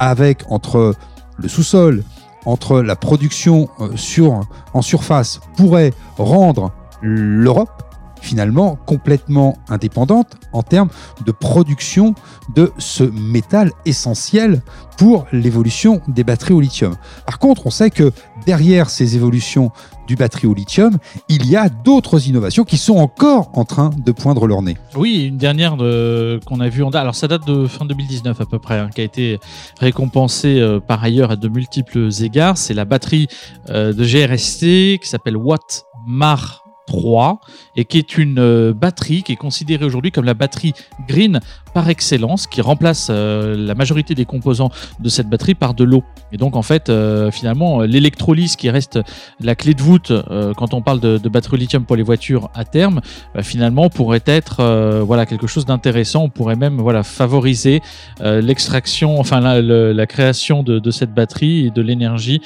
avec 0.00 0.42
entre 0.50 0.94
le 1.36 1.48
sous-sol, 1.48 2.02
entre 2.44 2.80
la 2.80 2.96
production 2.96 3.68
sur, 3.94 4.40
en 4.72 4.82
surface, 4.82 5.40
pourrait 5.56 5.92
rendre 6.18 6.72
l'Europe 7.04 7.82
finalement 8.24 8.78
complètement 8.86 9.58
indépendante 9.68 10.36
en 10.52 10.62
termes 10.62 10.88
de 11.24 11.30
production 11.30 12.14
de 12.54 12.72
ce 12.78 13.04
métal 13.04 13.70
essentiel 13.84 14.62
pour 14.96 15.26
l'évolution 15.32 16.00
des 16.08 16.24
batteries 16.24 16.54
au 16.54 16.60
lithium. 16.60 16.96
Par 17.26 17.38
contre, 17.38 17.66
on 17.66 17.70
sait 17.70 17.90
que 17.90 18.12
derrière 18.46 18.88
ces 18.88 19.16
évolutions 19.16 19.70
du 20.06 20.16
batterie 20.16 20.46
au 20.46 20.54
lithium, 20.54 20.98
il 21.28 21.46
y 21.46 21.56
a 21.56 21.68
d'autres 21.68 22.28
innovations 22.28 22.64
qui 22.64 22.76
sont 22.76 22.96
encore 22.96 23.50
en 23.54 23.64
train 23.64 23.90
de 23.96 24.12
poindre 24.12 24.46
leur 24.46 24.62
nez. 24.62 24.76
Oui, 24.96 25.26
une 25.26 25.38
dernière 25.38 25.76
qu'on 25.76 26.60
a 26.60 26.68
vue 26.68 26.82
en 26.82 26.90
alors 26.90 27.14
ça 27.14 27.28
date 27.28 27.46
de 27.46 27.66
fin 27.66 27.84
2019 27.84 28.40
à 28.40 28.46
peu 28.46 28.58
près, 28.58 28.78
hein, 28.78 28.88
qui 28.94 29.00
a 29.00 29.04
été 29.04 29.38
récompensée 29.80 30.60
euh, 30.60 30.80
par 30.80 31.02
ailleurs 31.02 31.30
à 31.30 31.36
de 31.36 31.48
multiples 31.48 32.08
égards, 32.22 32.56
c'est 32.56 32.74
la 32.74 32.84
batterie 32.84 33.26
euh, 33.70 33.92
de 33.92 34.04
GRST 34.04 35.00
qui 35.00 35.08
s'appelle 35.08 35.36
Watt 35.36 35.84
Mar 36.06 36.63
3 36.86 37.40
et 37.76 37.84
qui 37.84 37.98
est 37.98 38.18
une 38.18 38.38
euh, 38.38 38.72
batterie 38.72 39.22
qui 39.22 39.32
est 39.32 39.36
considérée 39.36 39.84
aujourd'hui 39.84 40.10
comme 40.10 40.24
la 40.24 40.34
batterie 40.34 40.72
green 41.08 41.40
par 41.72 41.88
excellence, 41.88 42.46
qui 42.46 42.60
remplace 42.60 43.08
euh, 43.10 43.56
la 43.56 43.74
majorité 43.74 44.14
des 44.14 44.24
composants 44.24 44.70
de 45.00 45.08
cette 45.08 45.28
batterie 45.28 45.54
par 45.54 45.74
de 45.74 45.82
l'eau. 45.82 46.04
Et 46.30 46.36
donc 46.36 46.54
en 46.56 46.62
fait, 46.62 46.88
euh, 46.88 47.30
finalement, 47.30 47.80
l'électrolyse 47.80 48.54
qui 48.56 48.70
reste 48.70 49.00
la 49.40 49.54
clé 49.54 49.74
de 49.74 49.82
voûte 49.82 50.12
quand 50.56 50.74
on 50.74 50.82
parle 50.82 51.00
de, 51.00 51.28
batterie 51.28 51.58
lithium 51.58 51.84
pour 51.84 51.96
les 51.96 52.02
voitures 52.02 52.50
à 52.54 52.64
terme, 52.64 53.00
finalement 53.40 53.90
pourrait 53.90 54.22
être 54.24 55.02
voilà 55.02 55.26
quelque 55.26 55.46
chose 55.46 55.66
d'intéressant. 55.66 56.24
On 56.24 56.28
pourrait 56.28 56.56
même 56.56 56.76
voilà 56.76 57.02
favoriser 57.02 57.80
l'extraction, 58.20 59.18
enfin 59.18 59.40
la, 59.40 60.06
création 60.06 60.62
de, 60.62 60.90
cette 60.90 61.12
batterie 61.12 61.66
et 61.66 61.70
de 61.70 61.82
l'énergie 61.82 62.40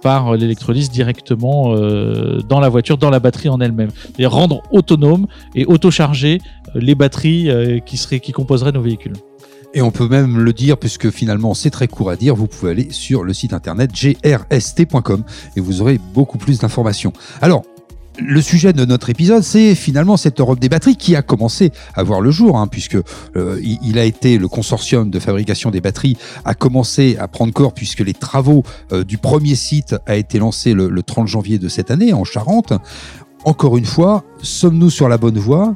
par 0.00 0.34
l'électrolyse 0.34 0.90
directement 0.90 1.74
dans 1.74 2.60
la 2.60 2.68
voiture, 2.68 2.96
dans 2.96 3.10
la 3.10 3.20
batterie 3.20 3.48
en 3.48 3.60
elle-même. 3.72 3.90
Et 4.18 4.26
rendre 4.26 4.62
autonome 4.70 5.26
et 5.54 5.64
auto-charger 5.64 6.40
euh, 6.74 6.80
les 6.80 6.94
batteries 6.94 7.50
euh, 7.50 7.78
qui, 7.78 7.96
seraient, 7.96 8.20
qui 8.20 8.32
composeraient 8.32 8.72
nos 8.72 8.82
véhicules. 8.82 9.14
Et 9.74 9.80
on 9.80 9.90
peut 9.90 10.08
même 10.08 10.38
le 10.38 10.52
dire, 10.52 10.76
puisque 10.76 11.10
finalement 11.10 11.54
c'est 11.54 11.70
très 11.70 11.88
court 11.88 12.10
à 12.10 12.16
dire, 12.16 12.34
vous 12.34 12.46
pouvez 12.46 12.72
aller 12.72 12.88
sur 12.90 13.24
le 13.24 13.32
site 13.32 13.54
internet 13.54 13.90
grst.com 13.90 15.24
et 15.56 15.60
vous 15.60 15.80
aurez 15.80 15.98
beaucoup 16.12 16.36
plus 16.36 16.58
d'informations. 16.58 17.12
Alors, 17.40 17.62
le 18.18 18.42
sujet 18.42 18.74
de 18.74 18.84
notre 18.84 19.08
épisode, 19.08 19.42
c'est 19.42 19.74
finalement 19.74 20.18
cette 20.18 20.38
Europe 20.38 20.60
des 20.60 20.68
batteries 20.68 20.96
qui 20.96 21.16
a 21.16 21.22
commencé 21.22 21.72
à 21.94 22.02
voir 22.02 22.20
le 22.20 22.30
jour, 22.30 22.58
hein, 22.58 22.66
puisque 22.66 22.98
euh, 23.36 23.58
il 23.62 23.98
a 23.98 24.04
été 24.04 24.36
le 24.36 24.48
consortium 24.48 25.08
de 25.08 25.18
fabrication 25.18 25.70
des 25.70 25.80
batteries 25.80 26.18
a 26.44 26.52
commencé 26.52 27.16
à 27.18 27.26
prendre 27.26 27.54
corps, 27.54 27.72
puisque 27.72 28.00
les 28.00 28.12
travaux 28.12 28.64
du 29.06 29.16
premier 29.16 29.54
site 29.54 29.96
a 30.04 30.16
été 30.16 30.38
lancé 30.38 30.74
le, 30.74 30.90
le 30.90 31.02
30 31.02 31.26
janvier 31.26 31.58
de 31.58 31.68
cette 31.68 31.90
année 31.90 32.12
en 32.12 32.24
Charente 32.24 32.74
encore 33.44 33.76
une 33.76 33.84
fois, 33.84 34.24
sommes-nous 34.42 34.90
sur 34.90 35.08
la 35.08 35.18
bonne 35.18 35.38
voie? 35.38 35.74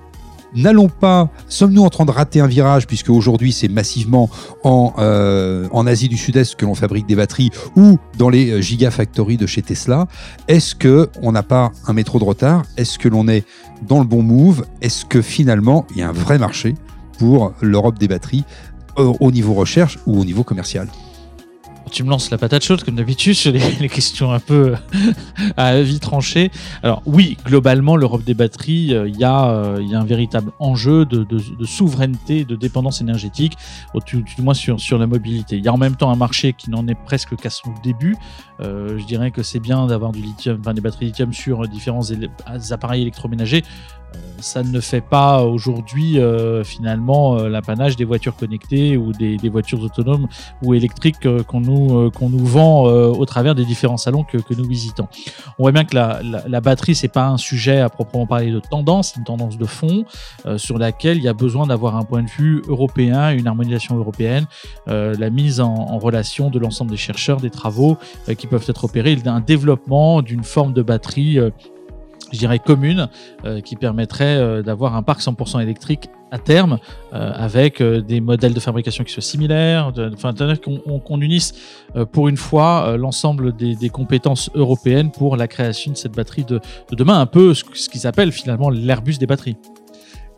N'allons 0.54 0.88
pas, 0.88 1.28
sommes-nous 1.48 1.84
en 1.84 1.90
train 1.90 2.06
de 2.06 2.10
rater 2.10 2.40
un 2.40 2.46
virage 2.46 2.86
puisque 2.86 3.10
aujourd'hui 3.10 3.52
c'est 3.52 3.68
massivement 3.68 4.30
en, 4.64 4.94
euh, 4.98 5.68
Asie 5.86 6.08
du 6.08 6.16
Sud-Est 6.16 6.56
que 6.56 6.64
l'on 6.64 6.74
fabrique 6.74 7.06
des 7.06 7.14
batteries 7.14 7.50
ou 7.76 7.98
dans 8.16 8.30
les 8.30 8.50
euh, 8.50 8.60
gigafactories 8.60 9.36
de 9.36 9.46
chez 9.46 9.62
Tesla. 9.62 10.08
Est-ce 10.48 10.74
que 10.74 11.10
on 11.20 11.32
n'a 11.32 11.42
pas 11.42 11.72
un 11.86 11.92
métro 11.92 12.18
de 12.18 12.24
retard? 12.24 12.62
Est-ce 12.76 12.98
que 12.98 13.08
l'on 13.08 13.28
est 13.28 13.44
dans 13.86 13.98
le 13.98 14.06
bon 14.06 14.22
move? 14.22 14.64
Est-ce 14.80 15.04
que 15.04 15.20
finalement 15.20 15.86
il 15.90 15.98
y 15.98 16.02
a 16.02 16.08
un 16.08 16.12
vrai 16.12 16.38
marché 16.38 16.74
pour 17.18 17.52
l'Europe 17.60 17.98
des 17.98 18.08
batteries 18.08 18.44
euh, 18.98 19.12
au 19.20 19.30
niveau 19.30 19.52
recherche 19.52 19.98
ou 20.06 20.18
au 20.18 20.24
niveau 20.24 20.42
commercial? 20.42 20.88
Tu 21.90 22.02
me 22.02 22.10
lances 22.10 22.30
la 22.30 22.38
patate 22.38 22.64
chaude 22.64 22.82
comme 22.82 22.96
d'habitude 22.96 23.34
sur 23.34 23.52
les, 23.80 23.88
questions 23.88 24.32
un 24.32 24.40
peu 24.40 24.74
à 25.56 25.66
avis 25.66 26.00
tranché. 26.00 26.50
Alors 26.82 27.02
oui, 27.06 27.36
globalement, 27.44 27.96
l'Europe 27.96 28.24
des 28.24 28.34
batteries, 28.34 28.94
euh, 28.94 29.08
il 29.08 29.16
y, 29.16 29.24
euh, 29.24 29.28
a 29.28 29.98
un 29.98 30.04
véritable 30.04 30.52
enjeu 30.58 31.04
de, 31.04 31.26
souveraineté, 31.64 32.44
de 32.44 32.56
dépendance 32.56 33.00
énergétique, 33.00 33.56
au 33.94 34.00
du 34.00 34.24
moins 34.40 34.54
sur, 34.54 34.80
sur 34.80 34.98
la 34.98 35.06
mobilité. 35.06 35.56
Il 35.56 35.64
y 35.64 35.68
a 35.68 35.72
en 35.72 35.78
même 35.78 35.96
temps 35.96 36.10
un 36.10 36.16
marché 36.16 36.52
qui 36.52 36.70
n'en 36.70 36.86
est 36.88 36.94
presque 36.94 37.36
qu'à 37.36 37.50
son 37.50 37.72
début. 37.82 38.16
Euh, 38.60 38.98
je 38.98 39.04
dirais 39.04 39.30
que 39.30 39.42
c'est 39.42 39.60
bien 39.60 39.86
d'avoir 39.86 40.12
du 40.12 40.20
lithium, 40.20 40.58
enfin, 40.60 40.74
des 40.74 40.80
batteries 40.80 41.06
lithium 41.06 41.32
sur 41.32 41.66
différents 41.68 42.02
appareils 42.70 43.02
électroménagers. 43.02 43.62
Euh, 44.16 44.40
ça 44.40 44.62
ne 44.62 44.80
fait 44.80 45.00
pas 45.00 45.42
aujourd'hui 45.42 46.18
euh, 46.18 46.62
finalement 46.62 47.38
euh, 47.38 47.48
l'apanage 47.48 47.96
des 47.96 48.04
voitures 48.04 48.36
connectées 48.36 48.96
ou 48.96 49.12
des, 49.12 49.36
voitures 49.48 49.80
autonomes 49.82 50.28
ou 50.62 50.74
électriques 50.74 51.26
qu'on 51.46 51.60
nous, 51.60 52.10
qu'on 52.10 52.28
nous 52.28 52.44
vend 52.44 52.84
au 52.84 53.24
travers 53.24 53.54
des 53.54 53.64
différents 53.64 53.96
salons 53.96 54.24
que, 54.24 54.38
nous 54.54 54.66
visitons. 54.66 55.08
On 55.58 55.62
voit 55.62 55.72
bien 55.72 55.84
que 55.84 55.94
la, 55.94 56.20
la, 56.22 56.42
la 56.46 56.60
batterie, 56.60 56.94
c'est 56.94 57.08
pas 57.08 57.28
un 57.28 57.36
sujet 57.36 57.80
à 57.80 57.88
proprement 57.88 58.26
parler 58.26 58.50
de 58.50 58.60
tendance, 58.60 59.14
une 59.16 59.24
tendance 59.24 59.56
de 59.56 59.64
fond 59.64 60.04
sur 60.56 60.78
laquelle 60.78 61.18
il 61.18 61.22
y 61.22 61.28
a 61.28 61.32
besoin 61.32 61.66
d'avoir 61.66 61.96
un 61.96 62.02
point 62.02 62.22
de 62.22 62.28
vue 62.28 62.62
européen, 62.68 63.30
une 63.30 63.46
harmonisation 63.46 63.96
européenne, 63.96 64.46
la 64.86 65.30
mise 65.30 65.60
en, 65.60 65.72
en 65.72 65.98
relation 65.98 66.50
de 66.50 66.58
l'ensemble 66.58 66.90
des 66.90 66.96
chercheurs, 66.96 67.40
des 67.40 67.50
travaux 67.50 67.96
qui 68.36 68.46
peuvent 68.46 68.66
être 68.68 68.84
opérés, 68.84 69.16
d'un 69.16 69.40
développement 69.40 70.22
d'une 70.22 70.44
forme 70.44 70.72
de 70.72 70.82
batterie 70.82 71.38
je 72.32 72.38
dirais 72.38 72.58
commune 72.58 73.08
euh, 73.44 73.60
qui 73.60 73.76
permettrait 73.76 74.36
euh, 74.36 74.62
d'avoir 74.62 74.96
un 74.96 75.02
parc 75.02 75.20
100% 75.20 75.62
électrique 75.62 76.08
à 76.32 76.38
terme 76.38 76.78
euh, 77.12 77.32
avec 77.34 77.80
des 77.80 78.20
modèles 78.20 78.52
de 78.52 78.58
fabrication 78.58 79.04
qui 79.04 79.12
soient 79.12 79.22
similaires, 79.22 79.92
qu'on 80.60 81.20
unisse 81.20 81.54
pour 82.10 82.26
une 82.26 82.36
fois 82.36 82.96
l'ensemble 82.96 83.54
des, 83.54 83.88
compétences 83.90 84.50
européennes 84.54 85.12
pour 85.12 85.36
la 85.36 85.46
création 85.46 85.92
de 85.92 85.96
cette 85.96 86.16
batterie 86.16 86.44
de, 86.44 86.60
de 86.90 86.96
demain, 86.96 87.20
un 87.20 87.26
peu 87.26 87.54
ce 87.54 87.88
qu'ils 87.88 88.08
appellent 88.08 88.32
finalement 88.32 88.70
l'Airbus 88.70 89.18
des 89.18 89.26
batteries. 89.26 89.56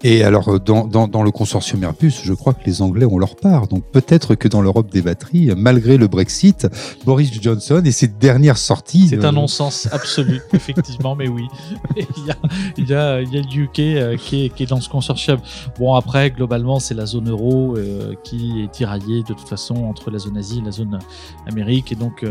Et 0.05 0.23
alors, 0.23 0.49
euh, 0.49 0.59
dans, 0.59 0.87
dans, 0.87 1.09
dans, 1.09 1.23
le 1.23 1.31
consortium 1.33 1.83
Airbus, 1.83 2.13
je 2.23 2.33
crois 2.33 2.55
que 2.55 2.65
les 2.67 2.83
Anglais 2.83 3.05
ont 3.05 3.19
leur 3.19 3.35
part. 3.35 3.67
Donc 3.67 3.85
peut-être 3.91 4.37
que 4.37 4.47
dans 4.47 4.63
l'Europe 4.63 4.91
des 4.91 5.03
batteries, 5.03 5.51
malgré 5.57 5.97
le 5.97 6.07
Brexit, 6.07 6.69
Boris 7.05 7.33
Johnson 7.43 7.83
et 7.85 7.91
ses 7.91 8.07
dernières 8.07 8.59
sorties. 8.59 9.09
C'est 9.09 9.25
un 9.25 9.29
euh, 9.29 9.33
non-sens 9.33 9.89
absolu, 9.91 10.41
effectivement, 10.53 11.17
mais 11.17 11.29
oui. 11.29 11.49
Il 11.97 12.27
y, 12.27 12.31
a, 12.31 12.37
il, 12.77 12.89
y 12.89 12.95
a, 12.95 13.21
il 13.21 13.35
y 13.35 13.39
a 13.39 13.41
le 13.41 13.63
UK 13.63 13.79
euh, 13.81 14.17
qui, 14.17 14.45
est, 14.45 14.49
qui, 14.51 14.63
est, 14.63 14.67
dans 14.67 14.81
ce 14.81 14.89
consortium. 14.89 15.41
Bon, 15.79 15.95
après, 15.95 16.31
globalement, 16.31 16.79
c'est 16.79 16.95
la 16.95 17.07
zone 17.07 17.31
euro 17.31 17.77
qui 18.23 18.63
est 18.63 18.71
tiraillée 18.71 19.23
de 19.23 19.35
toute 19.35 19.49
façon 19.49 19.75
entre 19.85 20.11
la 20.11 20.19
zone 20.19 20.37
Asie 20.37 20.59
et 20.59 20.65
la 20.65 20.71
zone 20.71 20.99
Amérique. 21.47 21.91
Et 21.93 21.97
donc, 21.97 22.25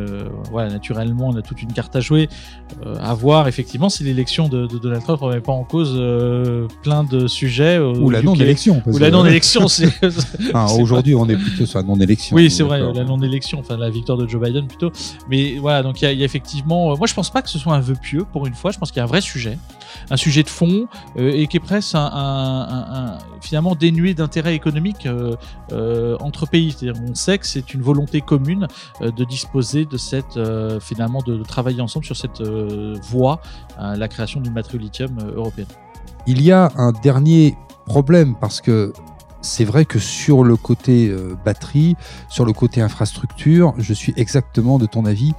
voilà, 0.51 0.69
naturellement, 0.69 1.29
on 1.29 1.35
a 1.35 1.41
toute 1.41 1.61
une 1.61 1.73
carte 1.73 1.95
à 1.95 1.99
jouer. 1.99 2.29
à 3.01 3.13
voir, 3.13 3.47
effectivement, 3.47 3.89
si 3.89 4.03
l'élection 4.03 4.47
de, 4.47 4.67
de, 4.67 4.77
Donald 4.77 5.03
Trump 5.03 5.21
ne 5.21 5.27
remet 5.27 5.41
pas 5.41 5.51
en 5.51 5.63
cause 5.63 5.93
plein 6.83 7.03
de 7.03 7.27
sujets 7.27 7.56
ou 7.59 8.09
la 8.09 8.21
non-élection. 8.21 8.81
Ou 8.85 8.97
la 8.97 9.09
non-élection. 9.09 9.67
c'est... 9.67 9.91
aujourd'hui, 10.79 11.15
on 11.15 11.27
est 11.27 11.35
plutôt 11.35 11.65
sur 11.65 11.79
la 11.79 11.85
non-élection. 11.85 12.35
Oui, 12.35 12.49
c'est 12.49 12.63
vrai, 12.63 12.79
la 12.79 13.03
non-élection, 13.03 13.59
enfin 13.59 13.77
la 13.77 13.89
victoire 13.89 14.17
de 14.17 14.27
Joe 14.27 14.41
Biden 14.41 14.67
plutôt. 14.67 14.91
Mais 15.29 15.57
voilà, 15.57 15.83
donc 15.83 16.01
il 16.01 16.11
y, 16.11 16.21
a 16.21 16.25
effectivement. 16.25 16.91
Euh, 16.91 16.95
moi, 16.95 17.07
je 17.07 17.13
pense 17.13 17.29
pas 17.29 17.41
que 17.41 17.49
ce 17.49 17.59
soit 17.59 17.73
un 17.73 17.79
vœu 17.79 17.95
pieux 17.95 18.25
pour 18.31 18.47
une 18.47 18.53
fois. 18.53 18.71
Je 18.71 18.77
pense 18.77 18.91
qu'il 18.91 18.97
y 18.97 19.01
a 19.01 19.03
un 19.03 19.07
vrai 19.07 19.21
sujet, 19.21 19.57
un 20.09 20.17
sujet 20.17 20.43
de 20.43 20.49
fond 20.49 20.87
euh, 21.17 21.31
et 21.31 21.47
qui 21.47 21.57
est 21.57 21.61
presque 21.61 21.95
un, 21.95 23.17
finalement 23.41 23.75
dénué 23.75 24.13
d'intérêt 24.13 24.55
économique 24.55 25.07
euh, 25.07 26.17
entre 26.19 26.47
pays. 26.47 26.71
C'est-à-dire, 26.71 27.01
on 27.07 27.15
sait 27.15 27.37
que 27.37 27.45
c'est 27.45 27.73
une 27.73 27.81
volonté 27.81 28.21
commune 28.21 28.67
de 29.01 29.23
disposer 29.23 29.85
de 29.85 29.97
cette 29.97 30.39
finalement 30.81 31.21
de, 31.21 31.37
de, 31.37 31.43
travailler 31.43 31.81
ensemble 31.81 32.05
sur 32.05 32.15
cette 32.15 32.41
voie, 32.41 33.41
la 33.79 34.07
création 34.07 34.41
d'une 34.41 34.53
batterie 34.53 34.79
lithium 34.79 35.17
européenne. 35.35 35.67
Il 36.27 36.41
y 36.41 36.51
a 36.51 36.71
un 36.75 36.91
dernier 36.91 37.57
problème 37.85 38.35
parce 38.35 38.59
que 38.59 38.91
c'est 39.39 39.63
vrai 39.63 39.85
que 39.85 39.97
sur 39.97 40.43
le 40.43 40.57
côté 40.57 41.07
euh, 41.07 41.35
batterie, 41.45 41.95
sur 42.27 42.43
le 42.43 42.51
côté 42.51 42.81
infrastructure, 42.81 43.73
je 43.77 43.93
suis 43.93 44.13
exactement 44.17 44.77
de 44.77 44.85
ton 44.85 45.05
avis. 45.05 45.33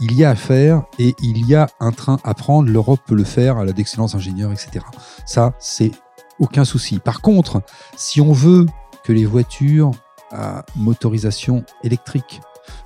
Il 0.00 0.14
y 0.14 0.24
a 0.24 0.30
à 0.30 0.34
faire 0.34 0.84
et 0.98 1.14
il 1.22 1.46
y 1.46 1.54
a 1.54 1.68
un 1.78 1.92
train 1.92 2.18
à 2.24 2.32
prendre. 2.32 2.70
L'Europe 2.70 3.00
peut 3.06 3.14
le 3.14 3.24
faire 3.24 3.58
à 3.58 3.66
la 3.66 3.72
d'excellence 3.72 4.14
ingénieur, 4.14 4.50
etc. 4.50 4.82
Ça, 5.26 5.52
c'est 5.58 5.90
aucun 6.38 6.64
souci. 6.64 7.00
Par 7.00 7.20
contre, 7.20 7.60
si 7.96 8.22
on 8.22 8.32
veut 8.32 8.64
que 9.04 9.12
les 9.12 9.26
voitures 9.26 9.90
à 10.32 10.64
motorisation 10.74 11.64
électrique 11.84 12.40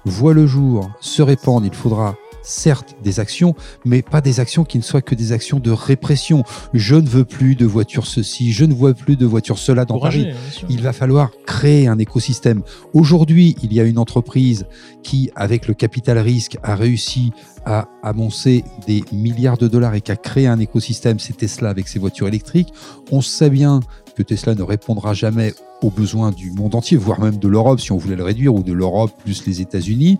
voient 0.05 0.35
le 0.35 0.49
jour, 0.49 0.90
se 0.99 1.23
répandent, 1.23 1.67
il 1.67 1.75
faudra 1.75 2.17
certes 2.44 2.94
des 3.02 3.18
actions, 3.18 3.54
mais 3.85 4.02
pas 4.02 4.20
des 4.20 4.38
actions 4.38 4.64
qui 4.64 4.78
ne 4.78 4.83
soient 4.83 5.02
que 5.02 5.14
des 5.14 5.33
actions 5.33 5.59
de 5.59 5.70
répression. 5.70 6.44
Je 6.72 6.94
ne 6.94 7.09
veux 7.09 7.24
plus 7.24 7.57
de 7.57 7.66
voitures 7.66 8.07
ceci, 8.07 8.52
je 8.52 8.64
ne 8.64 8.74
vois 8.74 8.94
plus 8.94 9.16
de 9.16 9.26
voitures 9.26 9.59
cela 9.59 9.85
dans 9.85 9.98
Paris. 9.98 10.28
Il 10.68 10.83
va 10.83 10.92
falloir 10.92 11.30
créer 11.46 11.88
un 11.88 11.98
écosystème. 11.98 12.62
Aujourd'hui, 12.92 13.57
il 13.62 13.72
y 13.72 13.80
a 13.80 13.85
une 13.85 13.98
entreprise 13.98 14.66
qui, 15.02 15.30
avec 15.35 15.66
le 15.66 15.74
capital 15.74 16.18
risque, 16.18 16.59
a 16.62 16.76
réussi 16.76 17.33
à 17.66 17.88
amoncer 18.02 18.62
des 18.87 19.02
milliards 19.11 19.57
de 19.57 19.68
dollars 19.68 19.94
et 19.94 20.00
qui 20.02 20.12
a 20.12 20.16
créé 20.16 20.46
un 20.46 20.59
écosystème, 20.59 21.18
c'est 21.18 21.37
Tesla 21.37 21.70
avec 21.70 21.88
ses 21.88 21.98
voitures 21.98 22.28
électriques. 22.28 22.68
On 23.11 23.22
sait 23.22 23.50
bien 23.50 23.80
que 24.16 24.22
Tesla 24.22 24.54
ne 24.54 24.62
répondra 24.62 25.14
jamais 25.14 25.54
aux 25.83 25.90
besoins 25.90 26.30
du 26.30 26.50
monde 26.50 26.74
entier, 26.74 26.96
voire 26.96 27.20
même 27.20 27.38
de 27.38 27.48
l'Europe 27.48 27.80
si 27.80 27.92
on 27.92 27.96
voulait 27.96 28.16
le 28.16 28.22
réduire, 28.22 28.54
ou 28.54 28.62
de 28.62 28.72
l'Europe 28.72 29.12
plus 29.22 29.46
les 29.46 29.61
États-Unis. 29.61 30.18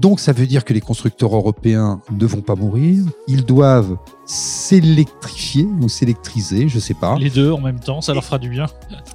Donc 0.00 0.18
ça 0.18 0.32
veut 0.32 0.46
dire 0.46 0.64
que 0.64 0.72
les 0.72 0.80
constructeurs 0.80 1.34
européens 1.34 2.00
ne 2.10 2.26
vont 2.26 2.40
pas 2.40 2.56
mourir, 2.56 3.04
ils 3.28 3.44
doivent 3.44 3.96
s'électrifier 4.26 5.68
ou 5.80 5.88
s'électriser, 5.88 6.68
je 6.68 6.78
sais 6.78 6.94
pas. 6.94 7.16
Les 7.16 7.30
deux 7.30 7.52
en 7.52 7.60
même 7.60 7.78
temps, 7.78 8.00
ça 8.00 8.12
leur 8.12 8.24
fera 8.24 8.38
du 8.38 8.48
bien. 8.48 8.66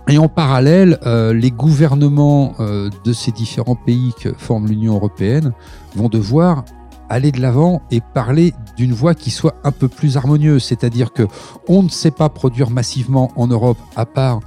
Et 0.08 0.18
en 0.18 0.30
parallèle, 0.30 0.98
euh, 1.06 1.34
les 1.34 1.52
gouvernements 1.52 2.54
euh, 2.60 2.90
de 3.04 3.14
ces 3.14 3.32
différents 3.32 3.76
pays 3.76 4.14
que 4.20 4.34
forment 4.38 4.68
l'Union 4.68 4.96
européenne 4.96 5.52
vont 5.96 6.08
devoir 6.08 6.64
aller 7.10 7.32
de 7.32 7.42
l'avant 7.42 7.82
et 7.92 8.02
parler 8.02 8.54
d'une 8.78 8.94
voix 8.94 9.16
qui 9.16 9.32
soit 9.32 9.56
un 9.64 9.72
peu 9.72 9.88
plus 9.88 10.16
harmonieuse, 10.16 10.64
c'est-à-dire 10.64 11.12
que 11.12 11.24
on 11.68 11.84
ne 11.84 11.90
sait 11.90 12.12
pas 12.12 12.30
produire 12.30 12.70
massivement 12.70 13.32
en 13.36 13.48
Europe 13.48 13.80
à 13.96 14.06
part 14.06 14.40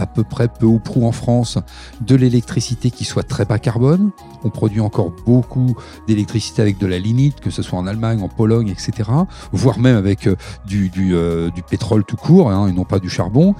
à 0.00 0.06
peu 0.06 0.24
près 0.24 0.48
peu 0.48 0.66
ou 0.66 0.78
prou 0.78 1.06
en 1.06 1.12
France 1.12 1.58
de 2.00 2.16
l'électricité 2.16 2.90
qui 2.90 3.04
soit 3.04 3.22
très 3.22 3.44
bas 3.44 3.58
carbone. 3.58 4.10
On 4.42 4.50
produit 4.50 4.80
encore 4.80 5.12
beaucoup 5.26 5.76
d'électricité 6.08 6.62
avec 6.62 6.78
de 6.78 6.86
la 6.86 6.98
lignite, 6.98 7.40
que 7.40 7.50
ce 7.50 7.62
soit 7.62 7.78
en 7.78 7.86
Allemagne, 7.86 8.22
en 8.22 8.28
Pologne, 8.28 8.68
etc. 8.68 9.10
Voire 9.52 9.78
même 9.78 9.96
avec 9.96 10.26
euh, 10.26 10.36
du, 10.66 10.90
euh, 10.98 11.50
du, 11.50 11.62
pétrole 11.62 12.04
tout 12.04 12.16
court 12.16 12.50
hein, 12.50 12.68
et 12.68 12.72
non 12.72 12.84
pas 12.84 12.98
du 12.98 13.10
charbon. 13.10 13.54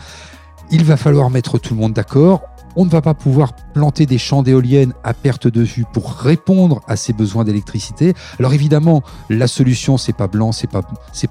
Il 0.70 0.84
va 0.84 0.96
falloir 0.96 1.30
mettre 1.30 1.58
tout 1.58 1.74
le 1.74 1.80
monde 1.80 1.92
d'accord. 1.92 2.42
On 2.76 2.84
ne 2.84 2.90
va 2.90 3.02
pas 3.02 3.14
pouvoir 3.14 3.54
planter 3.74 4.06
des 4.06 4.18
champs 4.18 4.42
d'éoliennes 4.42 4.94
à 5.02 5.12
perte 5.12 5.48
de 5.48 5.62
vue 5.62 5.84
pour 5.92 6.12
répondre 6.12 6.80
à 6.86 6.94
ces 6.94 7.12
besoins 7.12 7.44
d'électricité. 7.44 8.14
Alors 8.38 8.54
évidemment, 8.54 9.02
la 9.28 9.48
solution 9.48 9.98
c'est 9.98 10.12
pas 10.12 10.28
blanc, 10.28 10.52
c'est 10.52 10.70
pas 10.70 10.82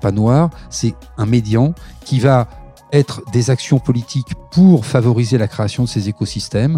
pas 0.02 0.12
noir, 0.12 0.50
c'est 0.70 0.96
un 1.18 1.26
médian 1.26 1.74
qui 2.04 2.20
va 2.20 2.48
être 2.92 3.22
des 3.32 3.50
actions 3.50 3.80
politiques 3.80 4.34
pour 4.52 4.86
favoriser 4.86 5.38
la 5.38 5.48
création 5.48 5.84
de 5.84 5.90
ces 5.90 6.10
écosystèmes. 6.10 6.78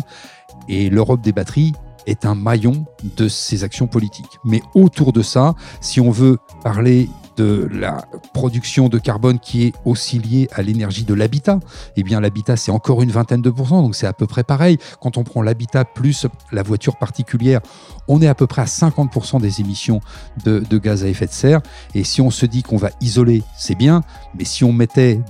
Et 0.67 0.89
l'Europe 0.89 1.21
des 1.21 1.31
batteries 1.31 1.73
est 2.07 2.25
un 2.25 2.35
maillon 2.35 2.85
de 3.17 3.27
ces 3.27 3.63
actions 3.63 3.87
politiques. 3.87 4.39
Mais 4.43 4.61
autour 4.73 5.13
de 5.13 5.21
ça, 5.21 5.55
si 5.79 5.99
on 5.99 6.11
veut 6.11 6.37
parler 6.63 7.09
de 7.37 7.67
la 7.71 8.05
production 8.33 8.89
de 8.89 8.97
carbone 8.97 9.39
qui 9.39 9.63
est 9.63 9.73
aussi 9.85 10.19
liée 10.19 10.49
à 10.51 10.61
l'énergie 10.61 11.05
de 11.05 11.13
l'habitat, 11.13 11.59
eh 11.95 12.03
bien 12.03 12.19
l'habitat 12.19 12.57
c'est 12.57 12.71
encore 12.71 13.01
une 13.01 13.11
vingtaine 13.11 13.41
de 13.41 13.49
pourcents, 13.49 13.81
donc 13.81 13.95
c'est 13.95 14.07
à 14.07 14.13
peu 14.13 14.27
près 14.27 14.43
pareil. 14.43 14.77
Quand 14.99 15.17
on 15.17 15.23
prend 15.23 15.41
l'habitat 15.41 15.85
plus 15.85 16.27
la 16.51 16.61
voiture 16.61 16.97
particulière, 16.97 17.61
on 18.07 18.21
est 18.21 18.27
à 18.27 18.35
peu 18.35 18.47
près 18.47 18.63
à 18.63 18.65
50% 18.65 19.39
des 19.39 19.61
émissions 19.61 20.01
de, 20.43 20.59
de 20.59 20.77
gaz 20.77 21.03
à 21.03 21.07
effet 21.07 21.27
de 21.27 21.31
serre. 21.31 21.61
Et 21.95 22.03
si 22.03 22.21
on 22.21 22.31
se 22.31 22.45
dit 22.45 22.63
qu'on 22.63 22.77
va 22.77 22.89
isoler, 22.99 23.43
c'est 23.57 23.75
bien, 23.75 24.03
mais 24.37 24.43
si 24.43 24.63
on 24.63 24.73
mettait 24.73 25.21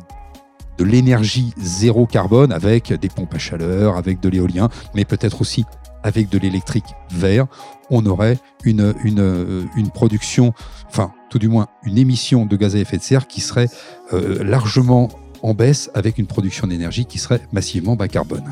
de 0.78 0.84
l'énergie 0.84 1.54
zéro 1.58 2.06
carbone 2.06 2.52
avec 2.52 2.94
des 2.94 3.10
pompes 3.10 3.34
à 3.34 3.40
chaleur, 3.40 3.98
avec 3.98 4.20
de 4.20 4.30
l'éolien, 4.30 4.70
mais 4.96 5.06
peut-être 5.06 5.42
aussi 5.42 5.66
avec 6.04 6.30
de 6.30 6.38
l'électrique 6.38 6.96
vert, 7.12 7.48
on 7.90 8.06
aurait 8.06 8.40
une, 8.64 8.94
euh, 9.20 9.66
production, 9.94 10.54
enfin 10.88 11.12
tout 11.30 11.40
du 11.40 11.48
moins 11.48 11.68
une 11.84 11.98
émission 11.98 12.46
de 12.46 12.56
gaz 12.56 12.76
à 12.76 12.80
effet 12.80 12.98
de 12.98 13.04
serre 13.04 13.28
qui 13.28 13.42
serait 13.42 13.70
euh, 14.14 14.44
largement 14.44 15.10
en 15.44 15.54
baisse 15.54 15.90
avec 15.94 16.18
une 16.18 16.28
production 16.28 16.68
d'énergie 16.68 17.06
qui 17.06 17.18
serait 17.18 17.42
massivement 17.52 17.96
bas 17.96 18.08
carbone. 18.08 18.44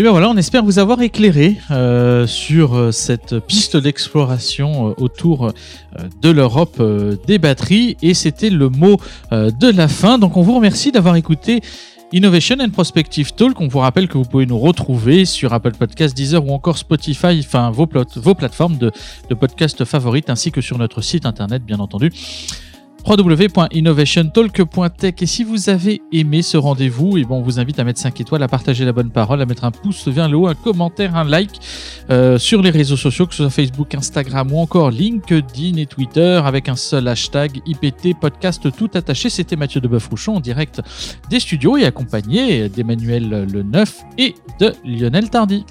Et 0.00 0.02
bien 0.02 0.12
voilà, 0.12 0.30
on 0.30 0.36
espère 0.38 0.64
vous 0.64 0.78
avoir 0.78 1.02
éclairé 1.02 1.58
euh, 1.70 2.26
sur 2.26 2.74
euh, 2.74 2.90
cette 2.90 3.38
piste 3.38 3.76
d'exploration 3.76 4.88
euh, 4.88 4.94
autour 4.96 5.52
de 6.22 6.30
l'Europe 6.30 6.82
des 7.26 7.38
batteries. 7.38 7.98
Et 8.00 8.14
c'était 8.14 8.48
le 8.48 8.70
mot 8.70 8.96
de 9.30 9.70
la 9.70 9.88
fin. 9.88 10.16
Donc 10.16 10.38
on 10.38 10.40
vous 10.40 10.54
remercie 10.54 10.90
d'avoir 10.90 11.16
écouté 11.16 11.60
Innovation 12.12 12.56
and 12.60 12.70
Prospective 12.70 13.34
Talk. 13.34 13.60
On 13.60 13.68
vous 13.68 13.80
rappelle 13.80 14.08
que 14.08 14.16
vous 14.16 14.24
pouvez 14.24 14.46
nous 14.46 14.58
retrouver 14.58 15.26
sur 15.26 15.52
Apple 15.52 15.72
Podcasts, 15.72 16.16
Deezer 16.16 16.46
ou 16.46 16.54
encore 16.54 16.78
Spotify, 16.78 17.38
enfin 17.44 17.70
vos, 17.70 17.86
vos 18.16 18.34
plateformes 18.34 18.78
de, 18.78 18.92
de 19.28 19.34
podcasts 19.34 19.84
favorites, 19.84 20.30
ainsi 20.30 20.50
que 20.50 20.62
sur 20.62 20.78
notre 20.78 21.02
site 21.02 21.26
internet, 21.26 21.62
bien 21.62 21.78
entendu 21.78 22.10
www.innovationtalk.tech. 23.06 25.14
Et 25.20 25.26
si 25.26 25.44
vous 25.44 25.68
avez 25.68 26.02
aimé 26.12 26.42
ce 26.42 26.56
rendez-vous, 26.56 27.16
et 27.16 27.24
bon, 27.24 27.38
on 27.38 27.42
vous 27.42 27.60
invite 27.60 27.78
à 27.78 27.84
mettre 27.84 28.00
5 28.00 28.20
étoiles, 28.20 28.42
à 28.42 28.48
partager 28.48 28.84
la 28.84 28.92
bonne 28.92 29.10
parole, 29.10 29.40
à 29.40 29.46
mettre 29.46 29.64
un 29.64 29.70
pouce 29.70 30.08
vers 30.08 30.28
le 30.28 30.36
haut, 30.36 30.46
un 30.46 30.54
commentaire, 30.54 31.16
un 31.16 31.24
like 31.24 31.60
euh, 32.10 32.38
sur 32.38 32.62
les 32.62 32.70
réseaux 32.70 32.96
sociaux, 32.96 33.26
que 33.26 33.34
ce 33.34 33.44
soit 33.44 33.50
Facebook, 33.50 33.94
Instagram 33.94 34.52
ou 34.52 34.58
encore 34.58 34.90
LinkedIn 34.90 35.76
et 35.76 35.86
Twitter, 35.86 36.40
avec 36.44 36.68
un 36.68 36.76
seul 36.76 37.08
hashtag 37.08 37.60
IPT 37.66 38.18
podcast 38.20 38.68
tout 38.76 38.90
attaché. 38.94 39.30
C'était 39.30 39.56
Mathieu 39.56 39.80
de 39.80 39.88
Rouchon 39.88 40.36
en 40.36 40.40
direct 40.40 40.80
des 41.28 41.40
studios 41.40 41.76
et 41.76 41.84
accompagné 41.84 42.68
d'Emmanuel 42.68 43.46
Le 43.50 43.62
Neuf 43.62 44.02
et 44.18 44.34
de 44.60 44.72
Lionel 44.84 45.30
Tardy. 45.30 45.64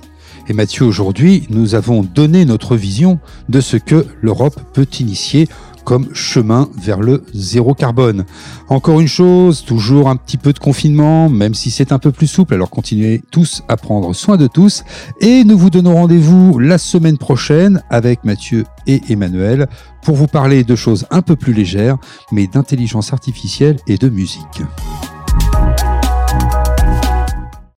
Et 0.48 0.54
Mathieu, 0.54 0.86
aujourd'hui, 0.86 1.44
nous 1.50 1.76
avons 1.76 2.02
donné 2.02 2.44
notre 2.44 2.76
vision 2.76 3.20
de 3.50 3.62
ce 3.62 3.78
que 3.78 4.06
l'Europe 4.22 4.60
peut 4.74 4.88
initier 5.00 5.48
comme 5.84 6.08
chemin 6.14 6.70
vers 6.78 7.00
le 7.00 7.24
zéro 7.34 7.74
carbone. 7.74 8.26
Encore 8.68 9.00
une 9.00 9.08
chose, 9.08 9.64
toujours 9.64 10.10
un 10.10 10.16
petit 10.16 10.38
peu 10.38 10.54
de 10.54 10.60
confinement, 10.60 11.30
même 11.30 11.54
si 11.54 11.72
c'est 11.72 11.92
un 11.92 12.00
peu 12.00 12.12
plus 12.12 12.28
souple, 12.28 12.54
alors 12.54 12.70
continuez 12.70 13.22
tous 13.32 13.64
à 13.68 13.78
prendre 13.78 14.14
soin 14.14 14.38
de 14.38 14.48
tous. 14.48 14.84
Et 15.22 15.44
nous 15.44 15.58
vous 15.58 15.70
donnons 15.70 15.96
rendez-vous 15.96 16.60
la 16.60 16.78
semaine 16.78 17.18
prochaine 17.18 17.82
avec 17.90 18.24
Mathieu 18.24 18.66
et 18.88 19.02
Emmanuel 19.10 19.68
pour 20.04 20.16
vous 20.16 20.28
parler 20.28 20.64
de 20.64 20.76
choses 20.76 21.06
un 21.12 21.22
peu 21.22 21.36
plus 21.36 21.54
légères, 21.54 21.98
mais 22.32 22.48
d'intelligence 22.48 23.14
artificielle 23.14 23.78
et 23.88 23.98
de 23.98 24.10
musique. 24.10 24.62